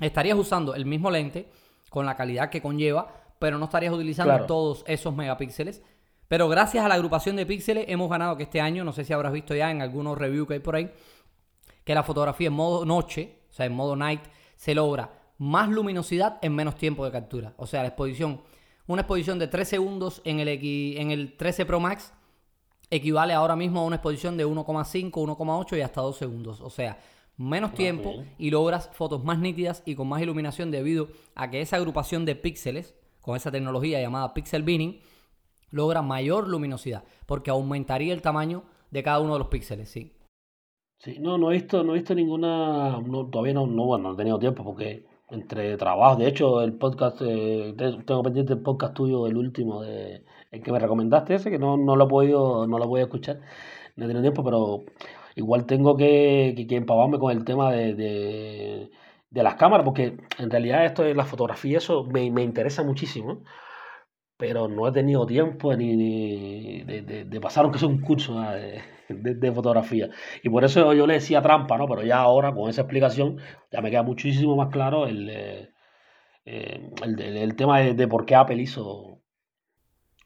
estarías 0.00 0.36
usando 0.36 0.74
el 0.74 0.84
mismo 0.84 1.10
lente 1.10 1.48
con 1.88 2.04
la 2.04 2.14
calidad 2.14 2.50
que 2.50 2.60
conlleva, 2.60 3.08
pero 3.38 3.56
no 3.56 3.64
estarías 3.64 3.94
utilizando 3.94 4.44
todos 4.44 4.84
esos 4.86 5.16
megapíxeles. 5.16 5.82
Pero 6.28 6.46
gracias 6.50 6.84
a 6.84 6.88
la 6.88 6.96
agrupación 6.96 7.36
de 7.36 7.46
píxeles 7.46 7.86
hemos 7.88 8.10
ganado 8.10 8.36
que 8.36 8.42
este 8.42 8.60
año, 8.60 8.84
no 8.84 8.92
sé 8.92 9.04
si 9.04 9.14
habrás 9.14 9.32
visto 9.32 9.54
ya 9.54 9.70
en 9.70 9.80
algunos 9.80 10.18
reviews 10.18 10.46
que 10.46 10.54
hay 10.54 10.60
por 10.60 10.76
ahí, 10.76 10.92
que 11.84 11.94
la 11.94 12.02
fotografía 12.02 12.48
en 12.48 12.52
modo 12.52 12.84
noche, 12.84 13.38
o 13.48 13.52
sea, 13.54 13.64
en 13.64 13.72
modo 13.72 13.96
night, 13.96 14.20
se 14.56 14.74
logra 14.74 15.25
más 15.38 15.68
luminosidad 15.68 16.38
en 16.42 16.54
menos 16.54 16.76
tiempo 16.76 17.04
de 17.04 17.12
captura. 17.12 17.54
O 17.56 17.66
sea, 17.66 17.82
la 17.82 17.88
exposición, 17.88 18.40
una 18.86 19.02
exposición 19.02 19.38
de 19.38 19.48
3 19.48 19.68
segundos 19.68 20.22
en 20.24 20.40
el, 20.40 20.48
en 20.48 21.10
el 21.10 21.36
13 21.36 21.66
Pro 21.66 21.80
Max 21.80 22.12
equivale 22.90 23.32
ahora 23.32 23.56
mismo 23.56 23.80
a 23.80 23.84
una 23.84 23.96
exposición 23.96 24.36
de 24.36 24.46
1,5, 24.46 25.10
1,8 25.10 25.78
y 25.78 25.80
hasta 25.80 26.00
2 26.00 26.16
segundos. 26.16 26.60
O 26.60 26.70
sea, 26.70 26.98
menos 27.36 27.74
tiempo 27.74 28.24
y 28.38 28.50
logras 28.50 28.90
fotos 28.92 29.24
más 29.24 29.38
nítidas 29.38 29.82
y 29.84 29.94
con 29.94 30.08
más 30.08 30.22
iluminación 30.22 30.70
debido 30.70 31.08
a 31.34 31.50
que 31.50 31.60
esa 31.60 31.76
agrupación 31.76 32.24
de 32.24 32.36
píxeles, 32.36 32.94
con 33.20 33.36
esa 33.36 33.50
tecnología 33.50 34.00
llamada 34.00 34.32
pixel 34.32 34.62
binning, 34.62 35.00
logra 35.70 36.00
mayor 36.00 36.48
luminosidad, 36.48 37.04
porque 37.26 37.50
aumentaría 37.50 38.14
el 38.14 38.22
tamaño 38.22 38.62
de 38.90 39.02
cada 39.02 39.20
uno 39.20 39.34
de 39.34 39.40
los 39.40 39.48
píxeles, 39.48 39.88
sí. 39.88 40.12
Sí, 40.98 41.18
no, 41.18 41.36
no 41.36 41.50
he 41.50 41.54
visto, 41.54 41.82
no 41.82 41.92
he 41.92 41.98
visto 41.98 42.14
ninguna, 42.14 42.98
todavía 43.30 43.52
no, 43.52 43.66
no, 43.66 43.84
bueno, 43.84 44.08
no 44.08 44.14
he 44.14 44.16
tenido 44.16 44.38
tiempo 44.38 44.64
porque 44.64 45.04
entre 45.30 45.76
trabajo. 45.76 46.16
De 46.16 46.28
hecho, 46.28 46.62
el 46.62 46.74
podcast, 46.74 47.20
eh, 47.22 47.74
tengo 47.76 48.22
pendiente 48.22 48.52
el 48.54 48.60
podcast 48.60 48.94
tuyo, 48.94 49.26
el 49.26 49.36
último, 49.36 49.82
de, 49.82 50.24
el 50.50 50.62
que 50.62 50.72
me 50.72 50.78
recomendaste 50.78 51.34
ese, 51.34 51.50
que 51.50 51.58
no, 51.58 51.76
no 51.76 51.96
lo 51.96 52.04
he 52.06 52.08
podido, 52.08 52.66
no 52.66 52.78
lo 52.78 52.86
voy 52.86 53.00
a 53.00 53.04
escuchar, 53.04 53.40
no 53.96 54.06
he 54.08 54.20
tiempo, 54.22 54.44
pero 54.44 54.84
igual 55.34 55.66
tengo 55.66 55.96
que, 55.96 56.66
que, 56.68 56.76
empavarme 56.76 57.18
con 57.18 57.32
el 57.32 57.44
tema 57.44 57.72
de, 57.72 57.94
de, 57.94 58.90
de, 59.30 59.42
las 59.42 59.56
cámaras, 59.56 59.84
porque 59.84 60.16
en 60.38 60.50
realidad 60.50 60.84
esto 60.84 61.02
de 61.02 61.14
la 61.14 61.24
fotografía, 61.24 61.78
eso 61.78 62.04
me, 62.04 62.30
me 62.30 62.42
interesa 62.42 62.82
muchísimo 62.82 63.42
pero 64.36 64.68
no 64.68 64.86
he 64.86 64.92
tenido 64.92 65.26
tiempo 65.26 65.74
ni, 65.74 66.82
de, 66.82 67.24
de, 67.24 67.40
pasar 67.40 67.64
aunque 67.64 67.78
sea 67.78 67.88
un 67.88 68.00
curso 68.00 68.38
de, 68.40 69.52
fotografía. 69.52 70.10
Y 70.42 70.48
por 70.48 70.64
eso 70.64 70.92
yo 70.92 71.06
le 71.06 71.14
decía 71.14 71.40
trampa, 71.40 71.78
¿no? 71.78 71.86
Pero 71.86 72.02
ya 72.02 72.18
ahora 72.18 72.52
con 72.52 72.68
esa 72.68 72.82
explicación 72.82 73.38
ya 73.70 73.80
me 73.80 73.90
queda 73.90 74.02
muchísimo 74.02 74.56
más 74.56 74.68
claro 74.68 75.06
el, 75.06 75.30
eh, 75.30 75.70
eh, 76.44 76.90
el, 77.02 77.56
tema 77.56 77.80
de, 77.80 78.08
por 78.08 78.26
qué 78.26 78.34
Apple 78.34 78.60
hizo... 78.60 79.20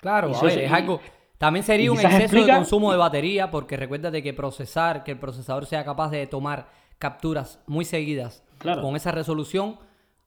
Claro, 0.01 0.31
es 0.31 0.73
algo... 0.73 1.01
También 1.39 1.63
sería 1.63 1.91
un 1.91 1.99
exceso 1.99 2.45
de 2.45 2.53
consumo 2.53 2.93
de 2.93 2.99
batería, 2.99 3.51
porque 3.51 3.79
recuérdate 3.79 4.23
que 4.23 4.35
procesar, 4.35 5.05
que 5.05 5.13
el 5.13 5.19
procesador 5.19 5.65
sea 5.65 5.85
capaz 5.85 6.11
de 6.11 6.27
tomar 6.27 6.69
capturas 6.99 7.63
muy 7.67 7.87
seguidas 7.87 8.45
con 8.63 8.95
esa 8.95 9.11
resolución, 9.11 9.79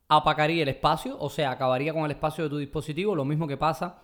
apacaría 0.07 0.63
el 0.63 0.69
espacio, 0.69 1.17
o 1.19 1.29
sea, 1.29 1.51
acabaría 1.51 1.93
con 1.93 2.05
el 2.05 2.11
espacio 2.11 2.43
de 2.43 2.49
tu 2.49 2.57
dispositivo, 2.57 3.15
lo 3.15 3.25
mismo 3.25 3.47
que 3.47 3.57
pasa 3.57 4.03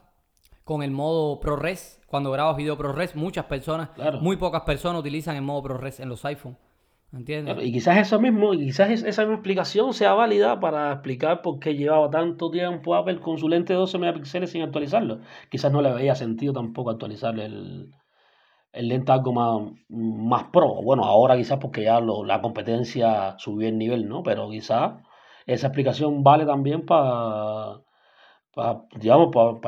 con 0.70 0.84
el 0.84 0.92
modo 0.92 1.40
ProRes. 1.40 2.00
Cuando 2.06 2.32
grabas 2.32 2.56
video 2.56 2.78
ProRes, 2.78 3.16
muchas 3.16 3.46
personas, 3.46 3.90
muy 4.22 4.38
pocas 4.38 4.62
personas 4.62 5.00
utilizan 5.00 5.36
el 5.36 5.42
modo 5.42 5.64
ProRes 5.64 6.00
en 6.00 6.10
los 6.10 6.24
iPhones. 6.26 6.60
¿Entiendes? 7.12 7.58
y 7.64 7.72
quizás 7.72 7.98
eso 7.98 8.22
mismo, 8.22 8.52
quizás 8.52 8.92
esa 8.92 9.24
misma 9.24 9.38
explicación 9.38 9.94
sea 9.94 10.14
válida 10.14 10.60
para 10.60 10.92
explicar 10.92 11.42
por 11.42 11.58
qué 11.58 11.74
llevaba 11.74 12.08
tanto 12.12 12.52
tiempo 12.52 12.94
Apple 12.94 13.20
con 13.20 13.40
su 13.40 13.50
lente 13.50 13.74
de 13.74 13.80
12 13.80 13.98
megapíxeles 13.98 14.52
sin 14.52 14.62
actualizarlo. 14.62 15.22
Quizás 15.50 15.72
no 15.72 15.82
le 15.82 15.92
veía 15.92 16.14
sentido 16.14 16.54
tampoco 16.54 16.92
actualizar 16.92 17.40
el, 17.40 17.92
el 18.72 18.88
lente 18.88 19.12
algo 19.12 19.34
más, 19.34 19.74
más 19.90 20.44
pro. 20.54 20.84
Bueno, 20.84 21.04
ahora 21.04 21.36
quizás 21.36 21.58
porque 21.58 21.84
ya 21.84 22.00
la 22.00 22.42
competencia 22.42 23.36
subió 23.40 23.68
el 23.68 23.80
nivel, 23.80 24.08
¿no? 24.08 24.22
Pero 24.22 24.48
quizás 24.52 24.94
esa 25.54 25.68
explicación 25.68 26.24
vale 26.24 26.46
también 26.46 26.86
para 26.86 27.82
para, 28.54 28.82
digamos, 28.96 29.30
para, 29.34 29.62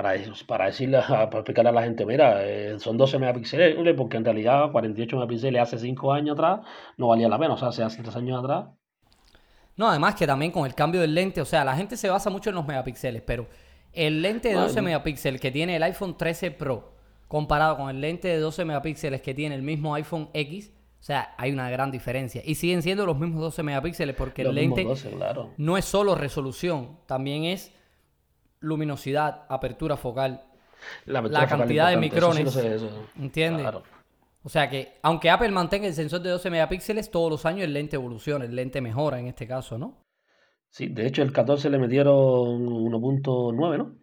para, 0.47 0.65
decirle, 0.65 0.99
para 1.07 1.25
explicarle 1.25 1.69
a 1.69 1.73
la 1.73 1.83
gente, 1.83 2.05
mira, 2.05 2.43
eh, 2.43 2.79
son 2.79 2.97
12 2.97 3.19
megapíxeles, 3.19 3.95
porque 3.95 4.17
en 4.17 4.25
realidad 4.25 4.71
48 4.71 5.15
megapíxeles 5.15 5.61
hace 5.61 5.77
5 5.77 6.13
años 6.13 6.33
atrás 6.33 6.61
no 6.97 7.07
valía 7.07 7.29
la 7.29 7.39
pena, 7.39 7.53
o 7.53 7.57
sea, 7.57 7.85
hace 7.85 8.01
3 8.01 8.15
años 8.15 8.43
atrás. 8.43 8.65
No, 9.77 9.87
además 9.87 10.15
que 10.15 10.27
también 10.27 10.51
con 10.51 10.65
el 10.65 10.75
cambio 10.75 11.01
del 11.01 11.13
lente, 11.13 11.41
o 11.41 11.45
sea, 11.45 11.63
la 11.63 11.75
gente 11.75 11.95
se 11.95 12.09
basa 12.09 12.29
mucho 12.29 12.49
en 12.49 12.55
los 12.55 12.65
megapíxeles, 12.65 13.21
pero 13.21 13.47
el 13.93 14.21
lente 14.21 14.49
de 14.49 14.55
12 14.55 14.81
megapíxeles 14.81 15.39
que 15.39 15.51
tiene 15.51 15.75
el 15.75 15.83
iPhone 15.83 16.17
13 16.17 16.51
Pro 16.51 16.95
comparado 17.27 17.77
con 17.77 17.89
el 17.89 18.01
lente 18.01 18.27
de 18.27 18.39
12 18.39 18.65
megapíxeles 18.65 19.21
que 19.21 19.33
tiene 19.33 19.55
el 19.55 19.61
mismo 19.61 19.95
iPhone 19.95 20.29
X, 20.33 20.73
o 21.01 21.03
sea, 21.03 21.33
hay 21.39 21.51
una 21.51 21.67
gran 21.71 21.89
diferencia. 21.89 22.43
Y 22.45 22.53
siguen 22.53 22.83
siendo 22.83 23.07
los 23.07 23.17
mismos 23.17 23.41
12 23.41 23.63
megapíxeles 23.63 24.15
porque 24.15 24.43
el 24.43 24.53
lente 24.53 24.85
no 25.57 25.75
es 25.75 25.85
solo 25.85 26.13
resolución, 26.13 26.99
también 27.07 27.45
es 27.45 27.73
luminosidad, 28.59 29.47
apertura 29.49 29.97
focal, 29.97 30.43
la, 31.05 31.47
cantidad 31.47 31.89
de 31.89 31.97
micrones. 31.97 32.55
¿Entiendes? 33.19 33.67
O 34.43 34.49
sea 34.49 34.69
que, 34.69 34.99
aunque 35.01 35.31
Apple 35.31 35.49
mantenga 35.49 35.87
el 35.87 35.95
sensor 35.95 36.21
de 36.21 36.29
12 36.29 36.51
megapíxeles, 36.51 37.09
todos 37.09 37.31
los 37.31 37.47
años 37.47 37.63
el 37.63 37.73
lente 37.73 37.95
evoluciona, 37.95 38.45
el 38.45 38.55
lente 38.55 38.79
mejora 38.79 39.19
en 39.19 39.25
este 39.25 39.47
caso, 39.47 39.79
¿no? 39.79 40.05
Sí, 40.69 40.85
de 40.85 41.07
hecho 41.07 41.23
el 41.23 41.33
14 41.33 41.71
le 41.71 41.79
metieron 41.79 42.13
1.9, 42.63 43.77
¿no? 43.77 43.95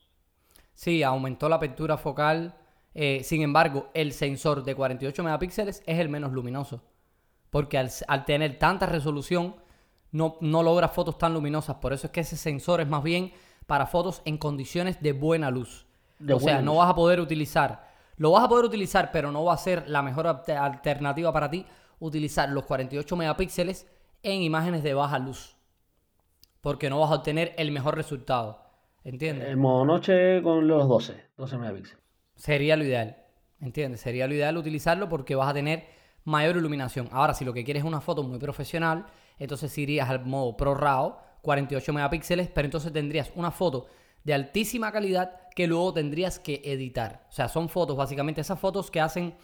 Sí, 0.75 1.05
aumentó 1.05 1.49
la 1.49 1.57
apertura 1.57 1.97
focal. 1.97 2.57
Eh, 2.95 3.23
sin 3.23 3.43
embargo, 3.43 3.91
el 3.95 4.13
sensor 4.13 4.65
de 4.65 4.75
48 4.75 5.23
megapíxeles 5.23 5.83
es 5.87 5.99
el 5.99 6.09
menos 6.09 6.33
luminoso. 6.33 6.83
Porque 7.51 7.79
al, 7.79 8.25
tener 8.25 8.59
tanta 8.59 8.87
resolución, 8.87 9.57
no, 10.11 10.37
no 10.41 10.63
logra 10.63 10.89
fotos 10.89 11.19
tan 11.19 11.35
luminosas. 11.35 11.77
Por 11.77 11.93
eso 11.93 12.07
es 12.07 12.13
que 12.13 12.21
ese 12.21 12.37
sensor 12.37 12.81
es 12.81 12.89
más 12.89 13.03
bien 13.03 13.33
para 13.67 13.87
fotos 13.87 14.23
en 14.25 14.39
condiciones 14.39 15.01
de 15.03 15.13
buena 15.13 15.51
luz. 15.51 15.87
o 16.33 16.41
sea, 16.41 16.63
no 16.63 16.77
vas 16.77 16.91
a 16.91 16.95
poder 16.95 17.21
utilizar, 17.21 17.89
lo 18.17 18.33
vas 18.33 18.45
a 18.45 18.49
poder 18.49 18.65
utilizar, 18.65 19.11
pero 19.13 19.31
no 19.31 19.45
va 19.45 19.55
a 19.55 19.59
ser 19.59 19.89
la 19.89 20.03
mejor 20.03 20.27
alternativa 20.27 21.33
para 21.33 21.51
ti 21.51 21.65
utilizar 22.01 22.49
los 22.49 22.65
48 22.65 23.17
megapíxeles 23.17 23.87
en 24.23 24.43
imágenes 24.43 24.83
de 24.83 24.95
baja 24.95 25.19
luz. 25.19 25.57
Porque 26.61 26.91
no 26.91 26.99
vas 27.01 27.11
a 27.11 27.17
obtener 27.17 27.55
el 27.57 27.71
mejor 27.71 27.95
resultado. 27.95 28.63
¿Entiendes? 29.05 29.49
En 29.49 29.59
modo 29.59 29.85
noche 29.85 30.43
con 30.43 30.67
los 30.67 30.89
12, 30.89 31.31
12 31.37 31.59
megapíxeles. 31.59 32.08
Sería 32.39 32.77
lo 32.77 32.85
ideal. 32.85 33.19
¿Entiendes? 33.61 34.01
Sería 34.01 34.27
lo 34.27 34.35
ideal 34.35 34.57
utilizarlo 34.57 35.09
porque 35.09 35.35
vas 35.35 35.51
a 35.51 35.55
tener 35.55 35.85
mayor 36.25 36.57
iluminación. 36.57 37.09
Ahora, 37.13 37.35
si 37.35 37.45
lo 37.45 37.53
que 37.53 37.65
quieres 37.65 37.83
es 37.83 37.87
una 37.87 38.01
foto 38.01 38.23
muy 38.23 38.39
profesional, 38.39 39.05
entonces 39.39 39.77
irías 39.77 40.09
al 40.09 40.25
modo 40.25 40.57
Pro 40.57 40.75
RAW 40.75 41.17
48 41.43 41.93
megapíxeles, 41.93 42.49
pero 42.49 42.67
entonces 42.67 42.93
tendrías 42.93 43.31
una 43.35 43.51
foto 43.51 43.87
de 44.25 44.35
altísima 44.35 44.93
calidad 44.93 45.49
que 45.55 45.67
luego 45.67 45.93
tendrías 45.93 46.39
que 46.39 46.63
editar. 46.65 47.27
O 47.29 47.33
sea, 47.33 47.49
son 47.49 47.69
fotos, 47.69 47.97
básicamente 47.97 48.41
esas 48.41 48.59
fotos 48.59 48.91
que 48.91 49.01
hacen 49.01 49.35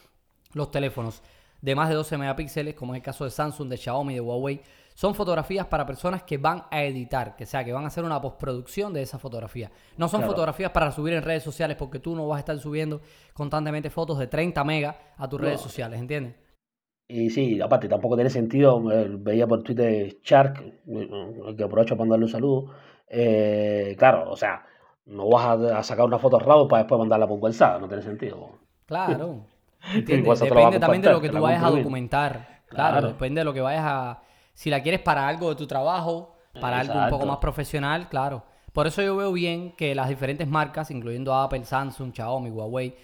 los 0.52 0.70
teléfonos 0.70 1.22
de 1.60 1.74
más 1.74 1.88
de 1.88 1.94
12 1.94 2.18
megapíxeles, 2.18 2.74
como 2.74 2.94
es 2.94 2.98
el 2.98 3.02
caso 3.02 3.24
de 3.24 3.30
Samsung, 3.30 3.68
de 3.68 3.76
Xiaomi, 3.78 4.14
de 4.14 4.20
Huawei, 4.20 4.60
son 4.94 5.14
fotografías 5.14 5.66
para 5.66 5.84
personas 5.84 6.22
que 6.22 6.38
van 6.38 6.64
a 6.70 6.82
editar, 6.84 7.36
que 7.36 7.46
sea, 7.46 7.64
que 7.64 7.72
van 7.72 7.84
a 7.84 7.88
hacer 7.88 8.04
una 8.04 8.20
postproducción 8.20 8.92
de 8.92 9.02
esa 9.02 9.18
fotografía. 9.18 9.70
No 9.96 10.08
son 10.08 10.22
fotografías 10.22 10.70
para 10.70 10.90
subir 10.92 11.14
en 11.14 11.22
redes 11.22 11.42
sociales 11.42 11.76
porque 11.76 11.98
tú 11.98 12.14
no 12.14 12.26
vas 12.26 12.36
a 12.36 12.40
estar 12.40 12.58
subiendo 12.58 13.00
constantemente 13.32 13.90
fotos 13.90 14.18
de 14.18 14.28
30 14.28 14.64
megas 14.64 14.96
a 15.16 15.28
tus 15.28 15.40
redes 15.40 15.60
sociales, 15.60 16.00
¿entiendes? 16.00 16.36
Y 17.06 17.28
sí, 17.28 17.60
aparte, 17.60 17.86
tampoco 17.86 18.14
tiene 18.14 18.30
sentido, 18.30 18.90
eh, 18.90 19.08
veía 19.10 19.46
por 19.46 19.62
Twitter 19.62 20.16
Shark, 20.22 20.60
eh, 20.86 21.54
que 21.56 21.64
aprovecho 21.64 21.96
para 21.96 22.06
mandarle 22.06 22.24
un 22.24 22.30
saludo. 22.30 22.70
Eh, 23.08 23.94
claro, 23.98 24.30
o 24.30 24.36
sea, 24.36 24.64
no 25.06 25.28
vas 25.28 25.60
a, 25.60 25.82
sacar 25.82 26.06
una 26.06 26.18
foto 26.18 26.38
rápido 26.38 26.66
para 26.66 26.84
después 26.84 26.98
mandarla 26.98 27.26
por 27.26 27.38
WhatsApp, 27.38 27.80
no 27.80 27.88
tiene 27.88 28.02
sentido. 28.02 28.58
Claro. 28.86 29.44
Depende 29.94 30.80
también 30.80 31.02
de 31.02 31.12
lo 31.12 31.20
que 31.20 31.28
tú 31.28 31.40
vayas 31.40 31.62
a 31.62 31.70
documentar. 31.70 32.62
Claro, 32.68 33.08
depende 33.08 33.42
de 33.42 33.44
lo 33.44 33.52
que 33.52 33.60
vayas 33.60 33.84
a. 33.84 34.22
Si 34.54 34.70
la 34.70 34.82
quieres 34.82 35.00
para 35.00 35.28
algo 35.28 35.50
de 35.50 35.56
tu 35.56 35.66
trabajo, 35.66 36.36
para 36.60 36.80
algo 36.80 36.94
un 36.94 37.10
poco 37.10 37.26
más 37.26 37.38
profesional, 37.38 38.08
claro. 38.08 38.44
Por 38.72 38.86
eso 38.86 39.02
yo 39.02 39.16
veo 39.16 39.32
bien 39.32 39.72
que 39.76 39.94
las 39.94 40.08
diferentes 40.08 40.48
marcas, 40.48 40.90
incluyendo 40.90 41.34
Apple, 41.34 41.64
Samsung, 41.64 42.12
Xiaomi, 42.14 42.50
Huawei, 42.50 42.96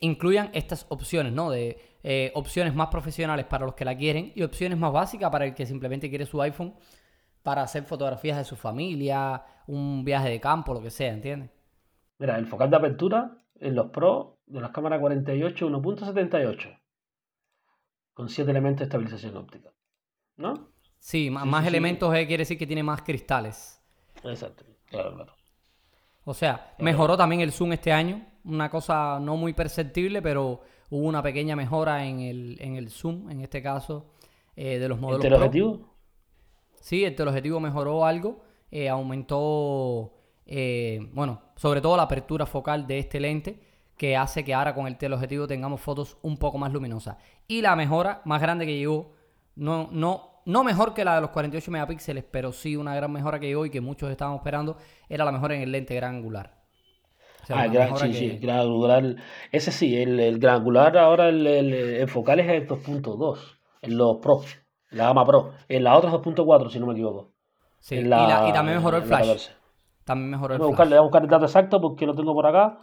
incluyan 0.00 0.50
estas 0.52 0.86
opciones, 0.88 1.32
¿no? 1.32 1.50
De 1.50 1.78
eh, 2.02 2.30
opciones 2.34 2.74
más 2.74 2.88
profesionales 2.88 3.44
para 3.46 3.66
los 3.66 3.74
que 3.74 3.84
la 3.84 3.96
quieren 3.96 4.32
y 4.34 4.42
opciones 4.42 4.78
más 4.78 4.92
básicas 4.92 5.30
para 5.30 5.46
el 5.46 5.54
que 5.54 5.66
simplemente 5.66 6.08
quiere 6.08 6.26
su 6.26 6.40
iPhone 6.40 6.74
para 7.42 7.62
hacer 7.62 7.84
fotografías 7.84 8.36
de 8.38 8.44
su 8.44 8.56
familia, 8.56 9.42
un 9.66 10.04
viaje 10.04 10.28
de 10.28 10.40
campo, 10.40 10.74
lo 10.74 10.82
que 10.82 10.90
sea, 10.90 11.12
¿entiendes? 11.12 11.50
Mira, 12.18 12.38
el 12.38 12.46
focal 12.46 12.70
de 12.70 12.76
apertura 12.76 13.36
en 13.56 13.74
los 13.74 13.90
Pro 13.90 14.38
de 14.46 14.60
las 14.60 14.70
cámaras 14.70 15.00
48 15.00 15.68
1.78 15.68 16.80
con 18.14 18.28
7 18.28 18.50
elementos 18.50 18.80
de 18.80 18.84
estabilización 18.84 19.36
óptica. 19.36 19.70
¿No? 20.38 20.68
Sí, 20.98 21.28
más, 21.30 21.66
elementos 21.66 22.14
eh, 22.14 22.26
quiere 22.26 22.42
decir 22.42 22.56
que 22.56 22.66
tiene 22.66 22.82
más 22.82 23.02
cristales. 23.02 23.80
Exacto, 24.24 24.64
claro, 24.86 25.14
claro. 25.14 25.34
O 26.24 26.34
sea, 26.34 26.74
mejoró 26.78 27.16
también 27.16 27.40
el 27.40 27.52
zoom 27.52 27.72
este 27.72 27.92
año. 27.92 28.24
Una 28.44 28.70
cosa 28.70 29.18
no 29.20 29.36
muy 29.36 29.52
perceptible, 29.52 30.22
pero 30.22 30.60
hubo 30.90 31.06
una 31.06 31.22
pequeña 31.22 31.56
mejora 31.56 32.06
en 32.06 32.20
el, 32.20 32.56
en 32.60 32.76
el 32.76 32.90
zoom, 32.90 33.30
en 33.30 33.40
este 33.40 33.62
caso, 33.62 34.12
eh, 34.56 34.78
de 34.78 34.88
los 34.88 34.98
modelos. 34.98 35.24
¿El 35.24 35.30
teleobjetivo? 35.30 35.94
Sí, 36.80 37.04
el 37.04 37.14
teleobjetivo 37.14 37.60
mejoró 37.60 38.04
algo, 38.04 38.42
eh, 38.70 38.88
aumentó, 38.88 40.14
eh, 40.46 41.08
bueno, 41.12 41.42
sobre 41.56 41.80
todo 41.80 41.96
la 41.96 42.04
apertura 42.04 42.46
focal 42.46 42.86
de 42.86 42.98
este 42.98 43.20
lente, 43.20 43.60
que 43.96 44.16
hace 44.16 44.44
que 44.44 44.54
ahora 44.54 44.74
con 44.74 44.86
el 44.86 44.96
teleobjetivo 44.96 45.46
tengamos 45.46 45.80
fotos 45.80 46.18
un 46.22 46.36
poco 46.36 46.58
más 46.58 46.72
luminosas. 46.72 47.16
Y 47.46 47.62
la 47.62 47.74
mejora 47.74 48.22
más 48.24 48.40
grande 48.40 48.64
que 48.64 48.76
llegó, 48.76 49.12
no, 49.58 49.88
no, 49.92 50.42
no 50.46 50.64
mejor 50.64 50.94
que 50.94 51.04
la 51.04 51.16
de 51.16 51.20
los 51.20 51.30
48 51.30 51.70
megapíxeles, 51.70 52.24
pero 52.30 52.52
sí 52.52 52.76
una 52.76 52.94
gran 52.94 53.12
mejora 53.12 53.38
que 53.38 53.46
llegó 53.46 53.66
y 53.66 53.70
que 53.70 53.80
muchos 53.80 54.10
estábamos 54.10 54.40
esperando, 54.40 54.78
era 55.08 55.24
la 55.24 55.32
mejora 55.32 55.54
en 55.54 55.62
el 55.62 55.72
lente 55.72 55.94
gran 55.94 56.16
angular 56.16 56.58
ah, 57.50 57.66
gran, 57.66 57.96
sí, 57.96 58.14
sí, 58.14 58.38
gran 58.38 58.60
angular. 58.60 59.16
Ese 59.52 59.72
sí, 59.72 59.96
el, 59.96 60.18
el 60.20 60.38
gran 60.38 60.56
angular 60.56 60.96
ahora 60.96 61.28
el, 61.28 61.46
el, 61.46 62.08
focal 62.08 62.40
es 62.40 62.48
el 62.48 62.66
2.2 62.66 63.38
en 63.82 63.96
los 63.96 64.16
Pro, 64.18 64.42
la 64.90 65.04
gama 65.04 65.24
Pro. 65.24 65.52
En 65.68 65.84
la 65.84 65.96
otra 65.96 66.10
2.4, 66.10 66.70
si 66.70 66.78
no 66.78 66.86
me 66.86 66.92
equivoco. 66.92 67.32
Sí, 67.78 67.96
y, 67.96 68.04
la, 68.04 68.46
y, 68.48 68.52
también 68.52 68.78
mejoró 68.78 68.98
el 68.98 69.04
flash. 69.04 69.48
También 70.04 70.30
mejoró 70.30 70.54
el 70.54 70.58
voy 70.58 70.66
a 70.66 70.68
buscar, 70.68 70.88
voy 70.88 70.98
a 70.98 71.02
buscar 71.02 71.22
el 71.22 71.28
dato 71.28 71.44
exacto 71.44 71.80
porque 71.80 72.06
lo 72.06 72.14
tengo 72.14 72.34
por 72.34 72.46
acá. 72.46 72.78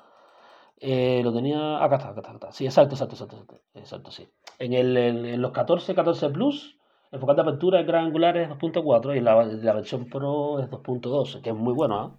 Eh, 0.77 1.21
lo 1.23 1.33
tenía. 1.33 1.83
Acá 1.83 1.95
está, 1.97 2.09
acá 2.09 2.19
está, 2.19 2.29
acá 2.31 2.37
está. 2.47 2.51
Sí, 2.51 2.65
exacto, 2.65 2.95
exacto, 2.95 3.15
exacto. 3.15 3.61
Exacto, 3.73 4.11
sí. 4.11 4.27
En, 4.59 4.73
el, 4.73 4.97
en, 4.97 5.41
los 5.41 5.51
14, 5.51 5.93
14 5.93 6.29
Plus, 6.29 6.77
el 7.11 7.19
focal 7.19 7.35
de 7.35 7.41
apertura 7.43 7.77
de 7.79 7.85
gran 7.85 8.05
angular 8.05 8.37
es 8.37 8.49
2.4 8.49 9.15
y 9.15 9.21
la, 9.21 9.43
la 9.43 9.73
versión 9.73 10.05
Pro 10.05 10.59
es 10.59 10.69
2.2, 10.69 11.41
que 11.41 11.49
es 11.49 11.55
muy 11.55 11.73
bueno, 11.73 11.99
¿ah? 11.99 12.11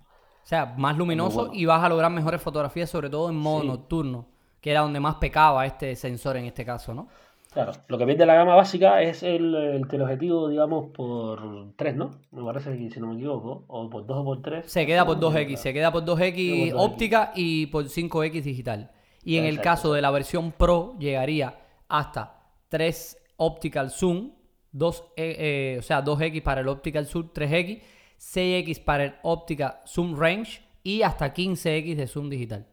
O 0.47 0.49
sea, 0.49 0.75
más 0.77 0.97
luminoso 0.97 1.51
y 1.53 1.65
vas 1.65 1.83
a 1.83 1.89
lograr 1.89 2.13
mejores 2.13 2.41
fotografías, 2.41 2.89
sobre 2.89 3.11
todo 3.11 3.29
en 3.31 3.37
modo 3.37 3.65
nocturno, 3.65 4.29
que 4.61 4.71
era 4.71 4.83
donde 4.83 5.01
más 5.01 5.17
pecaba 5.17 5.67
este 5.67 5.97
sensor 5.97 6.37
en 6.37 6.45
este 6.45 6.65
caso, 6.65 6.95
¿no? 6.95 7.09
Claro, 7.57 7.73
lo 7.89 7.97
que 7.97 8.05
pierde 8.05 8.27
la 8.27 8.35
gama 8.35 8.55
básica 8.55 9.01
es 9.01 9.23
el, 9.23 9.55
el 9.55 9.89
teleobjetivo, 9.89 10.51
digamos, 10.51 10.91
por 10.91 11.73
3, 11.77 11.97
¿no? 11.97 12.21
Me 12.31 12.45
parece 12.45 12.77
que 12.77 12.91
si 12.91 13.01
no 13.01 13.07
me 13.07 13.15
equivoco, 13.15 13.65
o 13.69 13.89
por 13.89 14.05
2 14.05 14.19
o 14.19 14.25
por 14.27 14.43
3. 14.43 14.71
Se 14.71 14.85
queda 14.85 15.07
por 15.07 15.19
2X, 15.19 15.57
se 15.57 15.73
queda 15.73 15.91
por 15.91 16.05
2X 16.05 16.75
óptica 16.77 17.33
y 17.35 17.65
por 17.69 17.87
5X 17.87 18.43
digital. 18.43 18.91
Y 19.25 19.39
en 19.39 19.47
el 19.47 19.63
caso 19.63 19.95
de 19.95 20.03
la 20.03 20.11
versión 20.11 20.53
Pro 20.53 20.97
llegaría 20.99 21.59
hasta 21.89 22.43
3 22.69 23.17
optical 23.39 23.91
zoom, 23.91 24.33
2, 24.73 25.05
eh, 25.17 25.37
eh, 25.39 25.77
o 25.79 25.83
sea, 25.83 26.05
2X 26.05 26.43
para 26.43 26.61
el 26.61 26.69
optical 26.69 27.07
zoom, 27.07 27.31
3X 27.33 27.81
6X 28.19 28.85
para 28.85 29.05
el 29.05 29.15
óptica 29.23 29.81
zoom 29.87 30.15
range 30.15 30.61
y 30.83 31.01
hasta 31.01 31.33
15X 31.33 31.95
de 31.95 32.07
zoom 32.07 32.29
digital. 32.29 32.67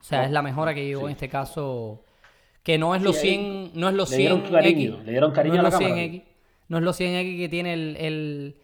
O 0.00 0.02
sea, 0.02 0.24
es 0.24 0.30
la 0.30 0.40
mejora 0.40 0.72
que 0.74 0.86
llegó 0.86 1.08
en 1.08 1.12
este 1.12 1.28
caso, 1.28 2.04
que 2.64 2.78
no 2.78 2.96
es 2.96 3.02
los 3.02 3.16
100, 3.16 3.72
no 3.74 3.88
es 3.88 3.94
los 3.94 4.08
100 4.08 4.46
X, 4.50 4.50
le 5.04 5.10
dieron 5.12 5.30
cariño 5.30 5.62
no 5.62 5.68
a 5.68 5.70
la 5.70 6.02
X, 6.02 6.22
no 6.66 6.78
es 6.78 6.82
los 6.82 6.98
100X 6.98 7.36
que 7.36 7.48
tiene 7.48 7.74
el, 7.74 8.56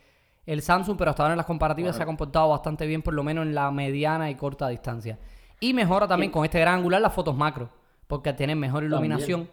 el 0.46 0.62
Samsung, 0.62 0.98
pero 0.98 1.10
hasta 1.10 1.22
ahora 1.22 1.34
en 1.34 1.36
las 1.36 1.46
comparativas 1.46 1.94
se 1.94 2.02
ha 2.02 2.06
comportado 2.06 2.48
bastante 2.48 2.86
bien, 2.86 3.02
por 3.02 3.14
lo 3.14 3.22
menos 3.22 3.46
en 3.46 3.54
la 3.54 3.70
mediana 3.70 4.30
y 4.30 4.34
corta 4.34 4.66
distancia. 4.68 5.16
Y 5.60 5.74
mejora 5.74 6.08
también 6.08 6.32
con 6.32 6.44
este 6.44 6.58
gran 6.58 6.78
angular 6.78 7.00
las 7.00 7.12
fotos 7.12 7.36
macro, 7.36 7.70
porque 8.06 8.32
tienen 8.32 8.58
mejor 8.58 8.82
iluminación. 8.82 9.48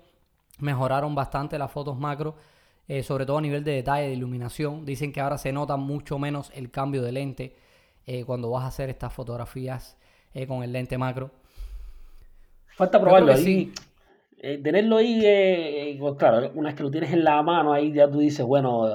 Mejoraron 0.59 1.13
bastante 1.13 1.59
las 1.59 1.69
fotos 1.69 1.97
macro, 1.99 2.35
eh, 2.87 3.03
sobre 3.03 3.25
todo 3.25 3.37
a 3.37 3.41
nivel 3.41 3.63
de 3.63 3.73
detalle 3.73 4.07
de 4.07 4.13
iluminación. 4.13 4.85
Dicen 4.85 5.11
que 5.11 5.19
ahora 5.19 5.37
se 5.37 5.51
nota 5.51 5.75
mucho 5.75 6.17
menos 6.17 6.49
el 6.55 6.71
cambio 6.71 7.03
de 7.03 7.11
lente 7.11 7.55
eh, 8.05 8.23
cuando 8.25 8.49
vas 8.49 8.63
a 8.63 8.67
hacer 8.67 8.89
estas 8.89 9.13
fotografías 9.13 9.97
eh, 10.33 10.47
con 10.47 10.63
el 10.63 10.71
lente 10.71 10.97
macro. 10.97 11.29
Falta 12.75 12.99
probarlo 12.99 13.33
ahí. 13.33 13.71
Tenerlo 14.41 14.97
ahí, 14.97 15.97
pues 15.99 16.15
claro, 16.15 16.51
una 16.55 16.69
vez 16.69 16.75
que 16.75 16.83
lo 16.83 16.91
tienes 16.91 17.11
en 17.13 17.23
la 17.23 17.41
mano, 17.43 17.73
ahí 17.73 17.91
ya 17.93 18.09
tú 18.09 18.19
dices, 18.19 18.45
bueno, 18.45 18.87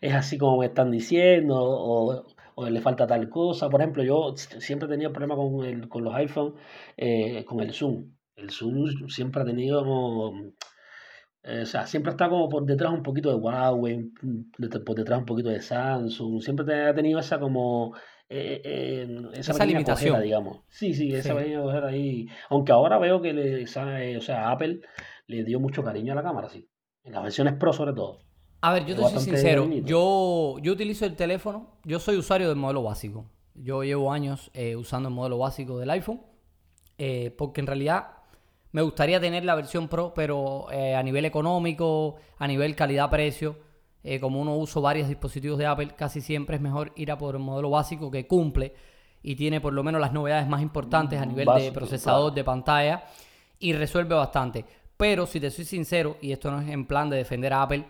es 0.00 0.14
así 0.14 0.38
como 0.38 0.58
me 0.58 0.66
están 0.66 0.90
diciendo, 0.90 1.56
o, 1.58 2.26
o 2.54 2.70
le 2.70 2.80
falta 2.80 3.06
tal 3.06 3.28
cosa. 3.28 3.68
Por 3.70 3.80
ejemplo, 3.80 4.02
yo 4.04 4.34
siempre 4.36 4.86
he 4.86 4.90
tenido 4.90 5.12
problemas 5.12 5.38
con, 5.38 5.64
el, 5.64 5.88
con 5.88 6.04
los 6.04 6.14
iPhone, 6.14 6.54
eh, 6.96 7.44
con 7.44 7.60
el 7.60 7.72
zoom. 7.72 8.12
El 8.36 8.50
zoom 8.50 9.08
siempre 9.08 9.42
ha 9.42 9.44
tenido 9.44 9.82
eh, 11.44 11.62
o 11.62 11.66
sea, 11.66 11.86
siempre 11.86 12.12
está 12.12 12.28
como 12.28 12.48
por 12.48 12.64
detrás 12.64 12.92
un 12.92 13.02
poquito 13.02 13.28
de 13.30 13.36
Huawei, 13.36 14.10
por 14.86 14.94
detrás 14.96 15.18
un 15.18 15.26
poquito 15.26 15.48
de 15.48 15.60
Samsung. 15.60 16.40
Siempre 16.40 16.88
ha 16.88 16.94
tenido 16.94 17.18
esa 17.18 17.38
como... 17.40 17.94
Eh, 18.34 19.30
esa, 19.34 19.66
limitación, 19.66 20.22
digamos. 20.22 20.60
Sí, 20.68 20.94
sí, 20.94 21.14
esa 21.14 21.38
sí. 21.38 21.54
ahí. 21.84 22.28
Aunque 22.48 22.72
ahora 22.72 22.98
veo 22.98 23.20
que 23.20 23.32
le, 23.32 23.64
o 23.64 24.20
sea, 24.20 24.50
Apple 24.50 24.80
le 25.26 25.44
dio 25.44 25.60
mucho 25.60 25.82
cariño 25.84 26.12
a 26.12 26.16
la 26.16 26.22
cámara, 26.22 26.48
sí. 26.48 26.66
En 27.04 27.12
las 27.12 27.22
versiones 27.22 27.54
Pro 27.54 27.72
sobre 27.72 27.92
todo. 27.92 28.20
A 28.62 28.72
ver, 28.72 28.86
yo 28.86 28.94
te 28.94 29.02
soy 29.02 29.20
sincero. 29.20 29.68
Yo, 29.84 30.56
yo 30.62 30.72
utilizo 30.72 31.04
el 31.04 31.16
teléfono. 31.16 31.78
Yo 31.84 31.98
soy 31.98 32.16
usuario 32.16 32.48
del 32.48 32.56
modelo 32.56 32.84
básico. 32.84 33.26
Yo 33.54 33.82
llevo 33.82 34.12
años 34.12 34.50
eh, 34.54 34.76
usando 34.76 35.08
el 35.08 35.14
modelo 35.14 35.38
básico 35.38 35.78
del 35.78 35.90
iPhone. 35.90 36.22
Eh, 36.96 37.34
porque 37.36 37.60
en 37.60 37.66
realidad 37.66 38.22
me 38.70 38.82
gustaría 38.82 39.20
tener 39.20 39.44
la 39.44 39.54
versión 39.54 39.88
Pro, 39.88 40.14
pero 40.14 40.70
eh, 40.70 40.94
a 40.94 41.02
nivel 41.02 41.24
económico, 41.24 42.16
a 42.38 42.46
nivel 42.46 42.76
calidad-precio, 42.76 43.56
como 44.20 44.40
uno 44.40 44.56
usa 44.56 44.82
varios 44.82 45.08
dispositivos 45.08 45.58
de 45.58 45.66
Apple, 45.66 45.94
casi 45.96 46.20
siempre 46.20 46.56
es 46.56 46.62
mejor 46.62 46.92
ir 46.96 47.10
a 47.10 47.18
por 47.18 47.36
el 47.36 47.40
modelo 47.40 47.70
básico 47.70 48.10
que 48.10 48.26
cumple 48.26 48.74
y 49.22 49.36
tiene 49.36 49.60
por 49.60 49.72
lo 49.72 49.84
menos 49.84 50.00
las 50.00 50.12
novedades 50.12 50.48
más 50.48 50.62
importantes 50.62 51.20
a 51.20 51.26
nivel 51.26 51.48
de 51.56 51.70
procesador, 51.72 52.34
de 52.34 52.42
pantalla 52.42 53.04
y 53.58 53.72
resuelve 53.72 54.14
bastante. 54.14 54.64
Pero 54.96 55.26
si 55.26 55.40
te 55.40 55.50
soy 55.50 55.64
sincero, 55.64 56.16
y 56.20 56.32
esto 56.32 56.50
no 56.50 56.60
es 56.60 56.68
en 56.68 56.86
plan 56.86 57.08
de 57.10 57.16
defender 57.16 57.52
a 57.52 57.62
Apple, 57.62 57.84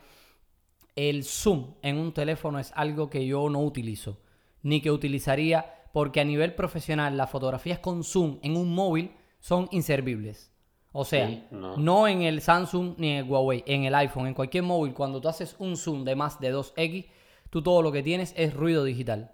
el 0.94 1.24
zoom 1.24 1.74
en 1.82 1.96
un 1.96 2.12
teléfono 2.12 2.58
es 2.58 2.72
algo 2.74 3.08
que 3.08 3.26
yo 3.26 3.48
no 3.48 3.60
utilizo, 3.60 4.20
ni 4.62 4.80
que 4.82 4.90
utilizaría 4.90 5.82
porque 5.92 6.20
a 6.20 6.24
nivel 6.24 6.54
profesional 6.54 7.16
las 7.16 7.30
fotografías 7.30 7.78
con 7.78 8.04
zoom 8.04 8.38
en 8.42 8.56
un 8.56 8.74
móvil 8.74 9.12
son 9.40 9.68
inservibles. 9.70 10.51
O 10.92 11.04
sea, 11.04 11.46
no. 11.50 12.06
en 12.06 12.22
el 12.22 12.40
Samsung 12.42 12.94
ni 12.98 13.10
en 13.10 13.24
el 13.24 13.30
Huawei, 13.30 13.64
en 13.66 13.84
el 13.84 13.94
iPhone, 13.94 14.26
en 14.26 14.34
cualquier 14.34 14.62
móvil, 14.62 14.92
cuando 14.92 15.20
tú 15.20 15.28
haces 15.28 15.56
un 15.58 15.76
zoom 15.76 16.04
de 16.04 16.14
más 16.14 16.38
de 16.38 16.54
2x, 16.54 17.06
tú 17.48 17.62
todo 17.62 17.80
lo 17.82 17.92
que 17.92 18.02
tienes 18.02 18.34
es 18.36 18.52
ruido 18.54 18.84
digital. 18.84 19.32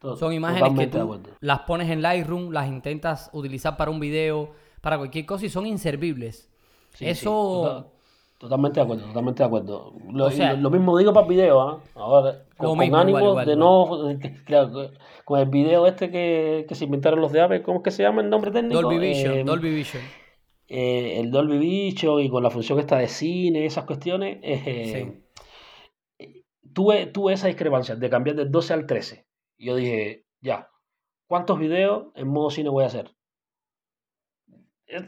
son 0.00 0.32
imágenes 0.32 0.72
que 0.78 0.86
tú 0.88 1.20
las 1.40 1.60
pones 1.60 1.90
en 1.90 2.02
Lightroom, 2.02 2.50
las 2.50 2.66
intentas 2.66 3.30
utilizar 3.32 3.76
para 3.76 3.90
un 3.90 4.00
video, 4.00 4.50
para 4.80 4.98
cualquier 4.98 5.26
cosa 5.26 5.46
y 5.46 5.48
son 5.48 5.66
inservibles. 5.66 6.50
Eso 6.98 7.92
Totalmente 8.38 8.80
de 8.80 8.84
acuerdo, 8.84 9.06
totalmente 9.06 9.42
de 9.42 9.46
acuerdo. 9.46 9.94
Lo, 10.12 10.70
mismo 10.70 10.98
digo 10.98 11.12
para 11.14 11.26
el 11.26 11.32
video, 11.32 11.58
¿ah? 11.58 11.80
Ahora, 11.94 12.42
con, 12.58 12.78
ánimo 12.94 13.34
de 13.34 13.56
no. 13.56 13.88
con 15.24 15.40
el 15.40 15.46
video 15.46 15.86
este 15.86 16.10
que, 16.10 16.66
se 16.70 16.84
inventaron 16.84 17.20
los 17.20 17.32
de 17.32 17.40
Apple, 17.40 17.62
¿cómo 17.62 17.78
es 17.78 17.84
que 17.84 17.90
se 17.90 18.02
llama 18.02 18.20
el 18.20 18.28
nombre 18.28 18.50
técnico? 18.50 18.82
Dolby 18.82 18.98
Vision. 18.98 19.34
Eh, 19.38 19.44
Dolby 19.44 19.74
Vision. 19.74 20.02
Eh, 20.68 21.20
el 21.20 21.30
Dolby 21.30 21.58
Vision 21.58 22.20
y 22.20 22.28
con 22.28 22.42
la 22.42 22.50
función 22.50 22.78
esta 22.78 22.98
de 22.98 23.08
cine, 23.08 23.66
esas 23.66 23.84
cuestiones. 23.84 24.38
Eh, 24.42 25.22
tuve, 26.72 27.06
tuve 27.06 27.34
esa 27.34 27.48
discrepancia 27.48 27.96
de 27.96 28.10
cambiar 28.10 28.36
del 28.36 28.50
12 28.50 28.74
al 28.74 28.86
13. 28.86 29.26
Y 29.58 29.66
yo 29.66 29.76
dije, 29.76 30.26
ya, 30.40 30.68
¿cuántos 31.26 31.58
videos 31.58 32.08
en 32.14 32.28
modo 32.28 32.50
cine 32.50 32.68
voy 32.68 32.84
a 32.84 32.88
hacer? 32.88 33.12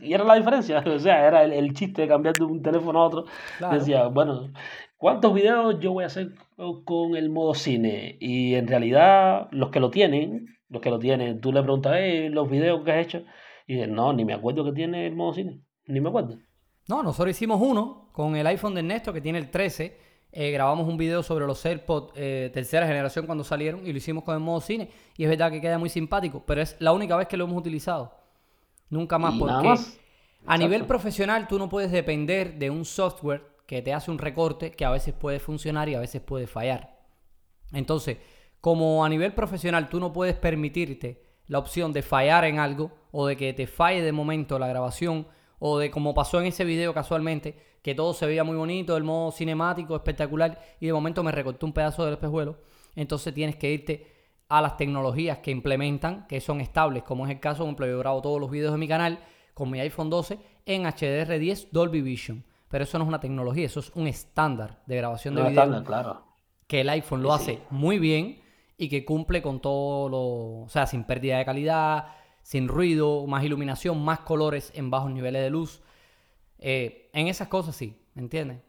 Y 0.03 0.13
era 0.13 0.25
la 0.25 0.35
diferencia, 0.35 0.79
o 0.87 0.99
sea, 0.99 1.27
era 1.27 1.45
el, 1.45 1.73
chiste 1.73 2.03
de 2.03 2.09
cambiar 2.09 2.35
de 2.35 2.45
un 2.45 2.63
teléfono 2.63 3.01
a 3.01 3.07
otro. 3.07 3.25
Decía, 3.71 4.07
bueno, 4.09 4.53
¿cuántos 4.97 5.35
videos 5.35 5.79
yo 5.81 5.93
voy 5.93 6.05
a 6.05 6.09
hacer 6.09 6.33
con 6.85 7.17
el 7.17 7.31
modo 7.31 7.55
cine? 7.55 8.17
Y 8.21 8.55
en 8.55 8.67
realidad, 8.67 9.49
los 9.53 9.71
que 9.71 9.81
lo 9.81 9.91
tienen, 9.91 10.47
los 10.69 10.83
que 10.83 10.91
lo 10.91 10.99
tienen, 10.99 11.41
tú 11.41 11.53
le 11.53 11.63
preguntas, 11.63 11.97
los 12.31 12.51
videos 12.51 12.85
que 12.85 12.93
has 12.93 13.07
hecho, 13.07 13.25
y 13.69 13.75
dices, 13.75 13.89
no, 13.89 14.15
ni 14.15 14.25
me 14.25 14.33
acuerdo 14.33 14.65
que 14.65 14.73
tiene 14.73 15.07
el 15.07 15.15
modo 15.15 15.35
cine, 15.35 15.61
ni 15.87 16.01
me 16.01 16.09
acuerdo. 16.09 16.39
No, 16.89 17.03
nosotros 17.03 17.37
hicimos 17.37 17.61
uno 17.61 18.09
con 18.13 18.35
el 18.35 18.47
iPhone 18.47 18.73
de 18.73 18.81
Ernesto, 18.81 19.13
que 19.13 19.21
tiene 19.21 19.39
el 19.39 19.51
13. 19.51 19.95
Eh, 20.33 20.51
grabamos 20.51 20.89
un 20.89 20.97
video 20.97 21.23
sobre 21.23 21.47
los 21.47 21.65
AirPods 21.65 22.13
eh, 22.17 22.51
tercera 22.53 22.87
generación 22.87 23.27
cuando 23.27 23.45
salieron 23.45 23.87
y 23.87 23.93
lo 23.93 23.99
hicimos 23.99 24.25
con 24.25 24.35
el 24.35 24.41
modo 24.41 24.63
cine. 24.63 24.89
Y 25.19 25.25
es 25.25 25.29
verdad 25.29 25.51
que 25.51 25.61
queda 25.61 25.77
muy 25.77 25.91
simpático, 25.91 26.43
pero 26.47 26.63
es 26.63 26.77
la 26.79 26.93
única 26.93 27.15
vez 27.15 27.29
que 27.29 27.37
lo 27.37 27.45
hemos 27.45 27.59
utilizado. 27.59 28.15
Nunca 28.89 29.19
más, 29.19 29.35
porque 29.39 29.75
a 30.47 30.57
nivel 30.57 30.87
profesional 30.87 31.47
tú 31.47 31.59
no 31.59 31.69
puedes 31.69 31.93
depender 31.93 32.59
de 32.59 32.71
un 32.71 32.87
software 32.87 33.43
que 33.67 33.83
te 33.83 33.93
hace 33.93 34.11
un 34.11 34.17
recorte 34.17 34.71
que 34.71 34.87
a 34.87 34.91
veces 34.91 35.13
puede 35.13 35.41
funcionar 35.41 35.91
y 35.91 35.95
a 35.95 36.01
veces 36.01 36.23
puede 36.23 36.47
fallar. 36.47 36.99
Entonces, 37.75 38.17
como 38.63 39.05
a 39.05 39.11
nivel 39.11 39.35
profesional 39.35 39.91
tú 39.91 40.01
no 40.01 40.11
puedes 40.11 40.37
permitirte 40.37 41.23
la 41.49 41.59
opción 41.59 41.93
de 41.93 42.01
fallar 42.01 42.47
en 42.47 42.61
algo 42.61 42.93
o 43.11 43.27
de 43.27 43.37
que 43.37 43.53
te 43.53 43.67
falle 43.67 44.03
de 44.03 44.13
momento 44.13 44.59
la 44.59 44.69
grabación 44.69 45.27
o 45.59 45.79
de 45.79 45.91
como 45.91 46.15
pasó 46.15 46.41
en 46.41 46.47
ese 46.47 46.65
video 46.65 46.95
casualmente, 46.95 47.59
que 47.83 47.95
todo 47.95 48.15
se 48.15 48.27
veía 48.27 48.45
muy 48.45 48.57
bonito, 48.57 48.97
el 48.97 49.05
modo 49.05 49.33
cinemático, 49.33 49.97
espectacular, 49.97 50.61
y 50.81 50.87
de 50.87 50.93
momento 50.93 51.23
me 51.23 51.33
recortó 51.33 51.67
un 51.67 51.73
pedazo 51.73 52.05
del 52.05 52.15
espejuelo, 52.15 52.59
entonces 52.95 53.35
tienes 53.35 53.57
que 53.57 53.73
irte 53.73 54.07
a 54.49 54.63
las 54.63 54.77
tecnologías 54.77 55.39
que 55.39 55.51
implementan, 55.51 56.27
que 56.27 56.41
son 56.41 56.61
estables, 56.61 57.03
como 57.03 57.27
es 57.27 57.33
el 57.33 57.41
caso, 57.41 57.59
por 57.59 57.67
ejemplo, 57.67 57.87
yo 57.87 57.95
he 57.97 57.99
grabado 57.99 58.23
todos 58.23 58.41
los 58.41 58.51
videos 58.51 58.73
de 58.73 58.79
mi 58.79 58.89
canal 58.89 59.19
con 59.59 59.71
mi 59.71 59.81
iPhone 59.81 60.09
12 60.09 60.39
en 60.67 60.85
HDR10 60.85 61.69
Dolby 61.73 62.01
Vision. 62.01 62.45
Pero 62.69 62.85
eso 62.85 62.99
no 62.99 63.05
es 63.05 63.09
una 63.09 63.19
tecnología, 63.19 63.67
eso 63.67 63.81
es 63.81 63.91
un 63.95 64.07
estándar 64.07 64.83
de 64.87 64.97
grabación 64.97 65.35
de 65.35 65.43
video. 65.43 65.85
claro. 65.85 66.23
Que 66.67 66.83
el 66.83 66.89
iPhone 66.91 67.23
lo 67.23 67.33
hace 67.33 67.61
muy 67.71 67.99
bien 67.99 68.41
y 68.77 68.89
que 68.89 69.05
cumple 69.05 69.41
con 69.43 69.61
todo 69.61 70.09
lo. 70.09 70.65
O 70.65 70.69
sea, 70.69 70.87
sin 70.87 71.05
pérdida 71.05 71.39
de 71.39 71.45
calidad, 71.47 72.09
sin 72.49 72.67
ruido, 72.67 73.27
más 73.27 73.45
iluminación, 73.45 74.03
más 74.03 74.21
colores 74.21 74.73
en 74.75 74.91
bajos 74.91 75.11
niveles 75.11 75.43
de 75.43 75.51
luz. 75.51 75.83
Eh, 76.59 77.11
en 77.13 77.29
esas 77.29 77.49
cosas 77.49 77.77
sí, 77.77 77.95
¿me 78.15 78.23
entiendes? 78.23 78.61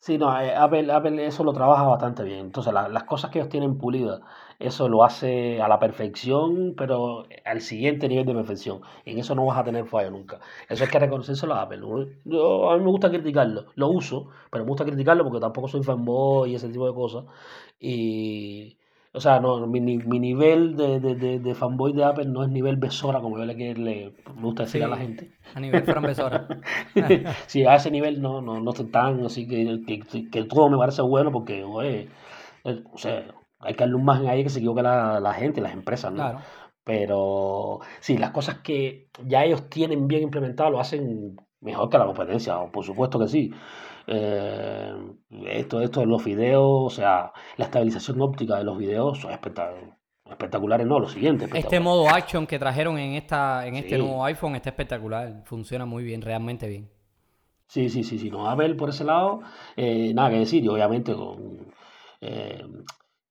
Sí, 0.00 0.18
no, 0.18 0.36
eh, 0.40 0.52
Apple, 0.54 1.24
eso 1.26 1.44
lo 1.44 1.52
trabaja 1.52 1.84
bastante 1.84 2.24
bien. 2.24 2.40
Entonces, 2.40 2.72
las 2.72 3.04
cosas 3.04 3.30
que 3.30 3.38
ellos 3.38 3.48
tienen 3.48 3.78
pulidas, 3.78 4.20
eso 4.58 4.88
lo 4.88 5.04
hace 5.04 5.62
a 5.62 5.68
la 5.68 5.78
perfección, 5.78 6.74
pero 6.76 7.24
al 7.44 7.60
siguiente 7.60 8.08
nivel 8.08 8.26
de 8.26 8.34
perfección. 8.34 8.80
En 9.04 9.18
eso 9.20 9.36
no 9.36 9.46
vas 9.46 9.58
a 9.58 9.64
tener 9.64 9.86
fallo 9.86 10.10
nunca. 10.10 10.40
Eso 10.68 10.82
es 10.82 10.90
que 10.90 10.98
reconocérselo 10.98 11.54
a 11.54 11.62
Apple. 11.62 11.80
Yo, 12.24 12.68
a 12.70 12.76
mí 12.78 12.82
me 12.84 12.90
gusta 12.90 13.10
criticarlo. 13.10 13.66
Lo 13.76 13.88
uso, 13.90 14.28
pero 14.50 14.64
me 14.64 14.70
gusta 14.70 14.84
criticarlo 14.84 15.22
porque 15.22 15.38
tampoco 15.40 15.68
soy 15.68 15.84
fanboy 15.84 16.50
y 16.50 16.54
ese 16.56 16.68
tipo 16.68 16.86
de 16.88 16.94
cosas. 16.94 17.24
Y, 17.78 18.76
o 19.14 19.20
sea, 19.20 19.40
no, 19.40 19.66
mi, 19.66 19.80
mi 19.80 20.18
nivel 20.18 20.74
de, 20.74 20.98
de, 20.98 21.38
de, 21.38 21.54
fanboy 21.54 21.92
de 21.92 22.02
Apple 22.02 22.24
no 22.24 22.42
es 22.42 22.48
nivel 22.48 22.76
besora, 22.76 23.20
como 23.20 23.36
yo 23.36 23.44
le, 23.44 23.54
le 23.54 24.14
me 24.34 24.42
gusta 24.42 24.62
decir 24.62 24.82
a 24.84 24.88
la 24.88 24.96
gente. 24.96 25.32
A 25.54 25.60
nivel 25.60 25.84
Fran 25.84 26.02
besora. 26.02 26.48
sí, 27.46 27.66
a 27.66 27.74
ese 27.74 27.90
nivel 27.90 28.22
no, 28.22 28.40
no, 28.40 28.60
no 28.60 28.70
estoy 28.70 28.86
tan 28.86 29.24
así 29.26 29.46
que, 29.46 29.82
que, 29.86 30.30
que, 30.30 30.44
todo 30.44 30.70
me 30.70 30.78
parece 30.78 31.02
bueno 31.02 31.30
porque, 31.30 31.62
oye, 31.62 32.08
eh, 32.64 32.82
o 32.90 32.96
sea, 32.96 33.26
hay 33.60 33.74
que 33.74 33.80
darle 33.80 33.96
un 33.96 34.04
margen 34.06 34.28
ahí 34.28 34.44
que 34.44 34.48
se 34.48 34.60
equivoque 34.60 34.82
la, 34.82 35.20
la 35.20 35.34
gente, 35.34 35.60
las 35.60 35.74
empresas, 35.74 36.10
¿no? 36.10 36.16
Claro. 36.16 36.38
Pero 36.84 37.80
sí, 38.00 38.16
las 38.16 38.30
cosas 38.30 38.58
que 38.60 39.08
ya 39.26 39.44
ellos 39.44 39.68
tienen 39.68 40.08
bien 40.08 40.22
implementadas 40.22 40.72
lo 40.72 40.80
hacen 40.80 41.36
mejor 41.60 41.90
que 41.90 41.98
la 41.98 42.06
competencia, 42.06 42.56
por 42.72 42.84
supuesto 42.84 43.18
que 43.18 43.28
sí. 43.28 43.52
Eh, 44.06 44.94
esto, 45.46 45.80
esto 45.80 46.00
de 46.00 46.06
los 46.06 46.24
videos, 46.24 46.64
o 46.64 46.90
sea, 46.90 47.32
la 47.56 47.64
estabilización 47.64 48.20
óptica 48.20 48.58
de 48.58 48.64
los 48.64 48.78
videos 48.78 49.20
son 49.20 49.32
espectaculares, 49.32 50.86
no, 50.86 50.98
lo 50.98 51.08
siguiente. 51.08 51.48
Este 51.54 51.80
modo 51.80 52.08
action 52.08 52.46
que 52.46 52.58
trajeron 52.58 52.98
en 52.98 53.14
esta 53.14 53.66
en 53.66 53.76
este 53.76 53.98
nuevo 53.98 54.24
iPhone 54.24 54.56
está 54.56 54.70
espectacular, 54.70 55.42
funciona 55.44 55.86
muy 55.86 56.04
bien, 56.04 56.22
realmente 56.22 56.66
bien. 56.68 56.90
Sí, 57.68 57.88
sí, 57.88 58.04
sí, 58.04 58.18
sí, 58.18 58.30
no, 58.30 58.48
a 58.48 58.54
ver 58.54 58.76
por 58.76 58.90
ese 58.90 59.04
lado, 59.04 59.40
eh, 59.76 60.12
nada 60.12 60.30
que 60.30 60.40
decir, 60.40 60.62
y 60.62 60.68
obviamente 60.68 61.14
con, 61.14 61.72
eh, 62.20 62.66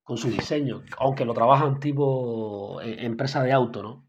con 0.04 0.18
su 0.18 0.30
diseño, 0.30 0.82
aunque 0.98 1.26
lo 1.26 1.34
trabajan 1.34 1.80
tipo 1.80 2.82
empresa 2.82 3.44
de 3.44 3.52
auto, 3.52 3.84
¿no? 3.84 4.08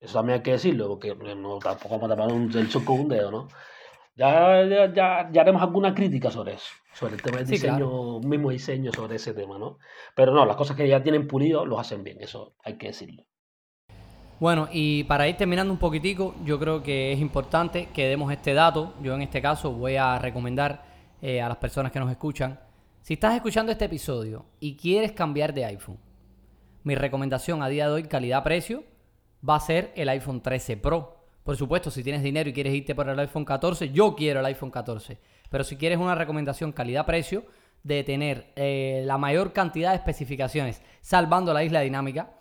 Eso 0.00 0.18
también 0.18 0.38
hay 0.38 0.42
que 0.42 0.52
decirlo, 0.52 0.88
porque 0.88 1.14
no, 1.14 1.58
tampoco 1.58 1.98
vamos 1.98 2.10
a 2.10 2.14
tapar 2.14 2.32
un, 2.32 2.56
el 2.56 2.68
con 2.84 3.00
un 3.00 3.08
dedo, 3.08 3.30
¿no? 3.30 3.48
Ya, 4.18 4.64
ya, 4.92 5.30
ya, 5.30 5.40
haremos 5.40 5.62
alguna 5.62 5.94
crítica 5.94 6.28
sobre 6.28 6.54
eso. 6.54 6.66
sobre 6.92 7.14
el 7.14 7.22
tema 7.22 7.38
del 7.38 7.46
diseño, 7.46 8.18
mismo 8.18 8.50
diseño 8.50 8.92
sobre 8.92 9.14
ese 9.14 9.32
tema, 9.32 9.58
¿no? 9.58 9.78
Pero 10.16 10.32
no, 10.32 10.44
las 10.44 10.56
cosas 10.56 10.76
que 10.76 10.88
ya 10.88 11.00
tienen 11.00 11.28
pulido 11.28 11.64
los 11.64 11.78
hacen 11.78 12.02
bien, 12.02 12.18
eso 12.20 12.56
hay 12.64 12.76
que 12.76 12.88
decirlo. 12.88 13.24
Bueno, 14.40 14.68
y 14.72 15.04
para 15.04 15.28
ir 15.28 15.36
terminando 15.36 15.72
un 15.72 15.78
poquitico, 15.78 16.34
yo 16.44 16.58
creo 16.58 16.82
que 16.82 17.12
es 17.12 17.20
importante 17.20 17.90
que 17.94 18.08
demos 18.08 18.32
este 18.32 18.54
dato. 18.54 18.94
Yo 19.02 19.14
en 19.14 19.22
este 19.22 19.40
caso 19.40 19.70
voy 19.70 19.94
a 19.94 20.18
recomendar 20.18 20.82
eh, 21.22 21.40
a 21.40 21.48
las 21.48 21.58
personas 21.58 21.92
que 21.92 22.00
nos 22.00 22.10
escuchan, 22.10 22.58
si 23.02 23.14
estás 23.14 23.36
escuchando 23.36 23.70
este 23.70 23.84
episodio 23.84 24.46
y 24.58 24.76
quieres 24.76 25.12
cambiar 25.12 25.54
de 25.54 25.64
iPhone, 25.64 25.98
mi 26.82 26.96
recomendación 26.96 27.62
a 27.62 27.68
día 27.68 27.86
de 27.86 27.92
hoy, 27.92 28.02
calidad-precio, 28.04 28.82
va 29.48 29.56
a 29.56 29.60
ser 29.60 29.92
el 29.94 30.08
iPhone 30.08 30.40
13 30.40 30.76
Pro. 30.76 31.17
Por 31.48 31.56
supuesto, 31.56 31.90
si 31.90 32.04
tienes 32.04 32.22
dinero 32.22 32.50
y 32.50 32.52
quieres 32.52 32.74
irte 32.74 32.94
por 32.94 33.08
el 33.08 33.18
iPhone 33.18 33.46
14, 33.46 33.88
yo 33.88 34.14
quiero 34.14 34.40
el 34.40 34.44
iPhone 34.44 34.70
14. 34.70 35.18
Pero 35.48 35.64
si 35.64 35.78
quieres 35.78 35.96
una 35.96 36.14
recomendación 36.14 36.72
calidad-precio 36.72 37.46
de 37.82 38.04
tener 38.04 38.52
eh, 38.54 39.02
la 39.06 39.16
mayor 39.16 39.54
cantidad 39.54 39.92
de 39.92 39.96
especificaciones, 39.96 40.82
salvando 41.00 41.54
la 41.54 41.64
isla 41.64 41.80
dinámica, 41.80 42.34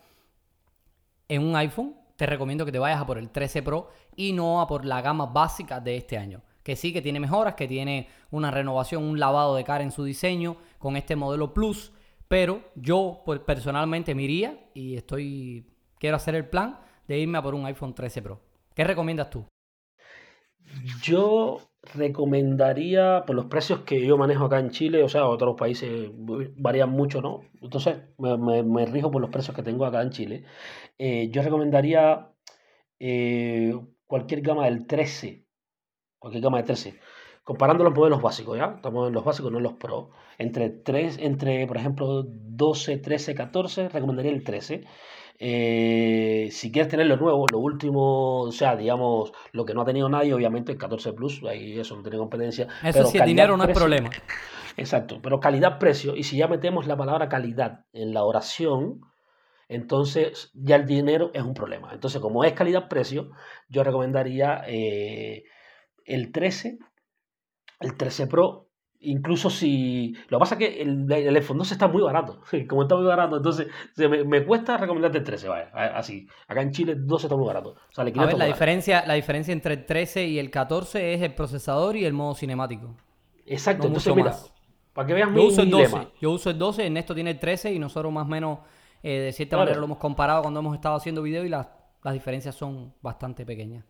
en 1.30 1.42
un 1.42 1.56
iPhone, 1.56 1.96
te 2.18 2.26
recomiendo 2.26 2.66
que 2.66 2.74
te 2.74 2.80
vayas 2.80 3.00
a 3.00 3.06
por 3.06 3.18
el 3.18 3.30
13 3.30 3.64
Pro 3.64 3.92
y 4.14 4.34
no 4.34 4.60
a 4.60 4.68
por 4.68 4.84
la 4.84 5.02
gama 5.02 5.28
básica 5.28 5.80
de 5.80 5.96
este 5.96 6.18
año. 6.18 6.42
Que 6.62 6.76
sí, 6.76 6.92
que 6.92 7.02
tiene 7.02 7.22
mejoras, 7.22 7.56
que 7.56 7.70
tiene 7.70 8.10
una 8.32 8.52
renovación, 8.52 9.06
un 9.06 9.22
lavado 9.22 9.56
de 9.56 9.64
cara 9.64 9.86
en 9.86 9.94
su 9.94 10.04
diseño 10.04 10.58
con 10.80 10.98
este 10.98 11.16
modelo 11.16 11.54
Plus. 11.54 11.94
Pero 12.28 12.60
yo 12.76 13.22
pues, 13.24 13.40
personalmente 13.40 14.14
me 14.14 14.24
iría 14.24 14.68
y 14.74 14.98
estoy 14.98 15.66
quiero 15.98 16.18
hacer 16.18 16.36
el 16.36 16.50
plan 16.50 16.82
de 17.08 17.18
irme 17.20 17.38
a 17.38 17.42
por 17.42 17.56
un 17.56 17.66
iPhone 17.68 17.96
13 17.96 18.22
Pro. 18.22 18.47
¿Qué 18.78 18.84
recomiendas 18.84 19.32
tú? 19.32 19.50
Yo 21.02 21.58
recomendaría, 21.96 23.24
por 23.26 23.36
los 23.36 23.46
precios 23.48 23.80
que 23.80 24.06
yo 24.06 24.20
manejo 24.20 24.46
acá 24.46 24.60
en 24.60 24.70
Chile, 24.70 25.02
o 25.02 25.10
sea, 25.10 25.28
otros 25.28 25.56
países 25.58 26.12
varían 26.14 26.92
mucho, 26.92 27.20
¿no? 27.20 27.42
Entonces, 27.60 27.98
me, 28.20 28.86
rijo 28.86 29.10
por 29.10 29.20
los 29.20 29.32
precios 29.32 29.56
que 29.56 29.64
tengo 29.64 29.84
acá 29.84 30.04
en 30.04 30.12
Chile. 30.12 30.44
Eh, 31.00 31.30
yo 31.32 31.42
recomendaría 31.42 32.30
eh, 33.00 33.74
cualquier 34.06 34.42
gama 34.42 34.66
del 34.66 34.86
13, 34.86 35.44
cualquier 36.20 36.44
gama 36.44 36.58
de 36.60 36.64
13, 36.66 37.00
comparando 37.44 37.84
los 37.84 37.96
modelos 37.96 38.22
básicos, 38.22 38.60
¿ya? 38.60 38.74
Estamos 38.76 39.08
en 39.08 39.14
los 39.16 39.24
básicos, 39.24 39.52
no 39.52 39.58
en 39.58 39.64
los 39.64 39.74
Pro. 39.74 40.12
Entre 40.38 40.70
3, 40.70 41.18
entre, 41.20 41.66
por 41.66 41.78
ejemplo, 41.78 42.24
12, 42.28 42.98
13, 43.00 43.34
14, 43.34 43.90
recomendaría 43.90 44.32
el 44.32 44.44
13. 44.44 44.84
Eh, 45.40 46.50
si 46.52 46.72
quieres 46.72 46.90
tener 46.90 47.06
lo 47.06 47.18
nuevo, 47.18 47.46
lo 47.48 47.60
último, 47.60 48.42
o 48.42 48.52
sea, 48.52 48.76
digamos, 48.76 49.32
lo 49.52 49.66
que 49.66 49.74
no 49.74 49.82
ha 49.82 49.86
tenido 49.86 50.10
nadie, 50.10 50.34
obviamente 50.34 50.72
el 50.72 50.78
14 50.78 51.14
Plus, 51.14 51.44
ahí 51.44 51.80
eso 51.80 51.96
no 51.96 52.02
tiene 52.02 52.18
competencia. 52.18 52.68
Eso 52.84 53.06
sí, 53.06 53.18
el 53.18 53.26
dinero 53.26 53.56
no 53.56 53.64
es 53.64 53.78
problema. 53.78 54.10
Exacto, 54.78 55.20
pero 55.22 55.40
calidad-precio, 55.40 56.16
y 56.16 56.24
si 56.24 56.38
ya 56.38 56.48
metemos 56.48 56.88
la 56.88 56.98
palabra 56.98 57.30
calidad 57.30 57.86
en 57.94 58.14
la 58.14 58.24
oración, 58.24 59.02
entonces 59.68 60.52
ya 60.54 60.76
el 60.76 60.86
dinero 60.86 61.32
es 61.34 61.44
un 61.44 61.54
problema. 61.54 61.94
Entonces, 61.94 62.22
como 62.22 62.44
es 62.44 62.54
calidad-precio, 62.54 63.32
yo 63.70 63.84
recomendaría 63.84 64.64
eh, 64.68 65.44
el 66.06 66.32
13, 66.32 66.80
el 67.80 67.98
13 67.98 68.28
Pro 68.28 68.67
Incluso 69.00 69.50
si. 69.50 70.16
Lo 70.30 70.38
que 70.38 70.40
pasa 70.40 70.56
es 70.56 70.60
que 70.60 70.82
el, 70.82 71.12
el 71.12 71.36
iPhone 71.36 71.60
12 71.60 71.74
está 71.76 71.88
muy 71.88 72.02
barato. 72.02 72.42
Como 72.68 72.82
está 72.84 72.96
muy 72.96 73.06
barato, 73.06 73.38
entonces 73.38 73.68
me, 73.96 74.44
cuesta 74.44 74.78
recomendarte 74.78 75.20
el 75.20 75.24
13, 75.24 75.48
vaya. 75.48 75.70
Así. 75.96 76.28
Acá 76.48 76.62
en 76.62 76.72
Chile 76.72 76.94
el 76.94 77.06
12 77.06 77.28
está 77.28 77.36
muy 77.36 77.46
barato. 77.46 77.76
a 77.96 78.04
ver, 78.04 78.38
la 78.38 78.46
diferencia, 78.46 79.06
la 79.06 79.14
diferencia 79.14 79.52
entre 79.52 79.76
el 79.76 79.86
13 79.86 80.26
y 80.26 80.40
el 80.40 80.50
14 80.50 81.14
es 81.14 81.22
el 81.22 81.36
procesador 81.36 81.96
y 81.96 82.06
el 82.06 82.14
modo 82.14 82.34
cinemático. 82.34 82.96
Exacto, 83.46 83.88
entonces 83.88 84.14
mira, 84.16 84.36
para 84.94 85.08
que 85.08 85.14
veas 85.14 85.34
yo 85.34 85.44
uso 85.44 85.62
el 85.62 85.70
12. 85.70 86.08
Yo 86.20 86.32
uso 86.32 86.50
el 86.50 86.58
12, 86.58 86.86
Ernesto 86.88 87.14
tiene 87.14 87.32
el 87.32 87.40
13 87.40 87.74
y 87.74 87.80
nosotros 87.80 88.12
más 88.12 88.26
o 88.26 88.30
menos 88.30 88.60
eh, 89.04 89.20
de 89.20 89.32
cierta 89.32 89.58
manera 89.58 89.78
lo 89.78 89.86
hemos 89.86 90.00
comparado 90.00 90.42
cuando 90.42 90.60
hemos 90.60 90.76
estado 90.76 90.96
haciendo 90.96 91.22
video 91.22 91.46
y 91.46 91.50
las, 91.50 91.68
las 92.04 92.14
diferencias 92.14 92.56
son 92.56 92.94
bastante 93.02 93.46
pequeñas. 93.46 93.86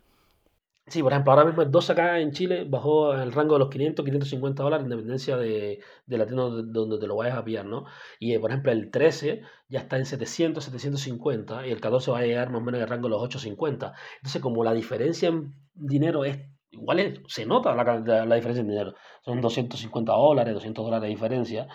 Sí, 0.89 1.03
por 1.03 1.11
ejemplo, 1.11 1.33
ahora 1.33 1.43
mismo 1.43 1.61
el 1.63 1.69
2 1.69 1.89
acá 1.89 2.17
en 2.19 2.31
Chile 2.31 2.63
bajó 2.65 3.13
el 3.13 3.33
rango 3.33 3.55
de 3.55 3.59
los 3.59 3.69
500, 3.69 4.05
550 4.05 4.63
dólares, 4.63 4.85
en 4.85 4.89
dependencia 4.89 5.35
de, 5.35 5.81
de 6.05 6.17
la 6.17 6.25
tienda 6.25 6.43
donde 6.43 6.97
te 6.97 7.07
lo 7.07 7.17
vayas 7.17 7.37
a 7.37 7.43
pillar, 7.43 7.65
¿no? 7.65 7.85
Y 8.19 8.33
eh, 8.33 8.39
por 8.39 8.51
ejemplo, 8.51 8.71
el 8.71 8.89
13 8.89 9.41
ya 9.67 9.79
está 9.79 9.97
en 9.97 10.05
700, 10.05 10.63
750 10.63 11.67
y 11.67 11.71
el 11.71 11.81
14 11.81 12.11
va 12.11 12.19
a 12.19 12.21
llegar 12.21 12.49
más 12.51 12.61
o 12.61 12.63
menos 12.63 12.79
el 12.79 12.87
rango 12.87 13.07
de 13.07 13.09
los 13.09 13.21
850. 13.21 13.93
Entonces, 14.17 14.41
como 14.41 14.63
la 14.63 14.73
diferencia 14.73 15.27
en 15.27 15.53
dinero 15.73 16.23
es 16.23 16.39
igual, 16.71 17.21
se 17.27 17.45
nota 17.45 17.75
la, 17.75 18.25
la, 18.25 18.35
diferencia 18.35 18.61
en 18.61 18.69
dinero. 18.69 18.93
Son 19.25 19.41
250 19.41 20.13
dólares, 20.13 20.53
200 20.53 20.85
dólares 20.85 21.03
de 21.03 21.09
diferencia. 21.09 21.67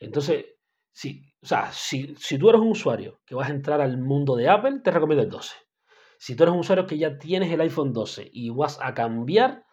Entonces, 0.00 0.46
sí, 0.92 1.22
o 1.42 1.46
sea, 1.46 1.70
si, 1.72 2.14
si 2.16 2.38
tú 2.38 2.48
eres 2.48 2.62
un 2.62 2.68
usuario 2.68 3.20
que 3.26 3.34
vas 3.34 3.50
a 3.50 3.52
entrar 3.52 3.82
al 3.82 3.98
mundo 3.98 4.36
de 4.36 4.48
Apple, 4.48 4.80
te 4.82 4.90
recomiendo 4.90 5.22
el 5.22 5.30
12. 5.30 5.67
Si 6.18 6.34
tú 6.34 6.42
eres 6.42 6.52
un 6.52 6.60
usuario 6.60 6.86
que 6.86 6.98
ya 6.98 7.16
tienes 7.18 7.50
el 7.50 7.60
iPhone 7.60 7.92
12 7.92 8.28
y 8.32 8.50
vas 8.50 8.78
a 8.82 8.92
cambiar 8.92 9.64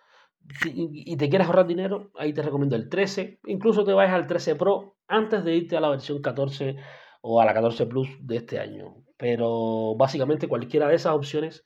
y 0.64 1.18
te 1.18 1.28
quieres 1.28 1.48
ahorrar 1.48 1.66
dinero, 1.66 2.12
ahí 2.18 2.34
te 2.34 2.44
recomiendo 2.44 2.76
el 2.76 2.88
13. 2.88 3.40
Incluso 3.48 3.84
te 3.84 3.94
vayas 3.94 4.14
al 4.14 4.28
13 4.28 4.56
Pro 4.56 4.96
antes 5.08 5.44
de 5.44 5.56
irte 5.56 5.76
a 5.76 5.82
la 5.82 5.90
versión 5.90 6.22
14 6.22 6.78
o 7.22 7.42
a 7.42 7.46
la 7.46 7.54
14 7.54 7.88
Plus 7.88 8.08
de 8.20 8.38
este 8.38 8.60
año. 8.60 8.96
Pero 9.18 9.96
básicamente 9.98 10.48
cualquiera 10.48 10.88
de 10.88 10.96
esas 10.96 11.14
opciones 11.14 11.66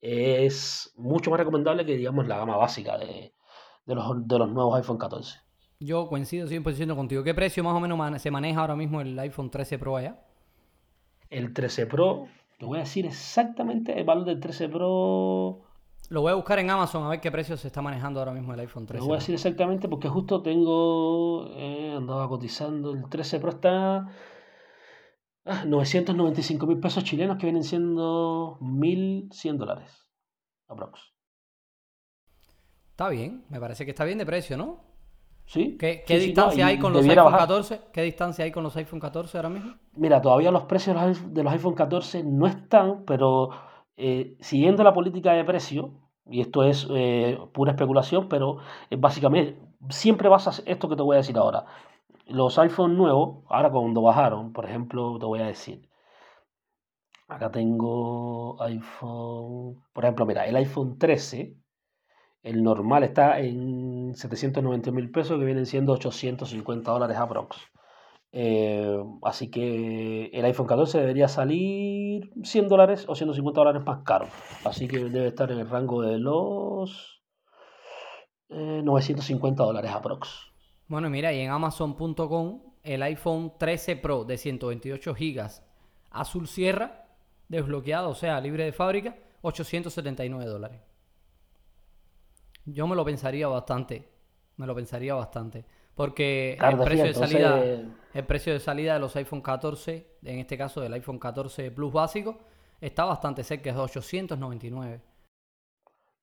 es 0.00 0.92
mucho 0.96 1.30
más 1.30 1.38
recomendable 1.38 1.86
que 1.86 1.96
digamos 1.96 2.26
la 2.26 2.38
gama 2.38 2.56
básica 2.56 2.98
de, 2.98 3.32
los, 3.86 4.26
de 4.26 4.38
los 4.38 4.50
nuevos 4.50 4.76
iPhone 4.76 4.98
14. 4.98 5.38
Yo 5.78 6.08
coincido 6.08 6.48
100% 6.48 6.96
contigo. 6.96 7.22
¿Qué 7.22 7.34
precio 7.34 7.62
más 7.62 7.74
o 7.74 7.80
menos 7.80 8.20
se 8.20 8.30
maneja 8.30 8.60
ahora 8.60 8.76
mismo 8.76 9.00
el 9.00 9.16
iPhone 9.18 9.50
13 9.50 9.78
Pro 9.78 9.96
allá? 9.96 10.20
El 11.30 11.52
13 11.52 11.86
Pro 11.86 12.26
te 12.58 12.64
voy 12.64 12.78
a 12.78 12.80
decir 12.80 13.06
exactamente 13.06 13.98
el 13.98 14.04
valor 14.04 14.24
del 14.24 14.40
13 14.40 14.68
Pro. 14.68 15.60
Lo 16.08 16.20
voy 16.20 16.30
a 16.30 16.34
buscar 16.34 16.58
en 16.58 16.70
Amazon 16.70 17.04
a 17.04 17.08
ver 17.08 17.20
qué 17.20 17.30
precio 17.32 17.56
se 17.56 17.66
está 17.66 17.82
manejando 17.82 18.20
ahora 18.20 18.32
mismo 18.32 18.54
el 18.54 18.60
iPhone 18.60 18.86
13. 18.86 19.00
Lo 19.00 19.06
voy 19.06 19.16
a 19.16 19.18
decir 19.18 19.34
exactamente 19.34 19.88
porque 19.88 20.08
justo 20.08 20.42
tengo. 20.42 21.48
Eh, 21.54 21.94
andaba 21.96 22.28
cotizando. 22.28 22.92
El 22.92 23.08
13 23.08 23.40
Pro 23.40 23.50
está. 23.50 24.06
Ah, 25.44 25.64
995 25.64 26.66
mil 26.66 26.80
pesos 26.80 27.04
chilenos 27.04 27.36
que 27.38 27.46
vienen 27.46 27.64
siendo 27.64 28.58
1100 28.60 29.58
dólares. 29.58 30.08
Aprox. 30.68 31.12
Está 32.90 33.08
bien, 33.08 33.44
me 33.50 33.60
parece 33.60 33.84
que 33.84 33.90
está 33.90 34.04
bien 34.04 34.18
de 34.18 34.26
precio, 34.26 34.56
¿no? 34.56 34.80
Sí. 35.46 35.76
¿Qué, 35.78 36.02
distancia 36.18 36.66
hay 36.66 36.78
con 36.78 36.92
los 36.92 37.06
iPhone 37.06 37.32
14? 37.32 37.80
¿Qué 37.92 38.02
distancia 38.02 38.44
hay 38.44 38.50
con 38.50 38.64
los 38.64 38.76
iPhone 38.76 38.98
14 38.98 39.38
ahora 39.38 39.48
mismo? 39.48 39.74
Mira, 39.94 40.20
todavía 40.20 40.50
los 40.50 40.64
precios 40.64 40.96
de 41.32 41.42
los 41.42 41.52
iPhone 41.52 41.74
14 41.74 42.24
no 42.24 42.46
están, 42.48 43.04
pero 43.06 43.50
eh, 43.96 44.36
siguiendo 44.40 44.82
la 44.82 44.92
política 44.92 45.32
de 45.32 45.44
precio, 45.44 45.92
y 46.28 46.40
esto 46.40 46.64
es 46.64 46.88
eh, 46.90 47.38
pura 47.52 47.72
especulación, 47.72 48.28
pero 48.28 48.58
básicamente 48.98 49.60
siempre 49.88 50.28
vas 50.28 50.48
a 50.48 50.62
esto 50.66 50.88
que 50.88 50.96
te 50.96 51.02
voy 51.02 51.14
a 51.14 51.18
decir 51.18 51.38
ahora. 51.38 51.64
Los 52.26 52.58
iPhone 52.58 52.96
nuevos, 52.96 53.44
ahora 53.48 53.70
cuando 53.70 54.02
bajaron, 54.02 54.52
por 54.52 54.64
ejemplo, 54.66 55.16
te 55.20 55.26
voy 55.26 55.40
a 55.40 55.46
decir. 55.46 55.88
Acá 57.28 57.50
tengo 57.52 58.60
iPhone, 58.62 59.82
por 59.92 60.04
ejemplo, 60.04 60.26
mira, 60.26 60.46
el 60.46 60.56
iPhone 60.56 60.98
13 60.98 61.56
el 62.46 62.62
normal 62.62 63.02
está 63.02 63.40
en 63.40 64.14
790 64.14 64.92
mil 64.92 65.10
pesos, 65.10 65.36
que 65.36 65.44
vienen 65.44 65.66
siendo 65.66 65.92
850 65.92 66.92
dólares 66.92 67.16
aprox. 67.16 67.58
Eh, 68.30 69.02
así 69.22 69.50
que 69.50 70.26
el 70.26 70.44
iPhone 70.44 70.66
14 70.66 71.00
debería 71.00 71.26
salir 71.26 72.30
100 72.42 72.68
dólares 72.68 73.04
o 73.08 73.16
150 73.16 73.60
dólares 73.60 73.82
más 73.84 74.04
caro. 74.04 74.28
Así 74.64 74.86
que 74.86 74.98
debe 74.98 75.26
estar 75.26 75.50
en 75.50 75.58
el 75.58 75.68
rango 75.68 76.02
de 76.02 76.18
los 76.18 77.20
950 78.48 79.62
eh, 79.62 79.66
dólares 79.66 79.90
aprox. 79.90 80.52
Bueno, 80.86 81.10
mira, 81.10 81.32
y 81.32 81.40
en 81.40 81.50
Amazon.com 81.50 82.62
el 82.84 83.02
iPhone 83.02 83.54
13 83.58 83.96
Pro 83.96 84.24
de 84.24 84.38
128 84.38 85.14
GB 85.14 85.50
azul 86.10 86.46
sierra, 86.46 87.08
desbloqueado, 87.48 88.10
o 88.10 88.14
sea, 88.14 88.40
libre 88.40 88.64
de 88.64 88.72
fábrica, 88.72 89.16
879 89.42 90.46
dólares. 90.46 90.80
Yo 92.66 92.86
me 92.88 92.96
lo 92.96 93.04
pensaría 93.04 93.46
bastante. 93.46 94.08
Me 94.56 94.66
lo 94.66 94.74
pensaría 94.74 95.14
bastante. 95.14 95.64
Porque 95.94 96.58
el 96.60 96.78
precio 96.78 97.04
de 97.04 97.14
salida, 97.14 97.64
el 98.12 98.26
precio 98.26 98.52
de 98.52 98.60
salida 98.60 98.94
de 98.94 99.00
los 99.00 99.16
iPhone 99.16 99.40
14, 99.40 100.18
en 100.24 100.38
este 100.40 100.58
caso 100.58 100.80
del 100.80 100.92
iPhone 100.92 101.18
14 101.18 101.70
Plus 101.70 101.92
básico, 101.92 102.38
está 102.80 103.04
bastante 103.04 103.42
cerca, 103.44 103.70
es 103.70 103.76
de 103.76 103.82
899. 103.82 105.00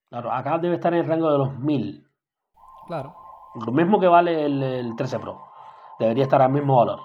Claro, 0.10 0.32
acá 0.32 0.60
debe 0.60 0.76
estar 0.76 0.94
en 0.94 1.00
el 1.00 1.08
rango 1.08 1.32
de 1.32 1.38
los 1.39 1.58
1000. 1.58 2.08
Claro. 2.86 3.16
Lo 3.66 3.72
mismo 3.72 4.00
que 4.00 4.08
vale 4.08 4.46
el, 4.46 4.62
el 4.62 4.96
13 4.96 5.20
Pro. 5.20 5.41
Debería 5.98 6.24
estar 6.24 6.41
al 6.41 6.52
mismo 6.52 6.78
valor. 6.78 7.00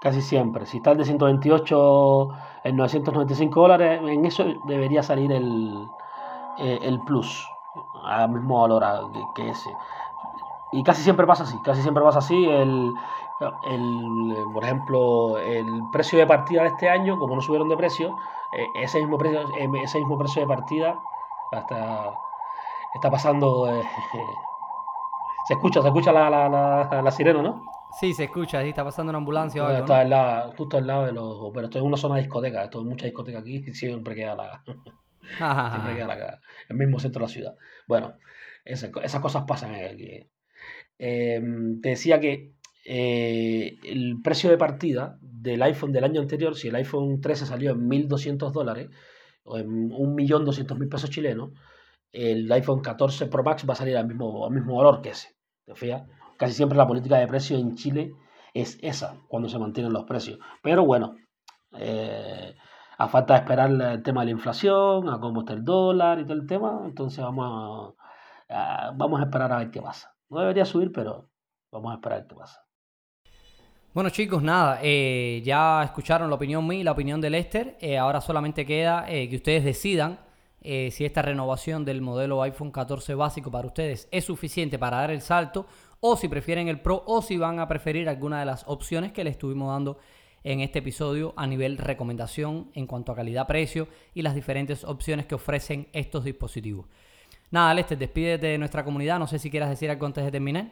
Casi 0.00 0.20
siempre. 0.20 0.66
Si 0.66 0.76
está 0.76 0.92
el 0.92 0.98
de 0.98 1.06
128 1.06 2.28
en 2.64 2.76
995 2.76 3.60
dólares, 3.60 4.00
en 4.00 4.24
eso 4.26 4.44
debería 4.68 5.02
salir 5.02 5.32
el, 5.32 5.74
eh, 6.58 6.78
el 6.82 7.00
Plus 7.00 7.48
al 8.04 8.30
mismo 8.30 8.60
valor 8.62 8.84
que 9.34 9.48
ese. 9.48 9.70
y 10.72 10.82
casi 10.82 11.02
siempre 11.02 11.26
pasa 11.26 11.44
así, 11.44 11.58
casi 11.62 11.82
siempre 11.82 12.02
pasa 12.02 12.18
así. 12.18 12.44
El, 12.44 12.94
el, 13.70 14.34
por 14.52 14.64
ejemplo, 14.64 15.38
el 15.38 15.66
precio 15.92 16.18
de 16.18 16.26
partida 16.26 16.62
de 16.62 16.68
este 16.68 16.88
año, 16.88 17.18
como 17.18 17.34
no 17.34 17.40
subieron 17.40 17.68
de 17.68 17.76
precio, 17.76 18.16
eh, 18.56 18.66
ese, 18.82 19.00
mismo 19.00 19.18
precio, 19.18 19.40
eh, 19.58 19.68
ese 19.82 19.98
mismo 19.98 20.18
precio 20.18 20.42
de 20.42 20.48
partida 20.48 20.98
hasta 21.52 22.14
está 22.94 23.10
pasando. 23.10 23.68
Eh, 23.68 23.82
se 25.48 25.54
escucha, 25.54 25.82
se 25.82 25.88
escucha 25.88 26.12
la, 26.12 26.30
la, 26.30 26.48
la, 26.48 27.02
la, 27.02 27.10
sirena, 27.10 27.42
¿no? 27.42 27.64
Sí, 27.98 28.12
se 28.12 28.24
escucha, 28.24 28.62
sí, 28.62 28.68
está 28.68 28.84
pasando 28.84 29.10
una 29.10 29.18
ambulancia 29.18 29.62
o 29.62 29.66
algo, 29.66 29.80
Está 29.80 30.00
al 30.00 30.10
lado, 30.10 30.52
justo 30.56 30.76
al 30.76 30.86
lado 30.86 31.04
de 31.06 31.12
los. 31.12 31.50
Pero 31.52 31.66
esto 31.66 31.78
es 31.78 31.84
una 31.84 31.96
zona 31.96 32.16
de 32.16 32.22
discoteca, 32.22 32.64
esto 32.64 32.80
es 32.80 32.86
mucha 32.86 33.06
discoteca 33.06 33.38
aquí 33.40 33.64
y 33.66 33.74
siempre 33.74 34.14
queda 34.14 34.34
la. 34.34 34.62
siempre 35.38 35.94
queda 35.96 36.06
la, 36.06 36.40
el 36.68 36.76
mismo 36.76 36.98
centro 36.98 37.20
de 37.20 37.26
la 37.26 37.32
ciudad. 37.32 37.54
Bueno, 37.86 38.18
esas 38.64 39.20
cosas 39.20 39.44
pasan 39.46 39.74
aquí. 39.74 40.28
Em, 40.98 41.80
te 41.80 41.90
decía 41.90 42.20
que 42.20 42.52
eh, 42.84 43.76
el 43.84 44.20
precio 44.22 44.50
de 44.50 44.58
partida 44.58 45.18
del 45.20 45.62
iPhone 45.62 45.92
del 45.92 46.04
año 46.04 46.20
anterior, 46.20 46.56
si 46.56 46.68
el 46.68 46.76
iPhone 46.76 47.20
13 47.20 47.46
salió 47.46 47.72
en 47.72 47.88
1.200 47.88 48.52
dólares, 48.52 48.88
o 49.44 49.58
en 49.58 49.90
1.200.000 49.90 50.88
pesos 50.88 51.10
chilenos, 51.10 51.50
el 52.12 52.50
iPhone 52.52 52.80
14 52.80 53.26
Pro 53.26 53.42
Max 53.42 53.68
va 53.68 53.74
a 53.74 53.76
salir 53.76 53.96
al 53.96 54.06
mismo, 54.06 54.46
al 54.46 54.52
mismo 54.52 54.76
valor 54.76 55.02
que 55.02 55.10
ese. 55.10 55.34
¿Te 55.66 55.74
fijas? 55.74 56.04
Casi 56.38 56.54
siempre 56.54 56.78
la 56.78 56.86
política 56.86 57.18
de 57.18 57.26
precio 57.26 57.58
en 57.58 57.74
Chile 57.74 58.12
es 58.54 58.78
esa, 58.82 59.20
cuando 59.28 59.48
se 59.48 59.58
mantienen 59.58 59.92
los 59.92 60.04
precios. 60.04 60.38
Pero 60.62 60.84
bueno, 60.84 61.16
eh, 61.78 62.54
a 62.98 63.08
falta 63.08 63.34
de 63.34 63.40
esperar 63.40 63.70
el 63.70 64.02
tema 64.02 64.20
de 64.20 64.26
la 64.26 64.32
inflación, 64.32 65.08
a 65.08 65.18
cómo 65.18 65.40
está 65.40 65.52
el 65.52 65.64
dólar 65.64 66.20
y 66.20 66.24
todo 66.24 66.34
el 66.34 66.46
tema, 66.46 66.82
entonces 66.84 67.22
vamos 67.24 67.94
a, 68.48 68.92
vamos 68.94 69.20
a 69.20 69.24
esperar 69.24 69.52
a 69.52 69.58
ver 69.58 69.70
qué 69.70 69.82
pasa. 69.82 70.14
No 70.30 70.40
debería 70.40 70.64
subir, 70.64 70.92
pero 70.92 71.30
vamos 71.72 71.92
a 71.92 71.94
esperar 71.96 72.26
qué 72.26 72.34
pasa. 72.34 72.64
Bueno 73.92 74.10
chicos, 74.10 74.42
nada, 74.42 74.80
eh, 74.82 75.40
ya 75.44 75.84
escucharon 75.84 76.28
la 76.28 76.34
opinión 76.34 76.66
mía 76.66 76.80
y 76.80 76.82
la 76.82 76.92
opinión 76.92 77.20
de 77.20 77.30
Lester. 77.30 77.76
Eh, 77.80 77.96
ahora 77.96 78.20
solamente 78.20 78.66
queda 78.66 79.08
eh, 79.08 79.28
que 79.28 79.36
ustedes 79.36 79.64
decidan 79.64 80.18
si 80.64 81.04
esta 81.04 81.20
renovación 81.20 81.84
del 81.84 82.00
modelo 82.00 82.40
iPhone 82.40 82.70
14 82.70 83.14
básico 83.14 83.50
para 83.50 83.66
ustedes 83.66 84.08
es 84.10 84.24
suficiente 84.24 84.78
para 84.78 84.96
dar 84.96 85.10
el 85.10 85.20
salto 85.20 85.66
o 86.00 86.16
si 86.16 86.26
prefieren 86.26 86.68
el 86.68 86.80
Pro 86.80 87.04
o 87.06 87.20
si 87.20 87.36
van 87.36 87.58
a 87.58 87.68
preferir 87.68 88.08
alguna 88.08 88.40
de 88.40 88.46
las 88.46 88.64
opciones 88.66 89.12
que 89.12 89.24
les 89.24 89.32
estuvimos 89.32 89.68
dando 89.68 89.98
en 90.44 90.60
este 90.60 90.78
episodio 90.78 91.32
a 91.36 91.46
nivel 91.46 91.78
recomendación 91.78 92.70
en 92.74 92.86
cuanto 92.86 93.10
a 93.10 93.16
calidad-precio 93.16 93.88
y 94.12 94.22
las 94.22 94.34
diferentes 94.34 94.84
opciones 94.84 95.26
que 95.26 95.34
ofrecen 95.34 95.88
estos 95.92 96.24
dispositivos. 96.24 96.86
Nada, 97.50 97.72
Lester, 97.74 97.98
despídete 97.98 98.48
de 98.48 98.58
nuestra 98.58 98.84
comunidad. 98.84 99.18
No 99.18 99.26
sé 99.26 99.38
si 99.38 99.50
quieras 99.50 99.70
decir 99.70 99.90
algo 99.90 100.06
antes 100.06 100.24
de 100.24 100.30
terminar. 100.30 100.66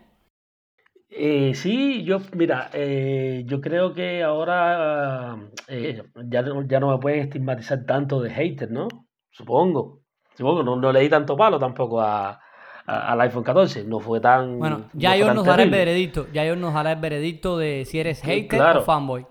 Eh, 1.09 1.53
sí, 1.55 2.05
yo, 2.05 2.21
mira, 2.35 2.71
eh, 2.73 3.45
yo 3.47 3.61
creo 3.61 3.93
que 3.93 4.23
ahora 4.23 5.39
eh, 5.69 6.03
ya, 6.25 6.45
ya 6.67 6.81
no 6.81 6.91
me 6.91 6.99
pueden 6.99 7.21
estigmatizar 7.21 7.85
tanto 7.85 8.21
de 8.21 8.31
hater, 8.31 8.71
¿no? 8.71 8.89
Supongo. 9.31 10.01
Supongo, 10.37 10.63
no, 10.63 10.77
no 10.77 10.93
leí 10.93 11.09
tanto 11.09 11.37
palo 11.37 11.59
tampoco 11.59 12.01
a, 12.01 12.41
al 12.87 13.21
iPhone 13.21 13.45
14. 13.45 13.85
No 13.85 14.01
fue 14.01 14.21
tan. 14.21 14.59
Bueno, 14.59 14.87
ya 14.95 15.17
yo 15.17 15.33
nos 15.35 15.45
dará 15.45 15.63
el 15.63 15.71
veredicto. 15.71 16.27
Ya 16.33 16.45
yo 16.45 16.57
nos 16.57 16.75
dará 16.75 16.93
el 16.93 17.01
veredicto 17.01 17.59
de 17.59 17.85
si 17.85 18.01
eres 18.01 18.23
hater 18.23 18.61
o 18.79 18.83
fanboy. 18.83 19.27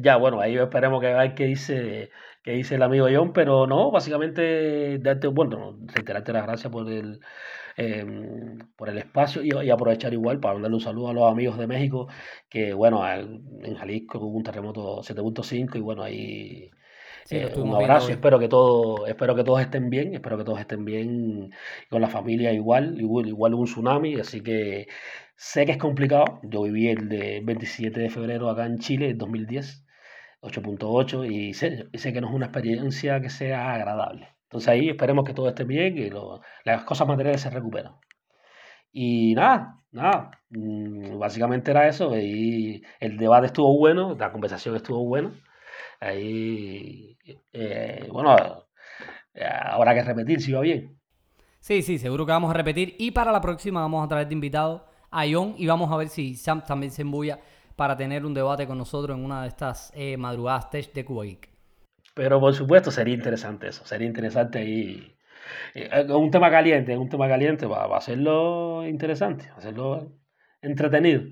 Ya, 0.00 0.16
bueno, 0.16 0.40
ahí 0.40 0.56
esperemos 0.56 1.00
que 1.00 1.08
veáis 1.08 1.34
qué 1.34 1.44
dice 1.46 2.10
que 2.44 2.52
dice 2.52 2.74
el 2.74 2.82
amigo 2.82 3.08
John, 3.10 3.32
pero 3.32 3.66
no, 3.66 3.90
básicamente 3.90 4.98
darte, 4.98 5.28
bueno, 5.28 5.78
reiterarte 5.94 6.32
las 6.32 6.44
gracias 6.44 6.70
por 6.70 6.90
el, 6.90 7.20
em, 7.76 8.58
por 8.76 8.90
el 8.90 8.98
espacio 8.98 9.42
y, 9.42 9.70
aprovechar 9.70 10.12
igual 10.12 10.40
para 10.40 10.60
darle 10.60 10.76
un 10.76 10.80
saludo 10.80 11.08
a 11.08 11.14
los 11.14 11.32
amigos 11.32 11.58
de 11.58 11.66
México, 11.66 12.06
que 12.50 12.74
bueno, 12.74 13.02
en 13.10 13.74
Jalisco 13.76 14.18
hubo 14.18 14.36
un 14.36 14.44
terremoto 14.44 15.02
7.5 15.02 15.78
y 15.78 15.80
bueno, 15.80 16.02
ahí 16.02 16.70
eh, 17.30 17.50
un 17.56 17.74
abrazo, 17.74 18.10
espero 18.10 18.38
que 18.38 18.48
todo, 18.48 19.06
espero 19.06 19.34
que 19.34 19.44
todos 19.44 19.62
estén 19.62 19.88
bien, 19.88 20.14
espero 20.14 20.36
que 20.36 20.44
todos 20.44 20.60
estén 20.60 20.84
bien 20.84 21.50
con 21.88 22.02
la 22.02 22.08
familia 22.08 22.52
igual, 22.52 23.00
igual, 23.00 23.26
igual 23.28 23.54
un 23.54 23.64
tsunami, 23.64 24.16
así 24.20 24.42
que 24.42 24.86
sé 25.36 25.66
que 25.66 25.72
es 25.72 25.78
complicado, 25.78 26.40
yo 26.42 26.62
viví 26.62 26.88
el 26.88 27.08
de 27.08 27.40
27 27.44 28.00
de 28.00 28.10
febrero 28.10 28.50
acá 28.50 28.66
en 28.66 28.78
Chile, 28.78 29.14
2010 29.14 29.84
8.8 30.44 31.24
y 31.30 31.54
sé, 31.54 31.88
sé, 31.94 32.12
que 32.12 32.20
no 32.20 32.28
es 32.28 32.34
una 32.34 32.46
experiencia 32.46 33.20
que 33.20 33.30
sea 33.30 33.72
agradable. 33.72 34.28
Entonces 34.44 34.68
ahí 34.68 34.88
esperemos 34.90 35.24
que 35.24 35.34
todo 35.34 35.48
esté 35.48 35.64
bien 35.64 35.96
y 35.98 36.10
las 36.64 36.84
cosas 36.84 37.08
materiales 37.08 37.40
se 37.40 37.50
recuperen. 37.50 37.92
Y 38.92 39.34
nada, 39.34 39.82
nada, 39.90 40.30
mm, 40.50 41.18
básicamente 41.18 41.70
era 41.70 41.88
eso. 41.88 42.16
Y 42.16 42.82
el 43.00 43.16
debate 43.16 43.46
estuvo 43.46 43.76
bueno, 43.78 44.14
la 44.18 44.30
conversación 44.32 44.76
estuvo 44.76 45.04
buena. 45.04 45.32
Ahí, 46.00 47.16
eh, 47.52 48.06
bueno, 48.12 48.36
habrá 49.70 49.94
que 49.94 50.02
repetir 50.04 50.40
si 50.40 50.52
va 50.52 50.60
bien. 50.60 50.98
Sí, 51.58 51.82
sí, 51.82 51.98
seguro 51.98 52.26
que 52.26 52.32
vamos 52.32 52.50
a 52.50 52.54
repetir. 52.54 52.94
Y 52.98 53.12
para 53.12 53.32
la 53.32 53.40
próxima 53.40 53.80
vamos 53.80 54.04
a 54.04 54.08
traer 54.08 54.28
de 54.28 54.34
invitado 54.34 54.86
a 55.14 55.26
y 55.26 55.66
vamos 55.66 55.90
a 55.92 55.96
ver 55.96 56.08
si 56.08 56.34
Sam 56.34 56.64
también 56.64 56.92
se 56.92 57.02
embulla 57.02 57.38
para 57.76 57.96
tener 57.96 58.24
un 58.24 58.34
debate 58.34 58.66
con 58.66 58.78
nosotros 58.78 59.16
en 59.16 59.24
una 59.24 59.42
de 59.42 59.48
estas 59.48 59.92
eh, 59.94 60.16
madrugadas 60.16 60.68
de 60.70 61.04
Cuba 61.04 61.24
Geek. 61.24 61.48
Pero 62.14 62.40
por 62.40 62.54
supuesto 62.54 62.90
sería 62.90 63.14
interesante 63.14 63.68
eso, 63.68 63.84
sería 63.84 64.06
interesante 64.06 64.64
y 64.64 65.16
eh, 65.74 66.06
un 66.08 66.30
tema 66.30 66.50
caliente, 66.50 66.96
un 66.96 67.08
tema 67.08 67.28
caliente 67.28 67.66
va, 67.66 67.84
a 67.84 67.96
hacerlo 67.96 68.86
interesante, 68.86 69.48
va 69.48 69.54
a 69.54 69.58
hacerlo 69.58 70.12
entretenido. 70.62 71.22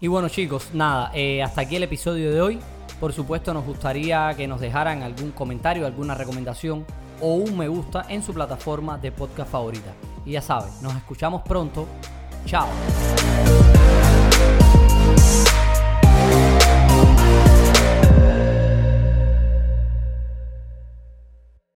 Y 0.00 0.08
bueno 0.08 0.28
chicos, 0.28 0.74
nada, 0.74 1.10
eh, 1.14 1.42
hasta 1.42 1.62
aquí 1.62 1.76
el 1.76 1.82
episodio 1.82 2.32
de 2.32 2.40
hoy. 2.40 2.58
Por 3.00 3.12
supuesto 3.12 3.52
nos 3.52 3.64
gustaría 3.64 4.32
que 4.36 4.46
nos 4.46 4.60
dejaran 4.60 5.02
algún 5.02 5.32
comentario, 5.32 5.86
alguna 5.86 6.14
recomendación 6.14 6.84
o 7.20 7.34
un 7.34 7.56
me 7.56 7.68
gusta 7.68 8.06
en 8.08 8.22
su 8.22 8.34
plataforma 8.34 8.98
de 8.98 9.12
podcast 9.12 9.50
favorita. 9.50 9.92
Y 10.24 10.32
ya 10.32 10.42
saben, 10.42 10.70
nos 10.82 10.94
escuchamos 10.94 11.42
pronto. 11.42 11.86
Tchau. 12.46 12.68